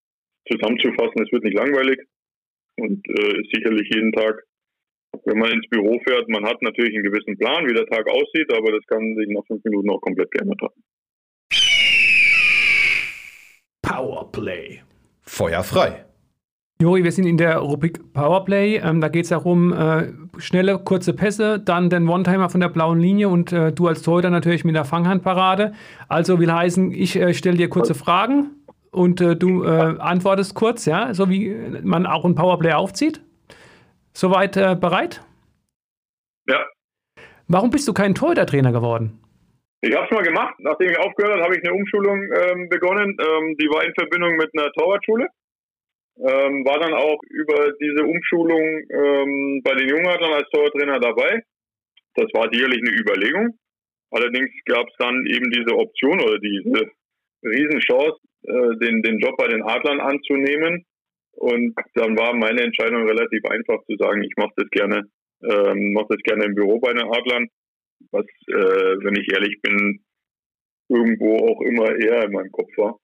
Zusammenzufassen, 0.47 1.23
es 1.23 1.31
wird 1.31 1.43
nicht 1.43 1.57
langweilig 1.57 1.99
und 2.77 3.05
äh, 3.07 3.41
ist 3.41 3.51
sicherlich 3.53 3.89
jeden 3.93 4.11
Tag 4.11 4.43
wenn 5.25 5.37
man 5.37 5.51
ins 5.51 5.67
Büro 5.69 5.99
fährt, 6.07 6.29
man 6.29 6.45
hat 6.45 6.61
natürlich 6.61 6.93
einen 6.93 7.03
gewissen 7.03 7.37
Plan, 7.37 7.67
wie 7.67 7.73
der 7.73 7.85
Tag 7.87 8.07
aussieht, 8.09 8.51
aber 8.53 8.71
das 8.71 8.85
kann 8.87 9.15
sich 9.15 9.27
nach 9.29 9.45
fünf 9.47 9.63
Minuten 9.63 9.89
auch 9.89 10.01
komplett 10.01 10.31
geändert 10.31 10.61
haben. 10.61 10.83
Powerplay. 13.81 14.81
Feuerfrei. 15.21 16.05
Juri, 16.81 17.03
wir 17.03 17.11
sind 17.11 17.25
in 17.25 17.37
der 17.37 17.57
Rubrik 17.57 18.13
Powerplay. 18.13 18.77
Ähm, 18.77 19.01
da 19.01 19.09
geht 19.09 19.23
es 19.23 19.29
darum, 19.29 19.73
äh, 19.73 20.13
schnelle, 20.37 20.79
kurze 20.79 21.13
Pässe, 21.13 21.59
dann 21.59 21.89
den 21.89 22.07
One-Timer 22.07 22.49
von 22.49 22.61
der 22.61 22.69
blauen 22.69 22.99
Linie 22.99 23.27
und 23.27 23.51
äh, 23.51 23.73
du 23.73 23.87
als 23.87 24.01
Torhüter 24.01 24.29
natürlich 24.29 24.63
mit 24.63 24.75
der 24.75 24.85
Fanghandparade. 24.85 25.73
Also 26.07 26.39
will 26.39 26.53
heißen, 26.53 26.93
ich 26.93 27.17
äh, 27.17 27.33
stelle 27.33 27.57
dir 27.57 27.67
kurze 27.67 27.95
Fragen 27.95 28.51
und 28.91 29.21
äh, 29.21 29.35
du 29.35 29.63
äh, 29.63 29.95
antwortest 29.99 30.55
kurz, 30.55 30.85
ja, 30.85 31.13
so 31.13 31.29
wie 31.29 31.49
man 31.83 32.05
auch 32.05 32.25
ein 32.25 32.35
Powerplay 32.35 32.73
aufzieht. 32.73 33.21
Soweit 34.13 34.57
äh, 34.57 34.75
bereit? 34.79 35.21
Ja. 36.47 36.65
Warum 37.47 37.69
bist 37.69 37.87
du 37.87 37.93
kein 37.93 38.15
Torhüter-Trainer 38.15 38.71
geworden? 38.71 39.19
Ich 39.81 39.95
habe 39.95 40.05
es 40.05 40.11
mal 40.11 40.23
gemacht. 40.23 40.55
Nachdem 40.59 40.89
ich 40.89 40.99
aufgehört 40.99 41.35
habe, 41.35 41.43
habe 41.43 41.55
ich 41.55 41.63
eine 41.63 41.73
Umschulung 41.73 42.21
ähm, 42.21 42.69
begonnen. 42.69 43.15
Ähm, 43.17 43.55
die 43.57 43.69
war 43.69 43.83
in 43.85 43.93
Verbindung 43.93 44.35
mit 44.35 44.49
einer 44.53 44.71
Torwartschule. 44.73 45.27
Ähm, 46.17 46.65
war 46.65 46.79
dann 46.79 46.93
auch 46.93 47.17
über 47.29 47.71
diese 47.79 48.03
Umschulung 48.03 48.61
ähm, 48.91 49.61
bei 49.63 49.73
den 49.75 49.87
Jungadlern 49.87 50.33
als 50.33 50.49
Torwarttrainer 50.49 50.99
dabei. 50.99 51.41
Das 52.15 52.27
war 52.33 52.49
sicherlich 52.51 52.81
eine 52.81 52.91
Überlegung. 52.91 53.57
Allerdings 54.11 54.49
gab 54.65 54.87
es 54.87 54.95
dann 54.97 55.25
eben 55.27 55.49
diese 55.51 55.77
Option 55.77 56.19
oder 56.19 56.39
diese 56.39 56.91
Riesenchance, 57.43 58.19
äh, 58.43 58.77
den, 58.77 59.01
den 59.01 59.19
Job 59.19 59.37
bei 59.37 59.47
den 59.47 59.63
Adlern 59.63 59.99
anzunehmen. 59.99 60.85
Und 61.33 61.73
dann 61.95 62.17
war 62.17 62.35
meine 62.35 62.61
Entscheidung 62.61 63.07
relativ 63.07 63.43
einfach 63.45 63.83
zu 63.85 63.95
sagen, 63.97 64.23
ich 64.23 64.33
mache 64.37 64.53
das 64.57 64.69
gerne, 64.71 65.03
ähm, 65.43 65.93
mache 65.93 66.07
das 66.09 66.21
gerne 66.23 66.45
im 66.45 66.55
Büro 66.55 66.79
bei 66.79 66.91
den 66.91 67.07
Adlern, 67.07 67.47
was, 68.11 68.25
äh, 68.47 68.95
wenn 69.03 69.15
ich 69.15 69.31
ehrlich 69.31 69.61
bin, 69.61 70.03
irgendwo 70.89 71.37
auch 71.37 71.61
immer 71.61 71.95
eher 71.95 72.25
in 72.25 72.31
meinem 72.31 72.51
Kopf 72.51 72.69
war, 72.77 72.97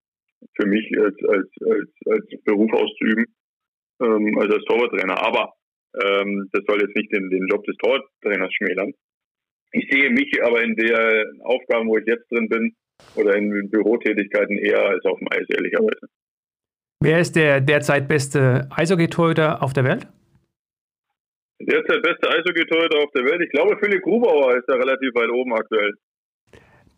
für 0.56 0.67
mich 0.67 0.86
als, 0.98 1.15
als, 1.30 1.48
als, 1.62 1.89
als 2.08 2.43
Beruf 2.43 2.71
auszuüben, 2.74 3.26
ähm, 4.02 4.38
als 4.38 4.52
als 4.54 4.65
Torwarttrainer. 4.65 5.21
Aber 5.21 5.54
ähm, 6.04 6.50
das 6.52 6.63
soll 6.67 6.82
jetzt 6.82 6.95
nicht 6.95 7.13
den, 7.13 7.30
den 7.30 7.48
Job 7.48 7.63
des 7.65 7.78
Torwarttrainers 7.78 8.54
schmälern. 8.54 8.93
Ich 9.71 9.89
sehe 9.91 10.10
mich 10.10 10.32
aber 10.43 10.63
in 10.63 10.76
der 10.76 11.26
Aufgaben, 11.43 11.88
wo 11.89 11.98
ich 11.98 12.06
jetzt 12.06 12.30
drin 12.32 12.50
bin, 12.50 12.76
oder 13.15 13.36
in 13.36 13.69
Bürotätigkeiten 13.69 14.58
eher 14.58 14.81
als 14.81 15.05
auf 15.05 15.17
dem 15.19 15.27
Eis, 15.31 15.45
ehrlicherweise. 15.49 16.08
Wer 17.01 17.19
ist 17.19 17.36
der 17.36 17.62
derzeit 17.62 18.08
beste 18.08 18.67
Eishockey-Torhüter 18.71 19.62
auf 19.62 19.73
der 19.73 19.84
Welt? 19.84 20.08
Derzeit 21.60 22.01
beste 22.01 22.29
Eishockey-Torhüter 22.29 22.99
auf 22.99 23.12
der 23.15 23.25
Welt. 23.25 23.41
Ich 23.41 23.51
glaube, 23.51 23.77
Philipp 23.79 24.03
Grubauer 24.03 24.58
ist 24.58 24.65
da 24.67 24.73
relativ 24.73 25.13
weit 25.15 25.29
oben 25.29 25.53
aktuell. 25.53 25.93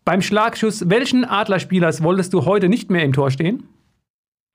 Beim 0.04 0.22
Schlagschuss, 0.22 0.88
welchen 0.88 1.24
Adlerspielers 1.24 2.02
wolltest 2.02 2.32
du 2.32 2.46
heute 2.46 2.68
nicht 2.68 2.90
mehr 2.90 3.04
im 3.04 3.12
Tor 3.12 3.30
stehen? 3.30 3.68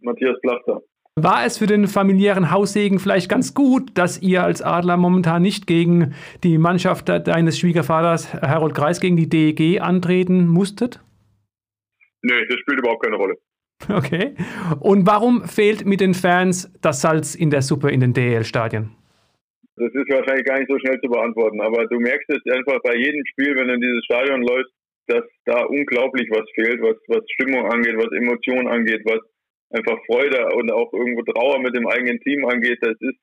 Matthias 0.02 0.40
Plachter. 0.42 0.82
War 1.16 1.46
es 1.46 1.60
für 1.60 1.68
den 1.68 1.88
familiären 1.88 2.50
Haussegen 2.50 2.98
vielleicht 2.98 3.30
ganz 3.30 3.54
gut, 3.54 3.92
dass 3.94 4.20
ihr 4.20 4.44
als 4.44 4.64
Adler 4.64 4.98
momentan 4.98 5.44
nicht 5.44 5.68
gegen 5.68 6.16
die 6.44 6.58
Mannschaft 6.58 7.08
deines 7.08 7.60
Schwiegervaters 7.60 8.34
Harold 8.34 8.74
Kreis 8.74 9.00
gegen 9.00 9.16
die 9.16 9.30
DEG 9.30 9.80
antreten 9.80 10.48
musstet? 10.48 11.02
Nö, 12.24 12.46
das 12.48 12.60
spielt 12.60 12.80
überhaupt 12.80 13.04
keine 13.04 13.18
Rolle. 13.18 13.38
Okay. 13.90 14.36
Und 14.80 15.06
warum 15.06 15.44
fehlt 15.44 15.86
mit 15.86 16.00
den 16.00 16.14
Fans 16.14 16.72
das 16.82 17.02
Salz 17.02 17.36
in 17.36 17.50
der 17.50 17.62
Suppe 17.62 17.92
in 17.92 18.00
den 18.00 18.14
DEL-Stadien? 18.14 18.96
Das 19.76 19.92
ist 19.94 20.10
wahrscheinlich 20.10 20.46
gar 20.46 20.60
nicht 20.60 20.70
so 20.70 20.78
schnell 20.80 21.00
zu 21.02 21.10
beantworten, 21.10 21.60
aber 21.60 21.86
du 21.88 22.00
merkst 22.00 22.30
es 22.30 22.54
einfach 22.54 22.80
bei 22.84 22.96
jedem 22.96 23.26
Spiel, 23.26 23.56
wenn 23.56 23.68
du 23.68 23.74
in 23.74 23.82
dieses 23.82 24.06
Stadion 24.06 24.42
läufst, 24.44 24.72
dass 25.08 25.24
da 25.46 25.66
unglaublich 25.66 26.30
was 26.30 26.48
fehlt, 26.56 26.80
was, 26.82 26.96
was 27.08 27.24
Stimmung 27.34 27.66
angeht, 27.66 27.98
was 27.98 28.12
Emotionen 28.14 28.68
angeht, 28.68 29.02
was 29.04 29.20
einfach 29.72 29.98
Freude 30.06 30.48
und 30.56 30.72
auch 30.72 30.94
irgendwo 30.94 31.24
Trauer 31.24 31.60
mit 31.60 31.76
dem 31.76 31.88
eigenen 31.88 32.20
Team 32.22 32.46
angeht. 32.46 32.78
Das 32.82 32.96
ist 33.00 33.18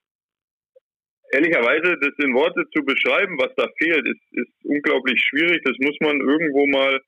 ehrlicherweise, 1.32 1.96
das 2.00 2.12
in 2.18 2.34
Worte 2.34 2.66
zu 2.74 2.84
beschreiben, 2.84 3.38
was 3.38 3.54
da 3.56 3.68
fehlt, 3.78 4.04
ist, 4.06 4.20
ist 4.32 4.52
unglaublich 4.64 5.22
schwierig. 5.22 5.62
Das 5.64 5.76
muss 5.78 5.96
man 6.00 6.20
irgendwo 6.20 6.66
mal 6.66 7.00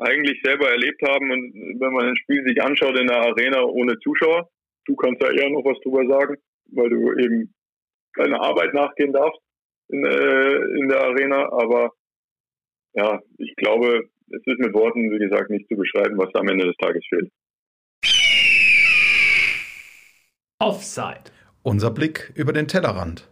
eigentlich 0.00 0.40
selber 0.42 0.70
erlebt 0.70 1.00
haben. 1.02 1.30
Und 1.30 1.80
wenn 1.80 1.92
man 1.92 2.06
ein 2.06 2.16
Spiel 2.16 2.44
sich 2.46 2.62
anschaut 2.62 2.98
in 2.98 3.06
der 3.06 3.20
Arena 3.20 3.62
ohne 3.62 3.98
Zuschauer, 3.98 4.48
du 4.86 4.96
kannst 4.96 5.22
da 5.22 5.30
eher 5.30 5.50
noch 5.50 5.64
was 5.64 5.78
drüber 5.80 6.06
sagen, 6.06 6.36
weil 6.72 6.90
du 6.90 7.12
eben 7.18 7.54
deiner 8.16 8.40
Arbeit 8.40 8.74
nachgehen 8.74 9.12
darfst 9.12 9.40
in, 9.88 10.04
äh, 10.04 10.56
in 10.78 10.88
der 10.88 11.00
Arena. 11.00 11.52
Aber 11.52 11.92
ja, 12.94 13.20
ich 13.38 13.54
glaube, 13.56 14.08
es 14.30 14.42
ist 14.46 14.58
mit 14.58 14.74
Worten, 14.74 15.10
wie 15.10 15.18
gesagt, 15.18 15.50
nicht 15.50 15.68
zu 15.68 15.76
beschreiben, 15.76 16.18
was 16.18 16.34
am 16.34 16.48
Ende 16.48 16.66
des 16.66 16.76
Tages 16.76 17.04
fehlt. 17.08 17.30
Offside. 20.58 21.30
Unser 21.62 21.90
Blick 21.90 22.32
über 22.36 22.52
den 22.52 22.68
Tellerrand. 22.68 23.28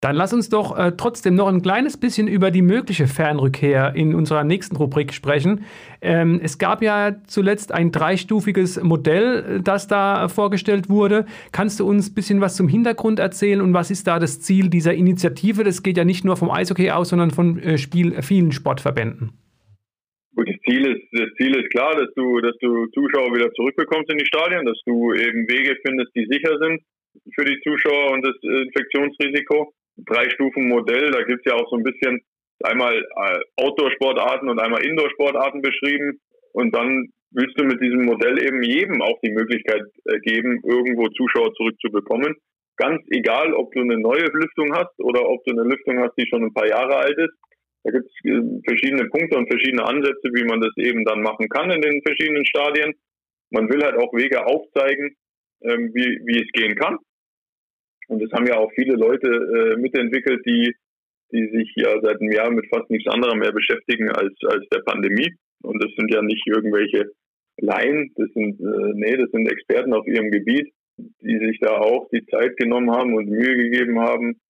Dann 0.00 0.16
lass 0.16 0.32
uns 0.32 0.48
doch 0.48 0.78
äh, 0.78 0.92
trotzdem 0.96 1.34
noch 1.34 1.48
ein 1.48 1.60
kleines 1.60 1.98
bisschen 1.98 2.26
über 2.26 2.50
die 2.50 2.62
mögliche 2.62 3.06
Fernrückkehr 3.06 3.92
in 3.94 4.14
unserer 4.14 4.44
nächsten 4.44 4.76
Rubrik 4.76 5.12
sprechen. 5.12 5.64
Ähm, 6.00 6.40
es 6.42 6.56
gab 6.56 6.82
ja 6.82 7.16
zuletzt 7.26 7.72
ein 7.72 7.92
dreistufiges 7.92 8.82
Modell, 8.82 9.60
das 9.62 9.88
da 9.88 10.28
vorgestellt 10.28 10.88
wurde. 10.88 11.26
Kannst 11.52 11.80
du 11.80 11.86
uns 11.86 12.10
ein 12.10 12.14
bisschen 12.14 12.40
was 12.40 12.56
zum 12.56 12.66
Hintergrund 12.66 13.18
erzählen 13.18 13.60
und 13.60 13.74
was 13.74 13.90
ist 13.90 14.06
da 14.06 14.18
das 14.18 14.40
Ziel 14.40 14.70
dieser 14.70 14.94
Initiative? 14.94 15.64
Das 15.64 15.82
geht 15.82 15.98
ja 15.98 16.04
nicht 16.06 16.24
nur 16.24 16.38
vom 16.38 16.50
Eishockey 16.50 16.90
aus, 16.90 17.10
sondern 17.10 17.30
von 17.30 17.58
äh, 17.58 17.76
Spiel, 17.76 18.22
vielen 18.22 18.52
Sportverbänden. 18.52 19.32
Das 20.34 20.56
Ziel, 20.64 20.86
ist, 20.86 21.02
das 21.12 21.28
Ziel 21.36 21.54
ist 21.54 21.70
klar, 21.70 21.94
dass 21.96 22.08
du, 22.14 22.40
dass 22.40 22.56
du 22.60 22.86
Zuschauer 22.94 23.34
wieder 23.34 23.52
zurückbekommst 23.52 24.10
in 24.10 24.16
die 24.16 24.24
Stadien, 24.24 24.64
dass 24.64 24.80
du 24.86 25.12
eben 25.12 25.46
Wege 25.50 25.76
findest, 25.84 26.10
die 26.16 26.24
sicher 26.30 26.56
sind 26.58 26.80
für 27.34 27.44
die 27.44 27.60
Zuschauer 27.60 28.12
und 28.12 28.24
das 28.24 28.36
Infektionsrisiko. 28.42 29.74
Drei-Stufen-Modell, 29.96 31.10
da 31.10 31.22
gibt 31.22 31.46
es 31.46 31.52
ja 31.52 31.58
auch 31.58 31.68
so 31.70 31.76
ein 31.76 31.82
bisschen 31.82 32.20
einmal 32.62 32.94
äh, 32.96 33.38
Outdoor-Sportarten 33.56 34.48
und 34.48 34.58
einmal 34.58 34.84
Indoor-Sportarten 34.84 35.62
beschrieben. 35.62 36.20
Und 36.52 36.74
dann 36.74 37.08
willst 37.32 37.58
du 37.58 37.64
mit 37.64 37.80
diesem 37.80 38.04
Modell 38.04 38.42
eben 38.42 38.62
jedem 38.62 39.02
auch 39.02 39.18
die 39.24 39.32
Möglichkeit 39.32 39.82
äh, 40.06 40.18
geben, 40.20 40.60
irgendwo 40.64 41.08
Zuschauer 41.08 41.52
zurückzubekommen. 41.54 42.36
Ganz 42.76 43.02
egal, 43.10 43.52
ob 43.54 43.72
du 43.72 43.80
eine 43.80 43.98
neue 43.98 44.24
Lüftung 44.32 44.74
hast 44.74 44.98
oder 44.98 45.28
ob 45.28 45.44
du 45.44 45.52
eine 45.52 45.68
Lüftung 45.68 45.98
hast, 46.00 46.16
die 46.16 46.26
schon 46.26 46.44
ein 46.44 46.54
paar 46.54 46.68
Jahre 46.68 46.96
alt 46.96 47.18
ist. 47.18 47.34
Da 47.84 47.92
gibt 47.92 48.06
es 48.06 48.30
äh, 48.30 48.40
verschiedene 48.66 49.08
Punkte 49.08 49.38
und 49.38 49.48
verschiedene 49.48 49.84
Ansätze, 49.84 50.28
wie 50.34 50.44
man 50.44 50.60
das 50.60 50.72
eben 50.76 51.04
dann 51.04 51.22
machen 51.22 51.48
kann 51.48 51.70
in 51.70 51.80
den 51.80 52.02
verschiedenen 52.02 52.44
Stadien. 52.46 52.94
Man 53.50 53.68
will 53.68 53.82
halt 53.82 53.96
auch 53.96 54.12
Wege 54.12 54.46
aufzeigen, 54.46 55.16
ähm, 55.62 55.90
wie, 55.94 56.20
wie 56.24 56.42
es 56.42 56.50
gehen 56.52 56.74
kann. 56.76 56.98
Und 58.10 58.20
das 58.20 58.32
haben 58.32 58.46
ja 58.46 58.56
auch 58.56 58.72
viele 58.74 58.96
Leute 58.96 59.28
äh, 59.28 59.76
mitentwickelt, 59.80 60.44
die, 60.44 60.74
die 61.30 61.48
sich 61.50 61.72
ja 61.76 61.94
seit 62.02 62.20
einem 62.20 62.32
Jahr 62.32 62.50
mit 62.50 62.66
fast 62.66 62.90
nichts 62.90 63.08
anderem 63.08 63.38
mehr 63.38 63.52
beschäftigen 63.52 64.10
als, 64.10 64.34
als 64.46 64.68
der 64.70 64.80
Pandemie. 64.80 65.32
Und 65.62 65.80
das 65.82 65.92
sind 65.96 66.12
ja 66.12 66.20
nicht 66.20 66.44
irgendwelche 66.46 67.12
Laien, 67.58 68.10
das 68.16 68.28
sind, 68.34 68.58
äh, 68.58 68.92
nee, 68.94 69.16
das 69.16 69.30
sind 69.30 69.46
Experten 69.46 69.92
auf 69.92 70.06
ihrem 70.08 70.30
Gebiet, 70.32 70.72
die 70.96 71.38
sich 71.38 71.60
da 71.60 71.76
auch 71.76 72.08
die 72.10 72.24
Zeit 72.26 72.56
genommen 72.56 72.90
haben 72.90 73.14
und 73.14 73.28
Mühe 73.28 73.56
gegeben 73.56 74.00
haben, 74.00 74.40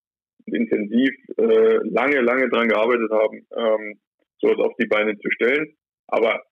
intensiv 0.46 1.10
äh, 1.36 1.80
lange, 1.84 2.20
lange 2.20 2.48
dran 2.48 2.68
gearbeitet 2.68 3.10
haben, 3.10 3.46
ähm, 3.56 4.00
sowas 4.40 4.58
auf 4.58 4.72
die 4.80 4.86
Beine 4.86 5.18
zu 5.18 5.30
stellen. 5.32 5.74
Aber 6.06 6.42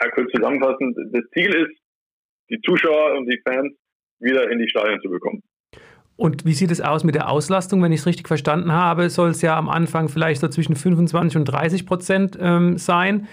ja, 0.00 0.10
kurz 0.14 0.30
zusammenfassend, 0.30 0.96
das 1.12 1.24
Ziel 1.34 1.52
ist, 1.56 1.76
die 2.50 2.60
Zuschauer 2.60 3.18
und 3.18 3.26
die 3.26 3.40
Fans 3.44 3.74
wieder 4.20 4.48
in 4.50 4.60
die 4.60 4.68
Stadien 4.68 5.00
zu 5.00 5.10
bekommen. 5.10 5.42
Und 6.20 6.44
wie 6.44 6.52
sieht 6.52 6.70
es 6.70 6.82
aus 6.82 7.02
mit 7.02 7.14
der 7.14 7.30
Auslastung? 7.30 7.82
Wenn 7.82 7.92
ich 7.92 8.00
es 8.00 8.06
richtig 8.06 8.28
verstanden 8.28 8.72
habe, 8.72 9.08
soll 9.08 9.30
es 9.30 9.40
ja 9.40 9.56
am 9.56 9.70
Anfang 9.70 10.10
vielleicht 10.10 10.42
so 10.42 10.48
zwischen 10.48 10.76
25 10.76 11.38
und 11.38 11.46
30 11.46 11.86
Prozent 11.86 12.38
ähm, 12.38 12.76
sein. 12.76 13.26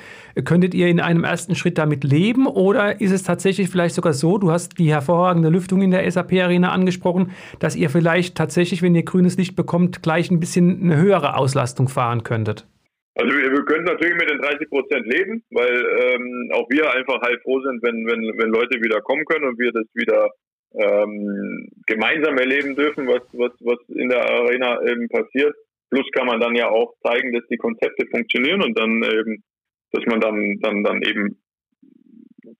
Könntet 0.45 0.73
ihr 0.73 0.87
in 0.87 1.01
einem 1.01 1.25
ersten 1.25 1.53
Schritt 1.55 1.77
damit 1.77 2.05
leben 2.05 2.47
oder 2.47 3.01
ist 3.01 3.11
es 3.11 3.23
tatsächlich 3.23 3.69
vielleicht 3.69 3.93
sogar 3.93 4.13
so, 4.13 4.37
du 4.37 4.51
hast 4.51 4.79
die 4.79 4.89
hervorragende 4.89 5.49
Lüftung 5.49 5.81
in 5.81 5.91
der 5.91 6.09
SAP-Arena 6.09 6.71
angesprochen, 6.71 7.31
dass 7.59 7.75
ihr 7.75 7.89
vielleicht 7.89 8.37
tatsächlich, 8.37 8.81
wenn 8.81 8.95
ihr 8.95 9.03
grünes 9.03 9.35
Licht 9.35 9.57
bekommt, 9.57 10.01
gleich 10.01 10.31
ein 10.31 10.39
bisschen 10.39 10.81
eine 10.81 10.95
höhere 10.95 11.35
Auslastung 11.35 11.89
fahren 11.89 12.23
könntet? 12.23 12.67
Also 13.15 13.35
wir, 13.35 13.51
wir 13.51 13.65
können 13.65 13.83
natürlich 13.83 14.15
mit 14.15 14.29
den 14.29 14.37
30 14.37 14.69
Prozent 14.69 15.05
leben, 15.07 15.43
weil 15.51 15.75
ähm, 15.75 16.51
auch 16.53 16.69
wir 16.69 16.89
einfach 16.93 17.19
halt 17.21 17.41
froh 17.41 17.59
sind, 17.59 17.83
wenn, 17.83 18.07
wenn, 18.07 18.21
wenn 18.37 18.49
Leute 18.49 18.79
wieder 18.81 19.01
kommen 19.01 19.25
können 19.25 19.43
und 19.43 19.59
wir 19.59 19.73
das 19.73 19.87
wieder 19.93 20.29
ähm, 20.73 21.69
gemeinsam 21.85 22.37
erleben 22.37 22.75
dürfen, 22.75 23.07
was, 23.07 23.21
was, 23.33 23.51
was 23.61 23.79
in 23.89 24.09
der 24.09 24.23
Arena 24.23 24.81
eben 24.83 25.07
passiert. 25.09 25.55
Plus 25.89 26.05
kann 26.11 26.27
man 26.27 26.39
dann 26.39 26.55
ja 26.55 26.69
auch 26.69 26.93
zeigen, 27.03 27.33
dass 27.33 27.47
die 27.49 27.57
Konzepte 27.57 28.05
funktionieren 28.11 28.61
und 28.61 28.77
dann 28.77 29.01
eben, 29.03 29.43
dass 29.91 30.05
man 30.05 30.19
dann, 30.19 30.59
dann, 30.61 30.83
dann 30.83 31.01
eben 31.01 31.41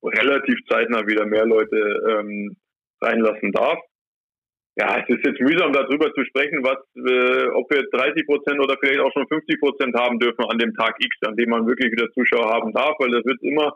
relativ 0.04 0.58
zeitnah 0.70 1.06
wieder 1.08 1.26
mehr 1.26 1.46
Leute 1.46 1.78
ähm, 2.10 2.56
reinlassen 3.02 3.52
darf. 3.52 3.80
Ja, 4.80 5.02
es 5.02 5.10
ist 5.10 5.26
jetzt 5.26 5.42
mühsam 5.42 5.74
darüber 5.74 6.14
zu 6.14 6.24
sprechen, 6.26 6.64
was, 6.64 6.78
äh, 6.96 7.50
ob 7.50 7.70
wir 7.72 7.84
30 7.92 8.26
Prozent 8.28 8.60
oder 8.60 8.78
vielleicht 8.80 9.00
auch 9.00 9.12
schon 9.12 9.28
50 9.28 9.60
Prozent 9.60 9.96
haben 9.96 10.20
dürfen 10.20 10.46
an 10.46 10.60
dem 10.60 10.74
Tag 10.76 10.96
X, 11.00 11.18
an 11.26 11.36
dem 11.36 11.50
man 11.50 11.68
wirklich 11.68 11.92
wieder 11.92 12.12
Zuschauer 12.12 12.54
haben 12.54 12.72
darf, 12.74 12.96
weil 13.00 13.10
das 13.10 13.26
wird 13.26 13.42
immer 13.42 13.76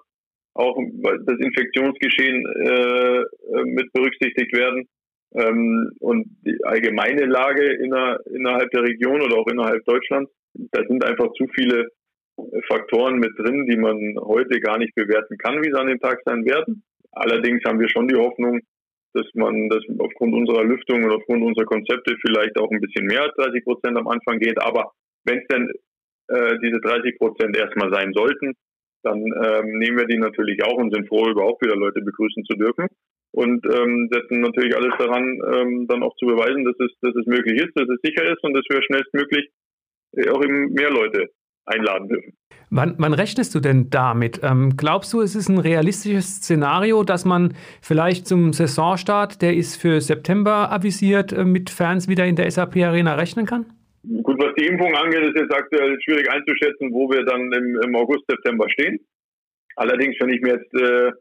auch 0.53 0.77
das 1.25 1.39
Infektionsgeschehen 1.39 2.45
äh, 2.45 3.21
äh, 3.21 3.63
mit 3.65 3.91
berücksichtigt 3.93 4.53
werden. 4.55 4.87
Ähm, 5.33 5.91
und 5.99 6.27
die 6.45 6.57
allgemeine 6.63 7.25
Lage 7.25 7.63
inner, 7.63 8.19
innerhalb 8.25 8.69
der 8.71 8.83
Region 8.83 9.21
oder 9.21 9.37
auch 9.37 9.47
innerhalb 9.47 9.83
Deutschlands, 9.85 10.31
da 10.53 10.83
sind 10.85 11.05
einfach 11.05 11.31
zu 11.33 11.47
viele 11.55 11.87
Faktoren 12.67 13.19
mit 13.19 13.31
drin, 13.37 13.65
die 13.65 13.77
man 13.77 14.15
heute 14.19 14.59
gar 14.59 14.77
nicht 14.77 14.93
bewerten 14.95 15.37
kann, 15.37 15.61
wie 15.61 15.71
sie 15.71 15.79
an 15.79 15.87
dem 15.87 15.99
Tag 15.99 16.19
sein 16.25 16.45
werden. 16.45 16.83
Allerdings 17.13 17.63
haben 17.65 17.79
wir 17.79 17.89
schon 17.89 18.07
die 18.07 18.15
Hoffnung, 18.15 18.59
dass 19.13 19.27
man 19.33 19.69
das 19.69 19.83
aufgrund 19.99 20.33
unserer 20.33 20.63
Lüftung 20.63 21.03
und 21.03 21.11
aufgrund 21.11 21.43
unserer 21.43 21.65
Konzepte 21.65 22.15
vielleicht 22.25 22.57
auch 22.57 22.71
ein 22.71 22.79
bisschen 22.79 23.05
mehr 23.05 23.23
als 23.23 23.35
30 23.35 23.63
Prozent 23.63 23.97
am 23.97 24.07
Anfang 24.07 24.39
geht. 24.39 24.61
Aber 24.61 24.91
wenn 25.25 25.39
es 25.39 25.47
denn 25.47 25.69
äh, 26.27 26.57
diese 26.63 26.79
30 26.79 27.17
Prozent 27.17 27.57
erstmal 27.57 27.93
sein 27.93 28.13
sollten, 28.13 28.53
dann 29.03 29.19
ähm, 29.19 29.79
nehmen 29.79 29.97
wir 29.97 30.05
die 30.05 30.17
natürlich 30.17 30.63
auch 30.63 30.77
und 30.77 30.93
sind 30.93 31.07
froh, 31.07 31.29
überhaupt 31.29 31.63
wieder 31.63 31.75
Leute 31.75 32.01
begrüßen 32.01 32.43
zu 32.45 32.55
dürfen. 32.55 32.87
Und 33.33 33.65
ähm, 33.65 34.09
setzen 34.11 34.41
natürlich 34.41 34.75
alles 34.75 34.93
daran, 34.99 35.23
ähm, 35.53 35.87
dann 35.87 36.03
auch 36.03 36.15
zu 36.17 36.25
beweisen, 36.25 36.65
dass 36.65 36.75
es, 36.79 36.91
dass 37.01 37.15
es 37.15 37.25
möglich 37.25 37.61
ist, 37.61 37.71
dass 37.75 37.87
es 37.87 37.99
sicher 38.03 38.23
ist 38.25 38.43
und 38.43 38.53
dass 38.53 38.65
wir 38.69 38.83
schnellstmöglich 38.83 39.49
äh, 40.17 40.29
auch 40.29 40.43
eben 40.43 40.73
mehr 40.73 40.89
Leute 40.89 41.29
einladen 41.65 42.09
dürfen. 42.09 42.33
Wann, 42.69 42.95
wann 42.97 43.13
rechnest 43.13 43.53
du 43.53 43.59
denn 43.59 43.89
damit? 43.89 44.39
Ähm, 44.43 44.77
glaubst 44.77 45.11
du, 45.13 45.21
es 45.21 45.35
ist 45.35 45.49
ein 45.49 45.57
realistisches 45.57 46.37
Szenario, 46.37 47.03
dass 47.03 47.25
man 47.25 47.53
vielleicht 47.81 48.27
zum 48.27 48.53
Saisonstart, 48.53 49.41
der 49.41 49.55
ist 49.55 49.75
für 49.75 49.99
September 49.99 50.71
avisiert, 50.71 51.33
äh, 51.33 51.43
mit 51.43 51.69
Fans 51.69 52.07
wieder 52.07 52.25
in 52.25 52.35
der 52.35 52.49
SAP 52.49 52.77
Arena 52.77 53.15
rechnen 53.15 53.45
kann? 53.45 53.65
Gut, 54.03 54.41
was 54.41 54.55
die 54.57 54.65
Impfung 54.65 54.95
angeht, 54.95 55.21
ist 55.21 55.39
jetzt 55.39 55.53
aktuell 55.53 55.95
schwierig 56.01 56.29
einzuschätzen, 56.31 56.91
wo 56.91 57.09
wir 57.09 57.23
dann 57.23 57.51
im, 57.53 57.79
im 57.81 57.95
August, 57.95 58.23
September 58.27 58.67
stehen. 58.69 58.99
Allerdings, 59.75 60.15
wenn 60.19 60.29
ich 60.29 60.41
mir 60.41 60.55
jetzt, 60.55 60.73
äh, 60.73 61.11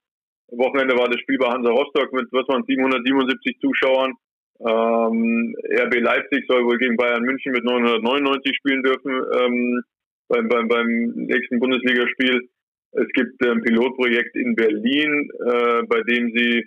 Wochenende 0.53 0.97
war 0.97 1.09
das 1.09 1.21
Spiel 1.21 1.39
bei 1.39 1.49
Hansa 1.49 1.71
Rostock 1.71 2.13
mit, 2.13 2.27
was 2.33 2.49
waren 2.49 2.65
777 2.65 3.59
Zuschauern. 3.61 4.15
Ähm, 4.61 5.55
RB 5.79 6.01
Leipzig 6.01 6.45
soll 6.49 6.65
wohl 6.65 6.77
gegen 6.79 6.97
Bayern 6.97 7.23
München 7.23 7.53
mit 7.53 7.65
999 7.65 8.57
spielen 8.57 8.83
dürfen 8.83 9.13
ähm, 9.41 9.83
beim, 10.29 10.49
beim, 10.49 10.69
beim 10.69 11.13
nächsten 11.15 11.61
Bundesligaspiel. 11.61 12.49
Es 12.93 13.09
gibt 13.15 13.45
ein 13.47 13.63
Pilotprojekt 13.63 14.35
in 14.37 14.57
Berlin, 14.57 15.31
äh, 15.47 15.83
bei 15.87 16.03
dem 16.03 16.33
sie 16.35 16.67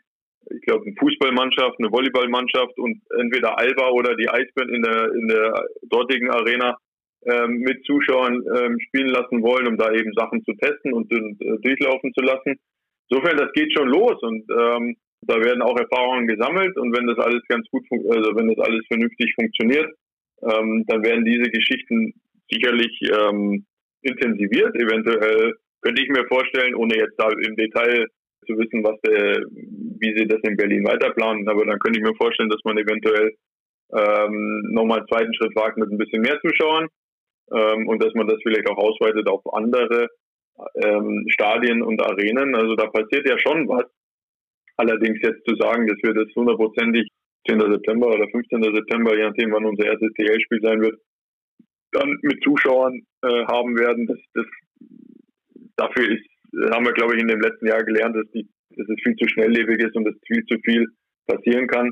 ich 0.50 0.62
glaube, 0.62 0.86
eine 0.86 0.96
Fußballmannschaft, 1.00 1.80
eine 1.80 1.92
Volleyballmannschaft 1.92 2.78
und 2.78 3.02
entweder 3.20 3.58
Alba 3.58 3.90
oder 3.90 4.16
die 4.16 4.30
Eisbären 4.30 4.74
in 4.74 4.82
der, 4.82 5.12
in 5.14 5.28
der 5.28 5.66
dortigen 5.90 6.30
Arena 6.30 6.78
ähm, 7.26 7.60
mit 7.60 7.86
Zuschauern 7.86 8.44
ähm, 8.56 8.78
spielen 8.88 9.10
lassen 9.10 9.42
wollen, 9.42 9.68
um 9.68 9.78
da 9.78 9.92
eben 9.92 10.12
Sachen 10.14 10.44
zu 10.44 10.54
testen 10.54 10.94
und, 10.94 11.12
äh, 11.12 11.58
durchlaufen 11.62 12.14
zu 12.14 12.22
lassen. 12.24 12.60
Insofern, 13.10 13.38
das 13.38 13.52
geht 13.54 13.72
schon 13.74 13.88
los 13.88 14.22
und 14.22 14.44
ähm, 14.50 14.96
da 15.22 15.36
werden 15.40 15.62
auch 15.62 15.78
Erfahrungen 15.78 16.28
gesammelt 16.28 16.78
und 16.78 16.96
wenn 16.98 17.08
das 17.08 17.18
alles 17.20 17.42
ganz 17.48 17.68
gut, 17.70 17.86
also 17.92 18.36
wenn 18.36 18.48
das 18.48 18.60
alles 18.60 18.86
vernünftig 18.88 19.34
funktioniert, 19.36 19.90
ähm, 20.42 20.84
dann 20.88 21.04
werden 21.04 21.24
diese 21.24 21.50
Geschichten 21.50 22.14
sicherlich 22.52 23.00
ähm, 23.04 23.66
intensiviert. 24.02 24.76
Eventuell 24.76 25.54
könnte 25.82 26.02
ich 26.02 26.10
mir 26.10 26.26
vorstellen, 26.28 26.76
ohne 26.76 26.96
jetzt 26.96 27.16
da 27.18 27.30
im 27.30 27.56
Detail 27.56 28.06
zu 28.46 28.58
wissen, 28.58 28.84
was 28.84 29.00
der, 29.02 29.40
wie 30.04 30.14
sie 30.18 30.28
das 30.28 30.42
in 30.44 30.58
Berlin 30.58 30.84
weiterplanen. 30.84 31.48
Aber 31.48 31.66
dann 31.66 31.80
könnte 31.80 32.00
ich 32.00 32.06
mir 32.06 32.16
vorstellen, 32.16 32.50
dass 32.50 32.64
man 32.64 32.78
eventuell 32.78 33.32
ähm, 33.96 34.68
nochmal 34.72 35.00
einen 35.00 35.08
zweiten 35.08 35.34
Schritt 35.34 35.56
wagt 35.56 35.78
mit 35.78 35.90
ein 35.90 35.98
bisschen 35.98 36.22
mehr 36.22 36.40
Zuschauern 36.42 36.88
ähm, 37.52 37.88
und 37.88 38.04
dass 38.04 38.14
man 38.14 38.28
das 38.28 38.40
vielleicht 38.44 38.70
auch 38.70 38.78
ausweitet 38.78 39.28
auf 39.28 39.42
andere 39.54 40.10
ähm, 40.84 41.26
Stadien 41.30 41.82
und 41.82 42.02
Arenen. 42.02 42.56
Also 42.56 42.76
da 42.76 42.88
passiert 42.88 43.28
ja 43.28 43.38
schon 43.40 43.68
was. 43.68 43.86
Allerdings 44.76 45.20
jetzt 45.22 45.46
zu 45.48 45.56
sagen, 45.56 45.88
dass 45.88 45.98
wir 46.04 46.14
das 46.14 46.28
hundertprozentig 46.36 47.08
10. 47.48 47.60
September 47.60 48.08
oder 48.08 48.28
15. 48.30 48.64
September, 48.64 49.16
je 49.16 49.24
nachdem, 49.24 49.52
wann 49.52 49.66
unser 49.66 49.86
erstes 49.86 50.12
TL-Spiel 50.14 50.60
sein 50.62 50.82
wird, 50.82 51.00
dann 51.92 52.18
mit 52.24 52.44
Zuschauern 52.44 53.02
äh, 53.22 53.46
haben 53.46 53.78
werden, 53.78 54.08
das, 54.08 54.18
das 54.34 54.46
dafür 55.78 56.10
ist 56.10 56.26
haben 56.72 56.86
wir, 56.86 56.94
glaube 56.94 57.16
ich, 57.16 57.22
in 57.22 57.28
dem 57.28 57.42
letzten 57.42 57.68
Jahr 57.68 57.84
gelernt, 57.84 58.16
dass, 58.16 58.30
die, 58.32 58.48
dass 58.78 58.88
es 58.90 59.04
viel 59.04 59.16
zu 59.16 59.28
schnelllebig 59.28 59.80
ist 59.80 59.96
und 59.96 60.06
dass 60.06 60.16
viel 60.28 60.44
zu 60.46 60.58
viel 60.64 60.86
passieren 61.28 61.68
kann. 61.68 61.92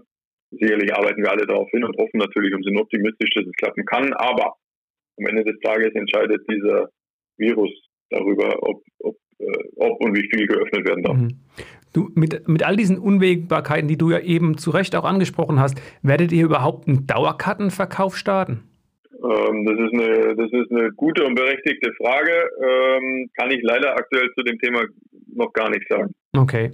Sicherlich 0.51 0.93
arbeiten 0.93 1.23
wir 1.23 1.31
alle 1.31 1.47
darauf 1.47 1.69
hin 1.71 1.83
und 1.83 1.95
hoffen 1.97 2.17
natürlich 2.17 2.53
und 2.53 2.63
sind 2.63 2.77
optimistisch, 2.77 3.29
dass 3.35 3.45
es 3.45 3.53
klappen 3.53 3.85
kann. 3.85 4.13
Aber 4.13 4.55
am 5.17 5.25
Ende 5.25 5.43
des 5.43 5.59
Tages 5.61 5.93
entscheidet 5.93 6.41
dieser 6.49 6.89
Virus 7.37 7.71
darüber, 8.09 8.57
ob, 8.61 8.83
ob, 8.99 9.15
äh, 9.39 9.45
ob 9.77 10.03
und 10.03 10.15
wie 10.15 10.27
viel 10.29 10.47
geöffnet 10.47 10.87
werden 10.87 11.03
darf. 11.03 11.17
Mhm. 11.17 11.39
Du, 11.93 12.09
mit, 12.15 12.47
mit 12.47 12.63
all 12.63 12.77
diesen 12.77 12.97
Unwägbarkeiten, 12.97 13.87
die 13.87 13.97
du 13.97 14.11
ja 14.11 14.19
eben 14.19 14.57
zu 14.57 14.71
Recht 14.71 14.95
auch 14.95 15.03
angesprochen 15.03 15.59
hast, 15.59 15.81
werdet 16.01 16.31
ihr 16.31 16.45
überhaupt 16.45 16.87
einen 16.87 17.05
Dauerkartenverkauf 17.05 18.17
starten? 18.17 18.63
Ähm, 19.23 19.65
das, 19.65 19.77
ist 19.79 19.93
eine, 19.93 20.35
das 20.35 20.51
ist 20.51 20.71
eine 20.71 20.91
gute 20.93 21.23
und 21.23 21.35
berechtigte 21.35 21.93
Frage. 21.93 22.49
Ähm, 22.63 23.29
kann 23.37 23.51
ich 23.51 23.61
leider 23.61 23.95
aktuell 23.95 24.29
zu 24.35 24.43
dem 24.43 24.57
Thema 24.59 24.83
noch 25.33 25.53
gar 25.53 25.69
nicht 25.69 25.87
sagen. 25.87 26.13
Okay. 26.35 26.71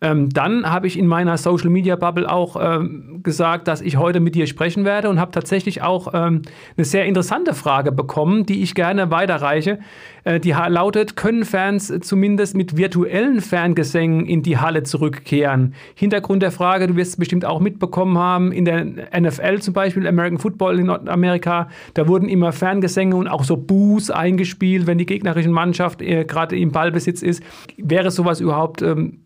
Ähm, 0.00 0.28
dann 0.30 0.70
habe 0.70 0.86
ich 0.86 0.98
in 0.98 1.06
meiner 1.06 1.36
Social 1.36 1.70
Media 1.70 1.96
Bubble 1.96 2.30
auch 2.30 2.56
ähm, 2.60 3.20
gesagt, 3.22 3.68
dass 3.68 3.80
ich 3.80 3.96
heute 3.96 4.20
mit 4.20 4.34
dir 4.34 4.46
sprechen 4.46 4.84
werde 4.84 5.08
und 5.08 5.18
habe 5.18 5.32
tatsächlich 5.32 5.82
auch 5.82 6.14
ähm, 6.14 6.42
eine 6.76 6.84
sehr 6.84 7.04
interessante 7.06 7.54
Frage 7.54 7.90
bekommen, 7.90 8.46
die 8.46 8.62
ich 8.62 8.74
gerne 8.74 9.10
weiterreiche. 9.10 9.80
Äh, 10.24 10.40
die 10.40 10.52
lautet: 10.52 11.16
Können 11.16 11.44
Fans 11.44 11.92
zumindest 12.00 12.56
mit 12.56 12.76
virtuellen 12.76 13.40
Fangesängen 13.40 14.26
in 14.26 14.42
die 14.42 14.58
Halle 14.58 14.84
zurückkehren? 14.84 15.74
Hintergrund 15.94 16.42
der 16.42 16.52
Frage, 16.52 16.86
du 16.86 16.96
wirst 16.96 17.12
es 17.12 17.16
bestimmt 17.16 17.44
auch 17.44 17.60
mitbekommen 17.60 18.18
haben, 18.18 18.52
in 18.52 18.64
der 18.64 18.84
NFL 18.84 19.58
zum 19.60 19.74
Beispiel, 19.74 20.06
American 20.06 20.38
Football 20.38 20.78
in 20.78 20.86
Nordamerika, 20.86 21.68
da 21.94 22.06
wurden 22.06 22.28
immer 22.28 22.52
Fangesänge 22.52 23.16
und 23.16 23.28
auch 23.28 23.44
so 23.44 23.56
Boos 23.56 24.10
eingespielt, 24.10 24.86
wenn 24.86 24.98
die 24.98 25.06
gegnerische 25.06 25.48
Mannschaft 25.48 26.02
äh, 26.02 26.24
gerade 26.24 26.56
im 26.56 26.70
Ballbesitz 26.70 27.22
ist. 27.22 27.42
Wäre 27.76 28.10
sowas 28.10 28.40
überhaupt 28.40 28.82
ähm, 28.82 29.18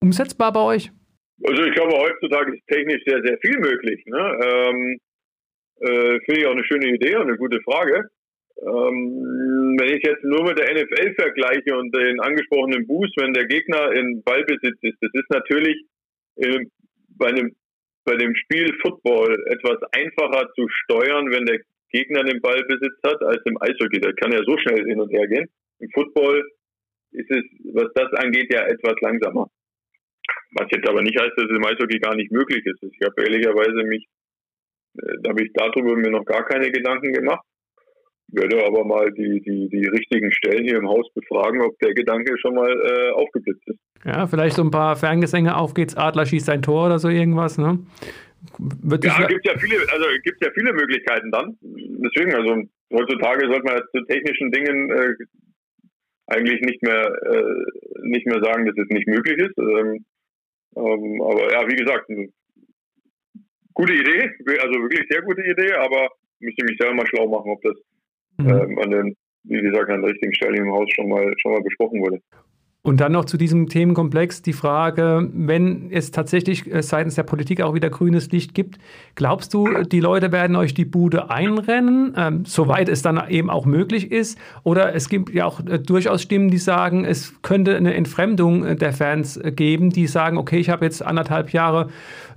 umsetzbar 0.00 0.52
bei 0.52 0.60
euch? 0.60 0.90
Also 1.44 1.62
ich 1.62 1.74
glaube, 1.74 1.96
heutzutage 1.96 2.54
ist 2.54 2.66
technisch 2.66 3.02
sehr, 3.06 3.22
sehr 3.22 3.38
viel 3.38 3.58
möglich. 3.58 4.04
Ne? 4.06 4.40
Ähm, 4.44 4.98
äh, 5.80 6.20
Finde 6.24 6.40
ich 6.40 6.46
auch 6.46 6.52
eine 6.52 6.64
schöne 6.64 6.94
Idee 6.94 7.16
und 7.16 7.28
eine 7.28 7.38
gute 7.38 7.60
Frage. 7.62 8.10
Ähm, 8.62 9.76
wenn 9.78 9.96
ich 9.96 10.02
jetzt 10.04 10.22
nur 10.22 10.44
mit 10.44 10.58
der 10.58 10.74
NFL 10.74 11.14
vergleiche 11.14 11.78
und 11.78 11.94
den 11.94 12.20
angesprochenen 12.20 12.86
Boost, 12.86 13.14
wenn 13.18 13.32
der 13.32 13.46
Gegner 13.46 13.92
in 13.92 14.22
Ballbesitz 14.22 14.76
ist, 14.82 14.98
das 15.00 15.10
ist 15.14 15.30
natürlich 15.30 15.76
äh, 16.36 16.66
bei, 17.16 17.28
einem, 17.28 17.56
bei 18.04 18.16
dem 18.16 18.34
Spiel 18.34 18.76
Football 18.82 19.42
etwas 19.46 19.78
einfacher 19.92 20.52
zu 20.54 20.68
steuern, 20.68 21.30
wenn 21.30 21.46
der 21.46 21.60
Gegner 21.90 22.22
den 22.24 22.42
Ballbesitz 22.42 22.98
hat, 23.02 23.22
als 23.22 23.40
im 23.46 23.56
Eishockey. 23.62 23.98
Der 23.98 24.12
kann 24.14 24.32
ja 24.32 24.42
so 24.44 24.58
schnell 24.58 24.84
hin 24.84 25.00
und 25.00 25.10
her 25.10 25.26
gehen. 25.26 25.48
Im 25.78 25.88
Football 25.94 26.46
ist 27.12 27.30
es, 27.30 27.44
was 27.72 27.90
das 27.94 28.12
angeht, 28.12 28.52
ja 28.52 28.66
etwas 28.66 28.94
langsamer. 29.00 29.48
Was 30.56 30.68
jetzt 30.70 30.88
aber 30.88 31.02
nicht 31.02 31.18
heißt, 31.18 31.32
dass 31.36 31.44
es 31.44 31.56
im 31.56 31.64
Eishockey 31.64 31.98
gar 31.98 32.14
nicht 32.14 32.32
möglich 32.32 32.64
ist. 32.64 32.82
Ich 32.82 33.06
habe 33.06 33.22
ehrlicherweise 33.22 33.84
mich, 33.84 34.04
äh, 34.98 35.14
da 35.22 35.30
habe 35.30 35.44
ich 35.44 35.52
darüber 35.54 35.96
mir 35.96 36.10
noch 36.10 36.24
gar 36.24 36.44
keine 36.44 36.70
Gedanken 36.70 37.12
gemacht. 37.12 37.44
Werde 38.32 38.64
aber 38.64 38.84
mal 38.84 39.10
die, 39.12 39.40
die, 39.40 39.68
die 39.68 39.86
richtigen 39.88 40.30
Stellen 40.32 40.64
hier 40.64 40.76
im 40.76 40.88
Haus 40.88 41.12
befragen, 41.14 41.62
ob 41.62 41.76
der 41.80 41.94
Gedanke 41.94 42.36
schon 42.38 42.54
mal 42.54 42.70
äh, 42.70 43.10
aufgeblitzt 43.10 43.66
ist. 43.66 43.78
Ja, 44.04 44.26
vielleicht 44.26 44.54
so 44.56 44.62
ein 44.62 44.70
paar 44.70 44.94
Ferngesänge, 44.96 45.56
auf 45.56 45.74
geht's, 45.74 45.96
Adler 45.96 46.26
schießt 46.26 46.48
ein 46.50 46.62
Tor 46.62 46.86
oder 46.86 46.98
so 46.98 47.08
irgendwas, 47.08 47.58
ne? 47.58 47.80
Wird 48.58 49.04
ja, 49.04 49.26
gibt 49.26 49.44
ja 49.46 49.58
viele, 49.58 49.76
also 49.92 50.06
gibt 50.22 50.42
ja 50.42 50.50
viele 50.54 50.72
Möglichkeiten 50.72 51.30
dann. 51.30 51.58
Deswegen, 51.60 52.34
also 52.34 52.62
heutzutage 52.92 53.46
sollte 53.46 53.64
man 53.64 53.82
zu 53.94 54.04
technischen 54.06 54.50
Dingen 54.50 54.90
äh, 54.90 55.14
eigentlich 56.26 56.60
nicht 56.62 56.82
mehr 56.82 57.12
äh, 57.26 57.64
nicht 58.02 58.26
mehr 58.26 58.42
sagen, 58.42 58.64
dass 58.64 58.76
es 58.78 58.88
nicht 58.88 59.06
möglich 59.08 59.38
ist. 59.38 59.58
Ähm, 59.58 60.04
ähm, 60.76 61.22
aber 61.22 61.52
ja, 61.52 61.68
wie 61.68 61.76
gesagt, 61.76 62.06
gute 63.74 63.92
Idee, 63.94 64.30
also 64.60 64.80
wirklich 64.80 65.06
sehr 65.08 65.22
gute 65.22 65.42
Idee, 65.42 65.72
aber 65.74 66.08
müsste 66.40 66.64
mich 66.64 66.78
selber 66.78 66.94
mal 66.94 67.06
schlau 67.06 67.28
machen, 67.28 67.50
ob 67.50 67.62
das 67.62 67.76
mhm. 68.38 68.48
ähm, 68.48 68.78
an 68.78 68.90
den, 68.90 69.16
wie 69.44 69.60
gesagt, 69.60 69.90
an 69.90 70.02
der 70.02 70.10
richtigen 70.10 70.34
Stelle 70.34 70.58
im 70.58 70.72
Haus 70.72 70.88
schon 70.94 71.08
mal 71.08 71.32
schon 71.38 71.52
mal 71.52 71.62
besprochen 71.62 72.00
wurde. 72.00 72.20
Und 72.82 72.98
dann 73.02 73.12
noch 73.12 73.26
zu 73.26 73.36
diesem 73.36 73.68
Themenkomplex 73.68 74.40
die 74.40 74.54
Frage, 74.54 75.28
wenn 75.34 75.90
es 75.90 76.12
tatsächlich 76.12 76.72
äh, 76.72 76.82
seitens 76.82 77.14
der 77.14 77.24
Politik 77.24 77.60
auch 77.60 77.74
wieder 77.74 77.90
grünes 77.90 78.32
Licht 78.32 78.54
gibt, 78.54 78.78
glaubst 79.16 79.52
du, 79.52 79.82
die 79.82 80.00
Leute 80.00 80.32
werden 80.32 80.56
euch 80.56 80.72
die 80.72 80.86
Bude 80.86 81.28
einrennen, 81.28 82.14
ähm, 82.16 82.44
soweit 82.46 82.88
es 82.88 83.02
dann 83.02 83.22
eben 83.28 83.50
auch 83.50 83.66
möglich 83.66 84.10
ist? 84.10 84.38
Oder 84.62 84.94
es 84.94 85.10
gibt 85.10 85.28
ja 85.28 85.44
auch 85.44 85.60
äh, 85.60 85.78
durchaus 85.78 86.22
Stimmen, 86.22 86.50
die 86.50 86.56
sagen, 86.56 87.04
es 87.04 87.34
könnte 87.42 87.76
eine 87.76 87.92
Entfremdung 87.92 88.64
äh, 88.64 88.76
der 88.76 88.94
Fans 88.94 89.36
äh, 89.36 89.52
geben, 89.52 89.90
die 89.90 90.06
sagen, 90.06 90.38
okay, 90.38 90.58
ich 90.58 90.70
habe 90.70 90.86
jetzt 90.86 91.04
anderthalb 91.04 91.52
Jahre 91.52 91.88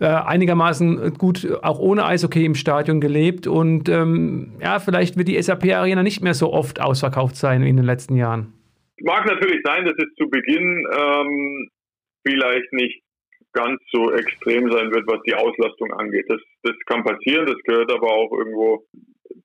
äh, 0.02 0.08
einigermaßen 0.08 1.14
gut 1.14 1.48
auch 1.62 1.80
ohne 1.80 2.04
Eishockey 2.04 2.44
im 2.44 2.56
Stadion 2.56 3.00
gelebt 3.00 3.48
und 3.48 3.88
ähm, 3.88 4.52
ja, 4.62 4.80
vielleicht 4.80 5.16
wird 5.16 5.30
die 5.30 5.42
SAP-Arena 5.42 6.04
nicht 6.04 6.22
mehr 6.22 6.34
so 6.34 6.52
oft 6.52 6.82
ausverkauft 6.82 7.38
sein 7.38 7.64
wie 7.64 7.70
in 7.70 7.78
den 7.78 7.86
letzten 7.86 8.18
Jahren. 8.18 8.48
Mag 9.02 9.26
natürlich 9.26 9.62
sein, 9.64 9.86
dass 9.86 9.96
es 9.98 10.14
zu 10.16 10.30
Beginn 10.30 10.86
ähm, 10.96 11.70
vielleicht 12.26 12.72
nicht 12.74 13.04
ganz 13.54 13.82
so 13.92 14.12
extrem 14.12 14.72
sein 14.72 14.92
wird, 14.92 15.06
was 15.08 15.22
die 15.24 15.36
Auslastung 15.36 15.94
angeht. 15.94 16.26
Das, 16.28 16.42
das 16.64 16.76
kann 16.86 17.04
passieren, 17.04 17.46
das 17.46 17.62
gehört 17.64 17.92
aber 17.92 18.12
auch 18.12 18.32
irgendwo 18.32 18.86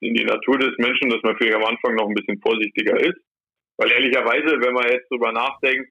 in 0.01 0.13
die 0.13 0.25
Natur 0.25 0.57
des 0.57 0.77
Menschen, 0.77 1.09
dass 1.09 1.21
man 1.23 1.35
vielleicht 1.37 1.55
am 1.55 1.65
Anfang 1.65 1.95
noch 1.95 2.07
ein 2.07 2.15
bisschen 2.15 2.39
vorsichtiger 2.41 2.99
ist. 2.99 3.19
Weil 3.77 3.91
ehrlicherweise, 3.91 4.59
wenn 4.61 4.73
man 4.73 4.89
jetzt 4.89 5.09
drüber 5.09 5.31
nachdenkt, 5.31 5.89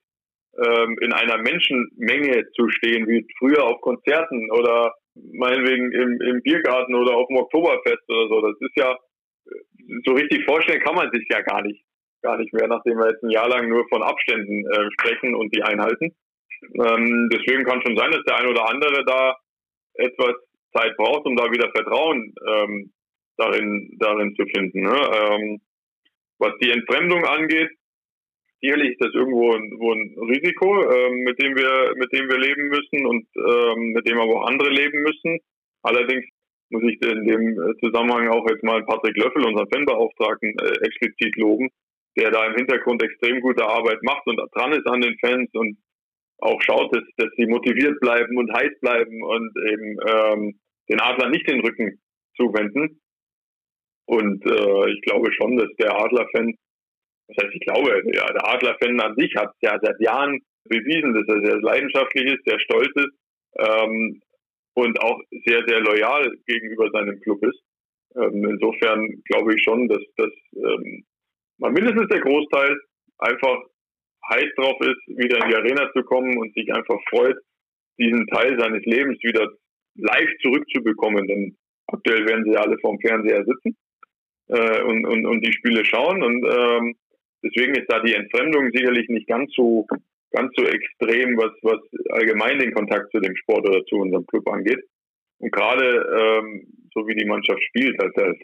ähm, 0.56 0.96
in 1.00 1.12
einer 1.12 1.38
Menschenmenge 1.38 2.48
zu 2.54 2.68
stehen, 2.70 3.06
wie 3.06 3.26
früher 3.38 3.64
auf 3.64 3.80
Konzerten 3.80 4.50
oder 4.50 4.94
meinetwegen 5.14 5.92
im, 5.92 6.20
im 6.20 6.42
Biergarten 6.42 6.94
oder 6.94 7.16
auf 7.16 7.28
dem 7.28 7.36
Oktoberfest 7.38 8.08
oder 8.08 8.28
so, 8.28 8.40
das 8.40 8.60
ist 8.60 8.76
ja, 8.76 8.96
so 10.04 10.12
richtig 10.12 10.44
vorstellen 10.44 10.82
kann 10.82 10.94
man 10.94 11.10
sich 11.12 11.24
ja 11.30 11.40
gar 11.42 11.62
nicht 11.62 11.82
gar 12.22 12.36
nicht 12.38 12.52
mehr, 12.52 12.68
nachdem 12.68 12.98
wir 12.98 13.10
jetzt 13.10 13.22
ein 13.22 13.30
Jahr 13.30 13.48
lang 13.48 13.68
nur 13.68 13.86
von 13.88 14.02
Abständen 14.02 14.66
äh, 14.66 14.90
sprechen 14.92 15.34
und 15.34 15.54
die 15.54 15.62
einhalten. 15.62 16.14
Ähm, 16.74 17.28
deswegen 17.32 17.64
kann 17.64 17.82
schon 17.86 17.96
sein, 17.96 18.10
dass 18.10 18.24
der 18.24 18.36
ein 18.36 18.48
oder 18.48 18.68
andere 18.68 19.04
da 19.04 19.36
etwas 19.94 20.34
Zeit 20.76 20.96
braucht, 20.96 21.26
um 21.26 21.36
da 21.36 21.50
wieder 21.50 21.70
Vertrauen 21.70 22.34
ähm, 22.46 22.92
darin, 23.36 23.96
darin 23.98 24.34
zu 24.34 24.44
finden. 24.46 24.80
Ne? 24.80 24.96
Ähm, 25.14 25.60
was 26.38 26.52
die 26.60 26.70
Entfremdung 26.70 27.24
angeht, 27.24 27.70
sicherlich 28.60 28.92
ist 28.92 29.04
das 29.04 29.14
irgendwo 29.14 29.52
ein, 29.52 29.72
ein 29.72 30.28
Risiko, 30.28 30.90
ähm, 30.90 31.20
mit 31.20 31.40
dem 31.42 31.56
wir, 31.56 31.94
mit 31.96 32.12
dem 32.12 32.28
wir 32.28 32.38
leben 32.38 32.68
müssen 32.68 33.06
und 33.06 33.26
ähm, 33.36 33.92
mit 33.92 34.08
dem 34.08 34.18
aber 34.18 34.40
auch 34.40 34.46
andere 34.48 34.70
leben 34.70 35.02
müssen. 35.02 35.38
Allerdings 35.82 36.26
muss 36.70 36.82
ich 36.82 37.00
in 37.02 37.26
dem 37.26 37.74
Zusammenhang 37.80 38.28
auch 38.28 38.46
jetzt 38.50 38.62
mal 38.62 38.84
Patrick 38.84 39.16
Löffel, 39.16 39.46
unseren 39.46 39.68
Fanbeauftragten, 39.70 40.54
äh, 40.58 40.86
explizit 40.86 41.36
loben, 41.36 41.70
der 42.18 42.30
da 42.30 42.46
im 42.46 42.56
Hintergrund 42.56 43.02
extrem 43.02 43.40
gute 43.40 43.64
Arbeit 43.64 44.02
macht 44.02 44.26
und 44.26 44.40
dran 44.52 44.72
ist 44.72 44.86
an 44.86 45.00
den 45.00 45.16
Fans 45.18 45.48
und 45.54 45.78
auch 46.38 46.60
schaut, 46.62 46.94
dass, 46.94 47.04
dass 47.16 47.30
sie 47.36 47.46
motiviert 47.46 47.98
bleiben 48.00 48.36
und 48.36 48.52
heiß 48.52 48.78
bleiben 48.80 49.22
und 49.22 49.52
eben 49.70 49.96
ähm, 50.06 50.60
den 50.88 51.00
Adler 51.00 51.30
nicht 51.30 51.48
den 51.48 51.60
Rücken 51.60 52.00
zuwenden. 52.36 53.00
Und 54.06 54.44
äh, 54.46 54.90
ich 54.92 55.02
glaube 55.02 55.32
schon, 55.32 55.56
dass 55.56 55.68
der 55.78 55.94
Adler-Fan, 55.94 56.54
das 57.28 57.44
heißt, 57.44 57.54
ich 57.54 57.66
glaube, 57.66 58.02
ja, 58.14 58.26
der 58.26 58.48
Adler-Fan 58.48 59.00
an 59.00 59.14
sich 59.16 59.34
hat 59.36 59.52
ja 59.60 59.78
seit 59.82 60.00
Jahren 60.00 60.40
bewiesen, 60.64 61.14
dass 61.14 61.28
er 61.28 61.44
sehr 61.44 61.60
leidenschaftlich 61.60 62.34
ist, 62.34 62.44
sehr 62.44 62.58
stolz 62.60 62.90
ist 62.94 63.14
ähm, 63.58 64.22
und 64.74 65.00
auch 65.02 65.20
sehr, 65.44 65.64
sehr 65.66 65.80
loyal 65.80 66.32
gegenüber 66.46 66.90
seinem 66.92 67.20
Club 67.20 67.44
ist. 67.44 67.60
Ähm, 68.16 68.44
insofern 68.44 69.22
glaube 69.24 69.54
ich 69.54 69.62
schon, 69.62 69.88
dass, 69.88 70.02
dass 70.16 70.32
ähm, 70.54 71.04
mal 71.58 71.72
mindestens 71.72 72.08
der 72.08 72.20
Großteil 72.20 72.76
einfach 73.18 73.58
heiß 74.30 74.48
drauf 74.56 74.80
ist, 74.80 75.18
wieder 75.18 75.42
in 75.42 75.50
die 75.50 75.56
Arena 75.56 75.90
zu 75.92 76.02
kommen 76.02 76.36
und 76.38 76.52
sich 76.54 76.72
einfach 76.72 76.98
freut, 77.08 77.36
diesen 77.98 78.26
Teil 78.28 78.58
seines 78.58 78.84
Lebens 78.84 79.18
wieder 79.22 79.48
live 79.96 80.30
zurückzubekommen. 80.42 81.26
Denn 81.26 81.56
aktuell 81.86 82.26
werden 82.26 82.44
sie 82.44 82.56
alle 82.56 82.78
vorm 82.78 82.98
Fernseher 83.00 83.44
sitzen 83.44 83.76
äh, 84.48 84.82
und, 84.82 85.06
und, 85.06 85.26
und 85.26 85.44
die 85.44 85.52
Spiele 85.52 85.84
schauen. 85.84 86.22
Und 86.22 86.44
ähm, 86.44 86.94
deswegen 87.42 87.74
ist 87.74 87.90
da 87.90 88.00
die 88.00 88.14
Entfremdung 88.14 88.70
sicherlich 88.72 89.08
nicht 89.08 89.26
ganz 89.26 89.52
so 89.54 89.86
ganz 90.30 90.52
so 90.56 90.64
extrem, 90.64 91.36
was, 91.36 91.52
was 91.62 91.80
allgemein 92.10 92.58
den 92.58 92.74
Kontakt 92.74 93.10
zu 93.12 93.20
dem 93.20 93.34
Sport 93.36 93.68
oder 93.68 93.84
zu 93.86 93.96
unserem 93.96 94.26
Club 94.26 94.48
angeht. 94.48 94.82
Und 95.38 95.52
gerade 95.52 96.42
ähm, 96.44 96.66
so 96.98 97.06
wie 97.06 97.14
die 97.14 97.26
Mannschaft 97.26 97.62
spielt, 97.64 97.98
halt, 98.00 98.16
halt, 98.16 98.42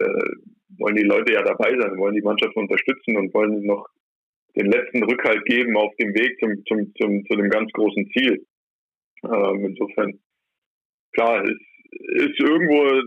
wollen 0.79 0.97
die 0.97 1.03
Leute 1.03 1.33
ja 1.33 1.43
dabei 1.43 1.71
sein, 1.71 1.99
wollen 1.99 2.15
die 2.15 2.23
Mannschaft 2.23 2.57
unterstützen 2.57 3.17
und 3.17 3.33
wollen 3.35 3.65
noch 3.67 3.87
den 4.57 4.71
letzten 4.71 5.03
Rückhalt 5.03 5.45
geben 5.47 5.77
auf 5.77 5.95
dem 5.97 6.15
Weg 6.15 6.39
zum, 6.39 6.65
zum, 6.67 6.95
zum, 6.95 7.27
zu 7.27 7.37
dem 7.37 7.51
ganz 7.51 7.71
großen 7.73 8.09
Ziel. 8.13 8.47
Ähm, 9.25 9.65
insofern, 9.67 10.19
klar, 11.13 11.45
es 11.45 12.27
ist 12.27 12.41
irgendwo 12.41 13.03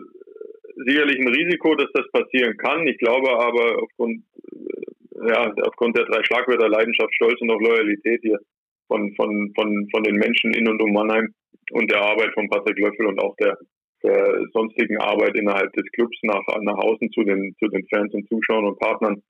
sicherlich 0.86 1.20
ein 1.20 1.28
Risiko, 1.28 1.76
dass 1.76 1.92
das 1.94 2.12
passieren 2.12 2.58
kann. 2.58 2.86
Ich 2.88 2.98
glaube 2.98 3.30
aber 3.32 3.82
aufgrund, 3.82 4.24
äh, 4.52 5.30
ja, 5.30 5.54
aufgrund 5.64 5.98
der 5.98 6.06
drei 6.06 6.24
Schlagwörter 6.24 6.70
Leidenschaft, 6.70 7.14
Stolz 7.16 7.40
und 7.42 7.52
auch 7.52 7.62
Loyalität 7.62 8.22
hier 8.22 8.40
von, 8.88 9.14
von, 9.16 9.52
von, 9.56 9.88
von 9.92 10.04
den 10.04 10.16
Menschen 10.16 10.54
in 10.54 10.68
und 10.68 10.82
um 10.82 10.92
Mannheim 10.92 11.34
und 11.72 11.90
der 11.90 12.02
Arbeit 12.02 12.34
von 12.34 12.50
Patrick 12.50 12.80
Löffel 12.80 13.08
und 13.08 13.20
auch 13.20 13.36
der 13.38 13.58
der 14.04 14.46
sonstigen 14.54 14.98
Arbeit 14.98 15.36
innerhalb 15.36 15.72
des 15.74 15.86
Clubs 15.92 16.18
nach, 16.24 16.44
nach 16.62 16.78
außen 16.78 17.12
zu 17.12 17.24
den, 17.24 17.56
zu 17.60 17.68
den 17.68 17.86
Fans 17.88 18.14
und 18.14 18.28
Zuschauern 18.30 18.66
und 18.66 18.80
Partnern, 18.80 19.22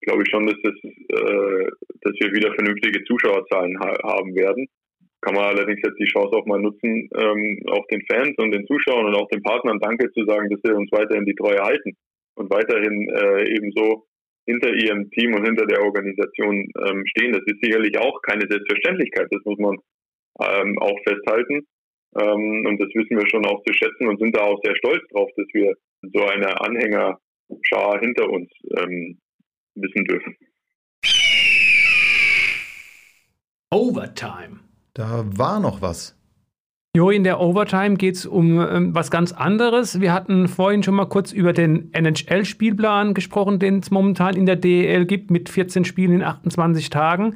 glaube 0.00 0.22
ich 0.22 0.30
schon, 0.30 0.46
dass, 0.46 0.56
das, 0.62 0.74
äh, 0.84 1.68
dass 2.00 2.14
wir 2.20 2.32
wieder 2.32 2.54
vernünftige 2.54 3.04
Zuschauerzahlen 3.04 3.78
ha 3.80 3.96
haben 4.02 4.34
werden. 4.34 4.66
Kann 5.20 5.34
man 5.34 5.44
allerdings 5.44 5.80
jetzt 5.82 5.98
die 5.98 6.10
Chance 6.12 6.36
auch 6.36 6.46
mal 6.46 6.60
nutzen, 6.60 7.08
ähm, 7.16 7.58
auch 7.70 7.86
den 7.86 8.02
Fans 8.10 8.36
und 8.38 8.52
den 8.52 8.66
Zuschauern 8.66 9.06
und 9.06 9.16
auch 9.16 9.28
den 9.28 9.42
Partnern 9.42 9.80
Danke 9.80 10.10
zu 10.12 10.24
sagen, 10.24 10.50
dass 10.50 10.60
sie 10.62 10.74
uns 10.74 10.90
weiterhin 10.92 11.24
die 11.24 11.34
Treue 11.34 11.60
halten 11.60 11.96
und 12.36 12.50
weiterhin 12.50 13.08
äh, 13.08 13.48
ebenso 13.56 14.06
hinter 14.46 14.74
ihrem 14.74 15.10
Team 15.10 15.34
und 15.34 15.46
hinter 15.46 15.66
der 15.66 15.82
Organisation 15.82 16.68
ähm, 16.86 17.04
stehen. 17.06 17.32
Das 17.32 17.42
ist 17.46 17.62
sicherlich 17.62 17.98
auch 17.98 18.20
keine 18.22 18.46
Selbstverständlichkeit. 18.48 19.28
Das 19.30 19.42
muss 19.44 19.58
man 19.58 19.76
äh, 20.40 20.60
ähm, 20.60 20.78
auch 20.78 20.98
festhalten. 21.06 21.66
Ähm, 22.16 22.66
und 22.66 22.80
das 22.80 22.88
wissen 22.94 23.16
wir 23.16 23.28
schon 23.28 23.46
auch 23.46 23.62
zu 23.64 23.72
schätzen 23.72 24.08
und 24.08 24.18
sind 24.18 24.36
da 24.36 24.42
auch 24.42 24.60
sehr 24.62 24.76
stolz 24.76 25.02
drauf, 25.12 25.30
dass 25.36 25.46
wir 25.52 25.74
so 26.12 26.24
eine 26.26 26.60
Anhängerschar 26.60 28.00
hinter 28.00 28.28
uns 28.30 28.50
ähm, 28.76 29.18
wissen 29.74 30.04
dürfen. 30.04 30.36
Overtime. 33.70 34.60
Da 34.94 35.24
war 35.36 35.58
noch 35.58 35.82
was. 35.82 36.16
Jo, 36.96 37.10
in 37.10 37.24
der 37.24 37.40
Overtime 37.40 37.96
geht 37.96 38.14
es 38.14 38.24
um 38.24 38.60
ähm, 38.60 38.94
was 38.94 39.10
ganz 39.10 39.32
anderes. 39.32 40.00
Wir 40.00 40.12
hatten 40.12 40.46
vorhin 40.46 40.84
schon 40.84 40.94
mal 40.94 41.08
kurz 41.08 41.32
über 41.32 41.52
den 41.52 41.92
NHL-Spielplan 41.92 43.14
gesprochen, 43.14 43.58
den 43.58 43.80
es 43.80 43.90
momentan 43.90 44.36
in 44.36 44.46
der 44.46 44.54
DEL 44.54 45.04
gibt, 45.04 45.32
mit 45.32 45.48
14 45.48 45.84
Spielen 45.84 46.12
in 46.12 46.22
28 46.22 46.90
Tagen. 46.90 47.34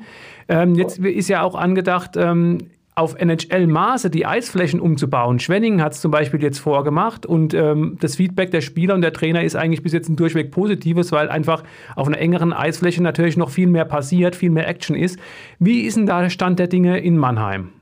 Ähm, 0.49 0.77
jetzt 0.77 1.01
ist 1.01 1.29
ja 1.29 1.43
auch 1.43 1.57
angedacht, 1.57 2.13
ähm, 2.17 2.59
auf 2.99 3.15
NHL-Maße 3.15 4.11
die 4.11 4.27
Eisflächen 4.27 4.81
umzubauen. 4.81 5.39
Schwenningen 5.39 5.83
hat 5.83 5.93
es 5.93 6.01
zum 6.01 6.11
Beispiel 6.11 6.43
jetzt 6.43 6.59
vorgemacht 6.59 7.27
und 7.27 7.55
ähm, 7.55 7.97
das 8.01 8.17
Feedback 8.17 8.51
der 8.51 8.61
Spieler 8.61 8.95
und 8.95 9.03
der 9.03 9.13
Trainer 9.13 9.45
ist 9.45 9.55
eigentlich 9.55 9.83
bis 9.83 9.93
jetzt 9.93 10.09
ein 10.09 10.17
durchweg 10.17 10.51
positives, 10.51 11.13
weil 11.13 11.29
einfach 11.29 11.63
auf 11.95 12.09
einer 12.09 12.19
engeren 12.19 12.53
Eisfläche 12.53 13.03
natürlich 13.03 13.37
noch 13.37 13.51
viel 13.51 13.69
mehr 13.69 13.85
passiert, 13.85 14.35
viel 14.35 14.51
mehr 14.51 14.67
Action 14.69 14.97
ist. 14.97 15.21
Wie 15.59 15.83
ist 15.83 15.97
denn 15.97 16.07
da 16.07 16.23
der 16.23 16.31
Stand 16.31 16.59
der 16.59 16.67
Dinge 16.67 16.99
in 16.99 17.17
Mannheim? 17.17 17.73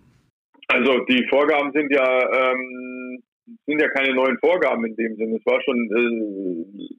Also 0.68 0.98
die 1.08 1.26
Vorgaben 1.30 1.72
sind 1.72 1.90
ja 1.92 2.52
ähm, 2.52 3.22
sind 3.66 3.80
ja 3.80 3.88
keine 3.88 4.14
neuen 4.14 4.38
Vorgaben 4.38 4.84
in 4.84 4.96
dem 4.96 5.16
Sinne. 5.16 5.36
Es 5.36 5.46
war 5.46 5.60
schon, 5.62 5.76
äh, 5.76 6.94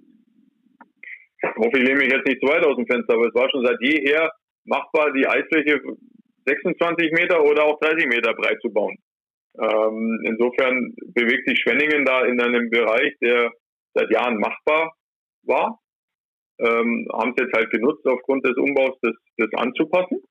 ich 1.44 1.56
hoffe, 1.58 1.78
ich 1.78 1.88
lehne 1.88 2.00
mich 2.00 2.12
jetzt 2.12 2.28
nicht 2.28 2.42
zu 2.42 2.48
weit 2.48 2.66
aus 2.66 2.78
dem 2.78 2.88
Fenster, 2.88 3.14
aber 3.14 3.28
es 3.28 3.36
war 3.36 3.50
schon 3.52 3.66
seit 3.66 3.78
jeher 3.82 4.32
machbar, 4.66 5.12
die 5.14 5.28
Eisfläche 5.28 5.82
26 6.48 7.12
Meter 7.12 7.44
oder 7.44 7.66
auch 7.66 7.80
30 7.80 8.08
Meter 8.08 8.34
breit 8.34 8.60
zu 8.62 8.72
bauen. 8.72 8.98
Ähm, 9.60 10.20
insofern 10.26 10.94
bewegt 11.14 11.48
sich 11.48 11.60
Schwenningen 11.60 12.06
da 12.06 12.26
in 12.26 12.40
einem 12.40 12.70
Bereich, 12.70 13.14
der 13.22 13.52
seit 13.94 14.12
Jahren 14.12 14.38
machbar 14.38 14.94
war. 15.44 15.80
Ähm, 16.60 17.08
haben 17.14 17.34
es 17.36 17.44
jetzt 17.44 17.56
halt 17.56 17.70
genutzt, 17.72 18.06
aufgrund 18.08 18.46
des 18.46 18.58
Umbaus 18.58 18.98
das, 19.02 19.14
das 19.38 19.50
anzupassen 19.56 20.24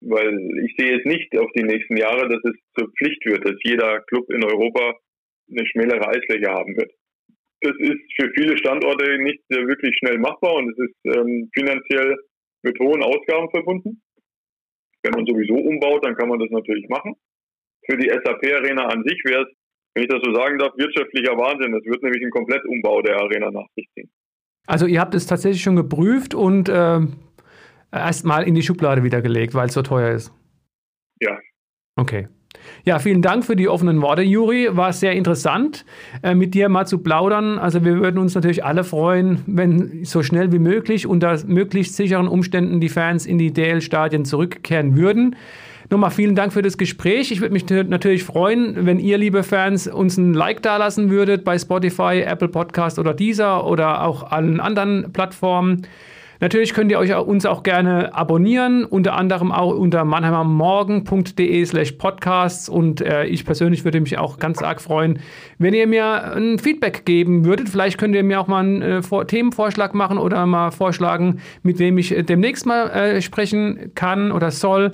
weil 0.00 0.38
ich 0.64 0.74
sehe 0.78 0.98
es 0.98 1.04
nicht 1.04 1.36
auf 1.36 1.50
die 1.56 1.64
nächsten 1.64 1.96
Jahre, 1.96 2.28
dass 2.28 2.40
es 2.44 2.54
zur 2.76 2.90
Pflicht 2.92 3.24
wird, 3.24 3.44
dass 3.44 3.56
jeder 3.64 4.00
Club 4.02 4.30
in 4.30 4.44
Europa 4.44 4.94
eine 5.50 5.66
schmälere 5.66 6.06
Eisfläche 6.08 6.50
haben 6.50 6.76
wird. 6.76 6.92
Das 7.60 7.74
ist 7.78 7.98
für 8.16 8.30
viele 8.36 8.56
Standorte 8.56 9.18
nicht 9.18 9.42
wirklich 9.48 9.96
schnell 9.98 10.18
machbar 10.18 10.54
und 10.54 10.70
es 10.70 10.78
ist 10.78 11.16
ähm, 11.16 11.50
finanziell 11.52 12.16
mit 12.62 12.78
hohen 12.78 13.02
Ausgaben 13.02 13.50
verbunden. 13.50 14.02
Wenn 15.02 15.12
man 15.12 15.26
sowieso 15.26 15.54
umbaut, 15.54 16.04
dann 16.04 16.16
kann 16.16 16.28
man 16.28 16.38
das 16.38 16.50
natürlich 16.50 16.88
machen. 16.88 17.14
Für 17.86 17.96
die 17.96 18.08
SAP-Arena 18.08 18.86
an 18.86 19.02
sich 19.04 19.20
wäre 19.24 19.42
es, 19.42 19.48
wenn 19.94 20.04
ich 20.04 20.08
das 20.08 20.20
so 20.22 20.34
sagen 20.34 20.58
darf, 20.58 20.72
wirtschaftlicher 20.76 21.36
Wahnsinn. 21.36 21.74
Es 21.74 21.84
wird 21.84 22.02
nämlich 22.02 22.22
ein 22.22 22.30
Komplettumbau 22.30 23.02
der 23.02 23.16
Arena 23.16 23.50
nach 23.50 23.66
sich 23.74 23.88
ziehen. 23.94 24.10
Also 24.66 24.86
ihr 24.86 25.00
habt 25.00 25.14
es 25.14 25.26
tatsächlich 25.26 25.62
schon 25.62 25.76
geprüft 25.76 26.34
und 26.34 26.68
äh, 26.68 27.00
erstmal 27.90 28.46
in 28.46 28.54
die 28.54 28.62
Schublade 28.62 29.02
wieder 29.02 29.22
gelegt, 29.22 29.54
weil 29.54 29.68
es 29.68 29.74
so 29.74 29.82
teuer 29.82 30.14
ist. 30.14 30.32
Ja. 31.20 31.38
Okay. 31.96 32.28
Ja, 32.84 32.98
vielen 32.98 33.22
Dank 33.22 33.44
für 33.44 33.56
die 33.56 33.68
offenen 33.68 34.00
Worte, 34.02 34.22
Juri. 34.22 34.68
War 34.70 34.92
sehr 34.92 35.12
interessant, 35.12 35.84
äh, 36.22 36.34
mit 36.34 36.54
dir 36.54 36.68
mal 36.68 36.86
zu 36.86 36.98
plaudern. 36.98 37.58
Also 37.58 37.84
wir 37.84 37.98
würden 37.98 38.18
uns 38.18 38.34
natürlich 38.34 38.64
alle 38.64 38.84
freuen, 38.84 39.42
wenn 39.46 40.04
so 40.04 40.22
schnell 40.22 40.52
wie 40.52 40.58
möglich 40.58 41.06
unter 41.06 41.38
möglichst 41.46 41.96
sicheren 41.96 42.28
Umständen 42.28 42.80
die 42.80 42.88
Fans 42.88 43.26
in 43.26 43.38
die 43.38 43.52
DL-Stadien 43.52 44.24
zurückkehren 44.24 44.96
würden. 44.96 45.36
Nochmal 45.90 46.10
vielen 46.10 46.34
Dank 46.34 46.52
für 46.52 46.60
das 46.60 46.76
Gespräch. 46.76 47.30
Ich 47.30 47.40
würde 47.40 47.54
mich 47.54 47.66
natürlich 47.68 48.22
freuen, 48.22 48.84
wenn 48.84 48.98
ihr, 48.98 49.16
liebe 49.16 49.42
Fans, 49.42 49.86
uns 49.86 50.18
ein 50.18 50.34
Like 50.34 50.62
dalassen 50.62 51.08
würdet 51.08 51.44
bei 51.44 51.58
Spotify, 51.58 52.24
Apple 52.26 52.48
Podcast 52.48 52.98
oder 52.98 53.14
dieser 53.14 53.66
oder 53.66 54.04
auch 54.04 54.30
allen 54.30 54.60
anderen 54.60 55.12
Plattformen. 55.14 55.86
Natürlich 56.40 56.72
könnt 56.72 56.90
ihr 56.92 56.98
euch 56.98 57.14
uns 57.14 57.46
auch 57.46 57.64
gerne 57.64 58.14
abonnieren, 58.14 58.84
unter 58.84 59.14
anderem 59.14 59.50
auch 59.50 59.74
unter 59.74 60.04
mannheimermorgen.de 60.04 61.64
slash 61.64 61.92
podcasts 61.92 62.68
und 62.68 63.00
äh, 63.00 63.24
ich 63.24 63.44
persönlich 63.44 63.84
würde 63.84 64.00
mich 64.00 64.18
auch 64.18 64.38
ganz 64.38 64.62
arg 64.62 64.80
freuen, 64.80 65.18
wenn 65.58 65.74
ihr 65.74 65.88
mir 65.88 66.36
ein 66.36 66.60
Feedback 66.60 67.04
geben 67.04 67.44
würdet. 67.44 67.68
Vielleicht 67.68 67.98
könnt 67.98 68.14
ihr 68.14 68.22
mir 68.22 68.40
auch 68.40 68.46
mal 68.46 68.60
einen 68.60 68.82
äh, 68.82 69.02
Vor 69.02 69.26
Themenvorschlag 69.26 69.94
machen 69.94 70.18
oder 70.18 70.46
mal 70.46 70.70
vorschlagen, 70.70 71.40
mit 71.62 71.80
wem 71.80 71.98
ich 71.98 72.16
äh, 72.16 72.22
demnächst 72.22 72.66
mal 72.66 72.88
äh, 72.90 73.20
sprechen 73.20 73.90
kann 73.96 74.30
oder 74.30 74.52
soll. 74.52 74.92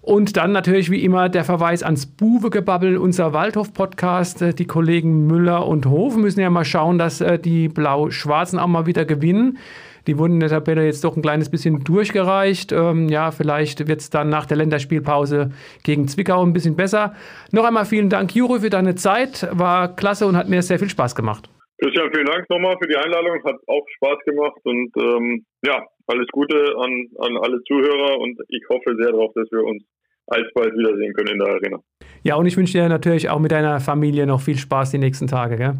Und 0.00 0.36
dann 0.36 0.52
natürlich 0.52 0.90
wie 0.90 1.02
immer 1.02 1.30
der 1.30 1.44
Verweis 1.44 1.82
ans 1.82 2.04
Buwegebabbel, 2.04 2.98
unser 2.98 3.32
Waldhof-Podcast. 3.32 4.42
Äh, 4.42 4.54
die 4.54 4.66
Kollegen 4.66 5.26
Müller 5.26 5.66
und 5.66 5.86
Hof 5.86 6.16
müssen 6.16 6.40
ja 6.40 6.50
mal 6.50 6.66
schauen, 6.66 6.98
dass 6.98 7.20
äh, 7.20 7.38
die 7.38 7.68
Blau-Schwarzen 7.68 8.58
auch 8.58 8.66
mal 8.66 8.86
wieder 8.86 9.06
gewinnen. 9.06 9.58
Die 10.06 10.18
wurden 10.18 10.34
in 10.34 10.40
der 10.40 10.48
Tabelle 10.50 10.84
jetzt 10.84 11.04
doch 11.04 11.16
ein 11.16 11.22
kleines 11.22 11.50
bisschen 11.50 11.82
durchgereicht. 11.84 12.72
Ähm, 12.72 13.08
ja, 13.08 13.30
vielleicht 13.30 13.86
wird 13.88 14.00
es 14.00 14.10
dann 14.10 14.28
nach 14.28 14.46
der 14.46 14.56
Länderspielpause 14.56 15.50
gegen 15.82 16.08
Zwickau 16.08 16.42
ein 16.42 16.52
bisschen 16.52 16.76
besser. 16.76 17.14
Noch 17.52 17.64
einmal 17.64 17.84
vielen 17.84 18.10
Dank, 18.10 18.34
Juri, 18.34 18.60
für 18.60 18.70
deine 18.70 18.94
Zeit. 18.94 19.48
War 19.52 19.94
klasse 19.94 20.26
und 20.26 20.36
hat 20.36 20.48
mir 20.48 20.62
sehr 20.62 20.78
viel 20.78 20.90
Spaß 20.90 21.14
gemacht. 21.14 21.48
Christian, 21.80 22.10
vielen 22.12 22.26
Dank 22.26 22.48
nochmal 22.50 22.76
für 22.80 22.88
die 22.88 22.96
Einladung. 22.96 23.42
Hat 23.44 23.56
auch 23.66 23.86
Spaß 23.96 24.18
gemacht 24.24 24.60
und 24.64 24.90
ähm, 24.98 25.44
ja, 25.66 25.84
alles 26.06 26.26
Gute 26.32 26.56
an, 26.78 27.06
an 27.18 27.36
alle 27.38 27.62
Zuhörer 27.64 28.18
und 28.20 28.38
ich 28.48 28.62
hoffe 28.68 28.94
sehr 29.00 29.12
darauf, 29.12 29.32
dass 29.34 29.50
wir 29.50 29.64
uns 29.64 29.82
alsbald 30.26 30.74
wiedersehen 30.74 31.12
können 31.14 31.32
in 31.32 31.38
der 31.38 31.48
Arena. 31.48 31.80
Ja, 32.22 32.36
und 32.36 32.46
ich 32.46 32.56
wünsche 32.56 32.72
dir 32.72 32.88
natürlich 32.88 33.28
auch 33.28 33.38
mit 33.38 33.52
deiner 33.52 33.80
Familie 33.80 34.26
noch 34.26 34.40
viel 34.40 34.56
Spaß 34.56 34.92
die 34.92 34.98
nächsten 34.98 35.26
Tage. 35.26 35.56
Gell? 35.56 35.74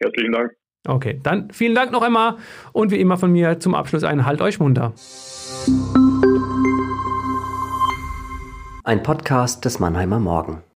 Herzlichen 0.00 0.32
Dank. 0.32 0.52
Okay, 0.86 1.20
dann 1.22 1.50
vielen 1.50 1.74
Dank 1.74 1.92
noch 1.92 2.02
einmal 2.02 2.36
und 2.72 2.90
wie 2.90 3.00
immer 3.00 3.16
von 3.16 3.32
mir 3.32 3.58
zum 3.60 3.74
Abschluss 3.74 4.04
ein 4.04 4.24
Halt 4.24 4.40
euch 4.40 4.60
munter. 4.60 4.92
Ein 8.84 9.02
Podcast 9.02 9.64
des 9.64 9.80
Mannheimer 9.80 10.20
Morgen. 10.20 10.62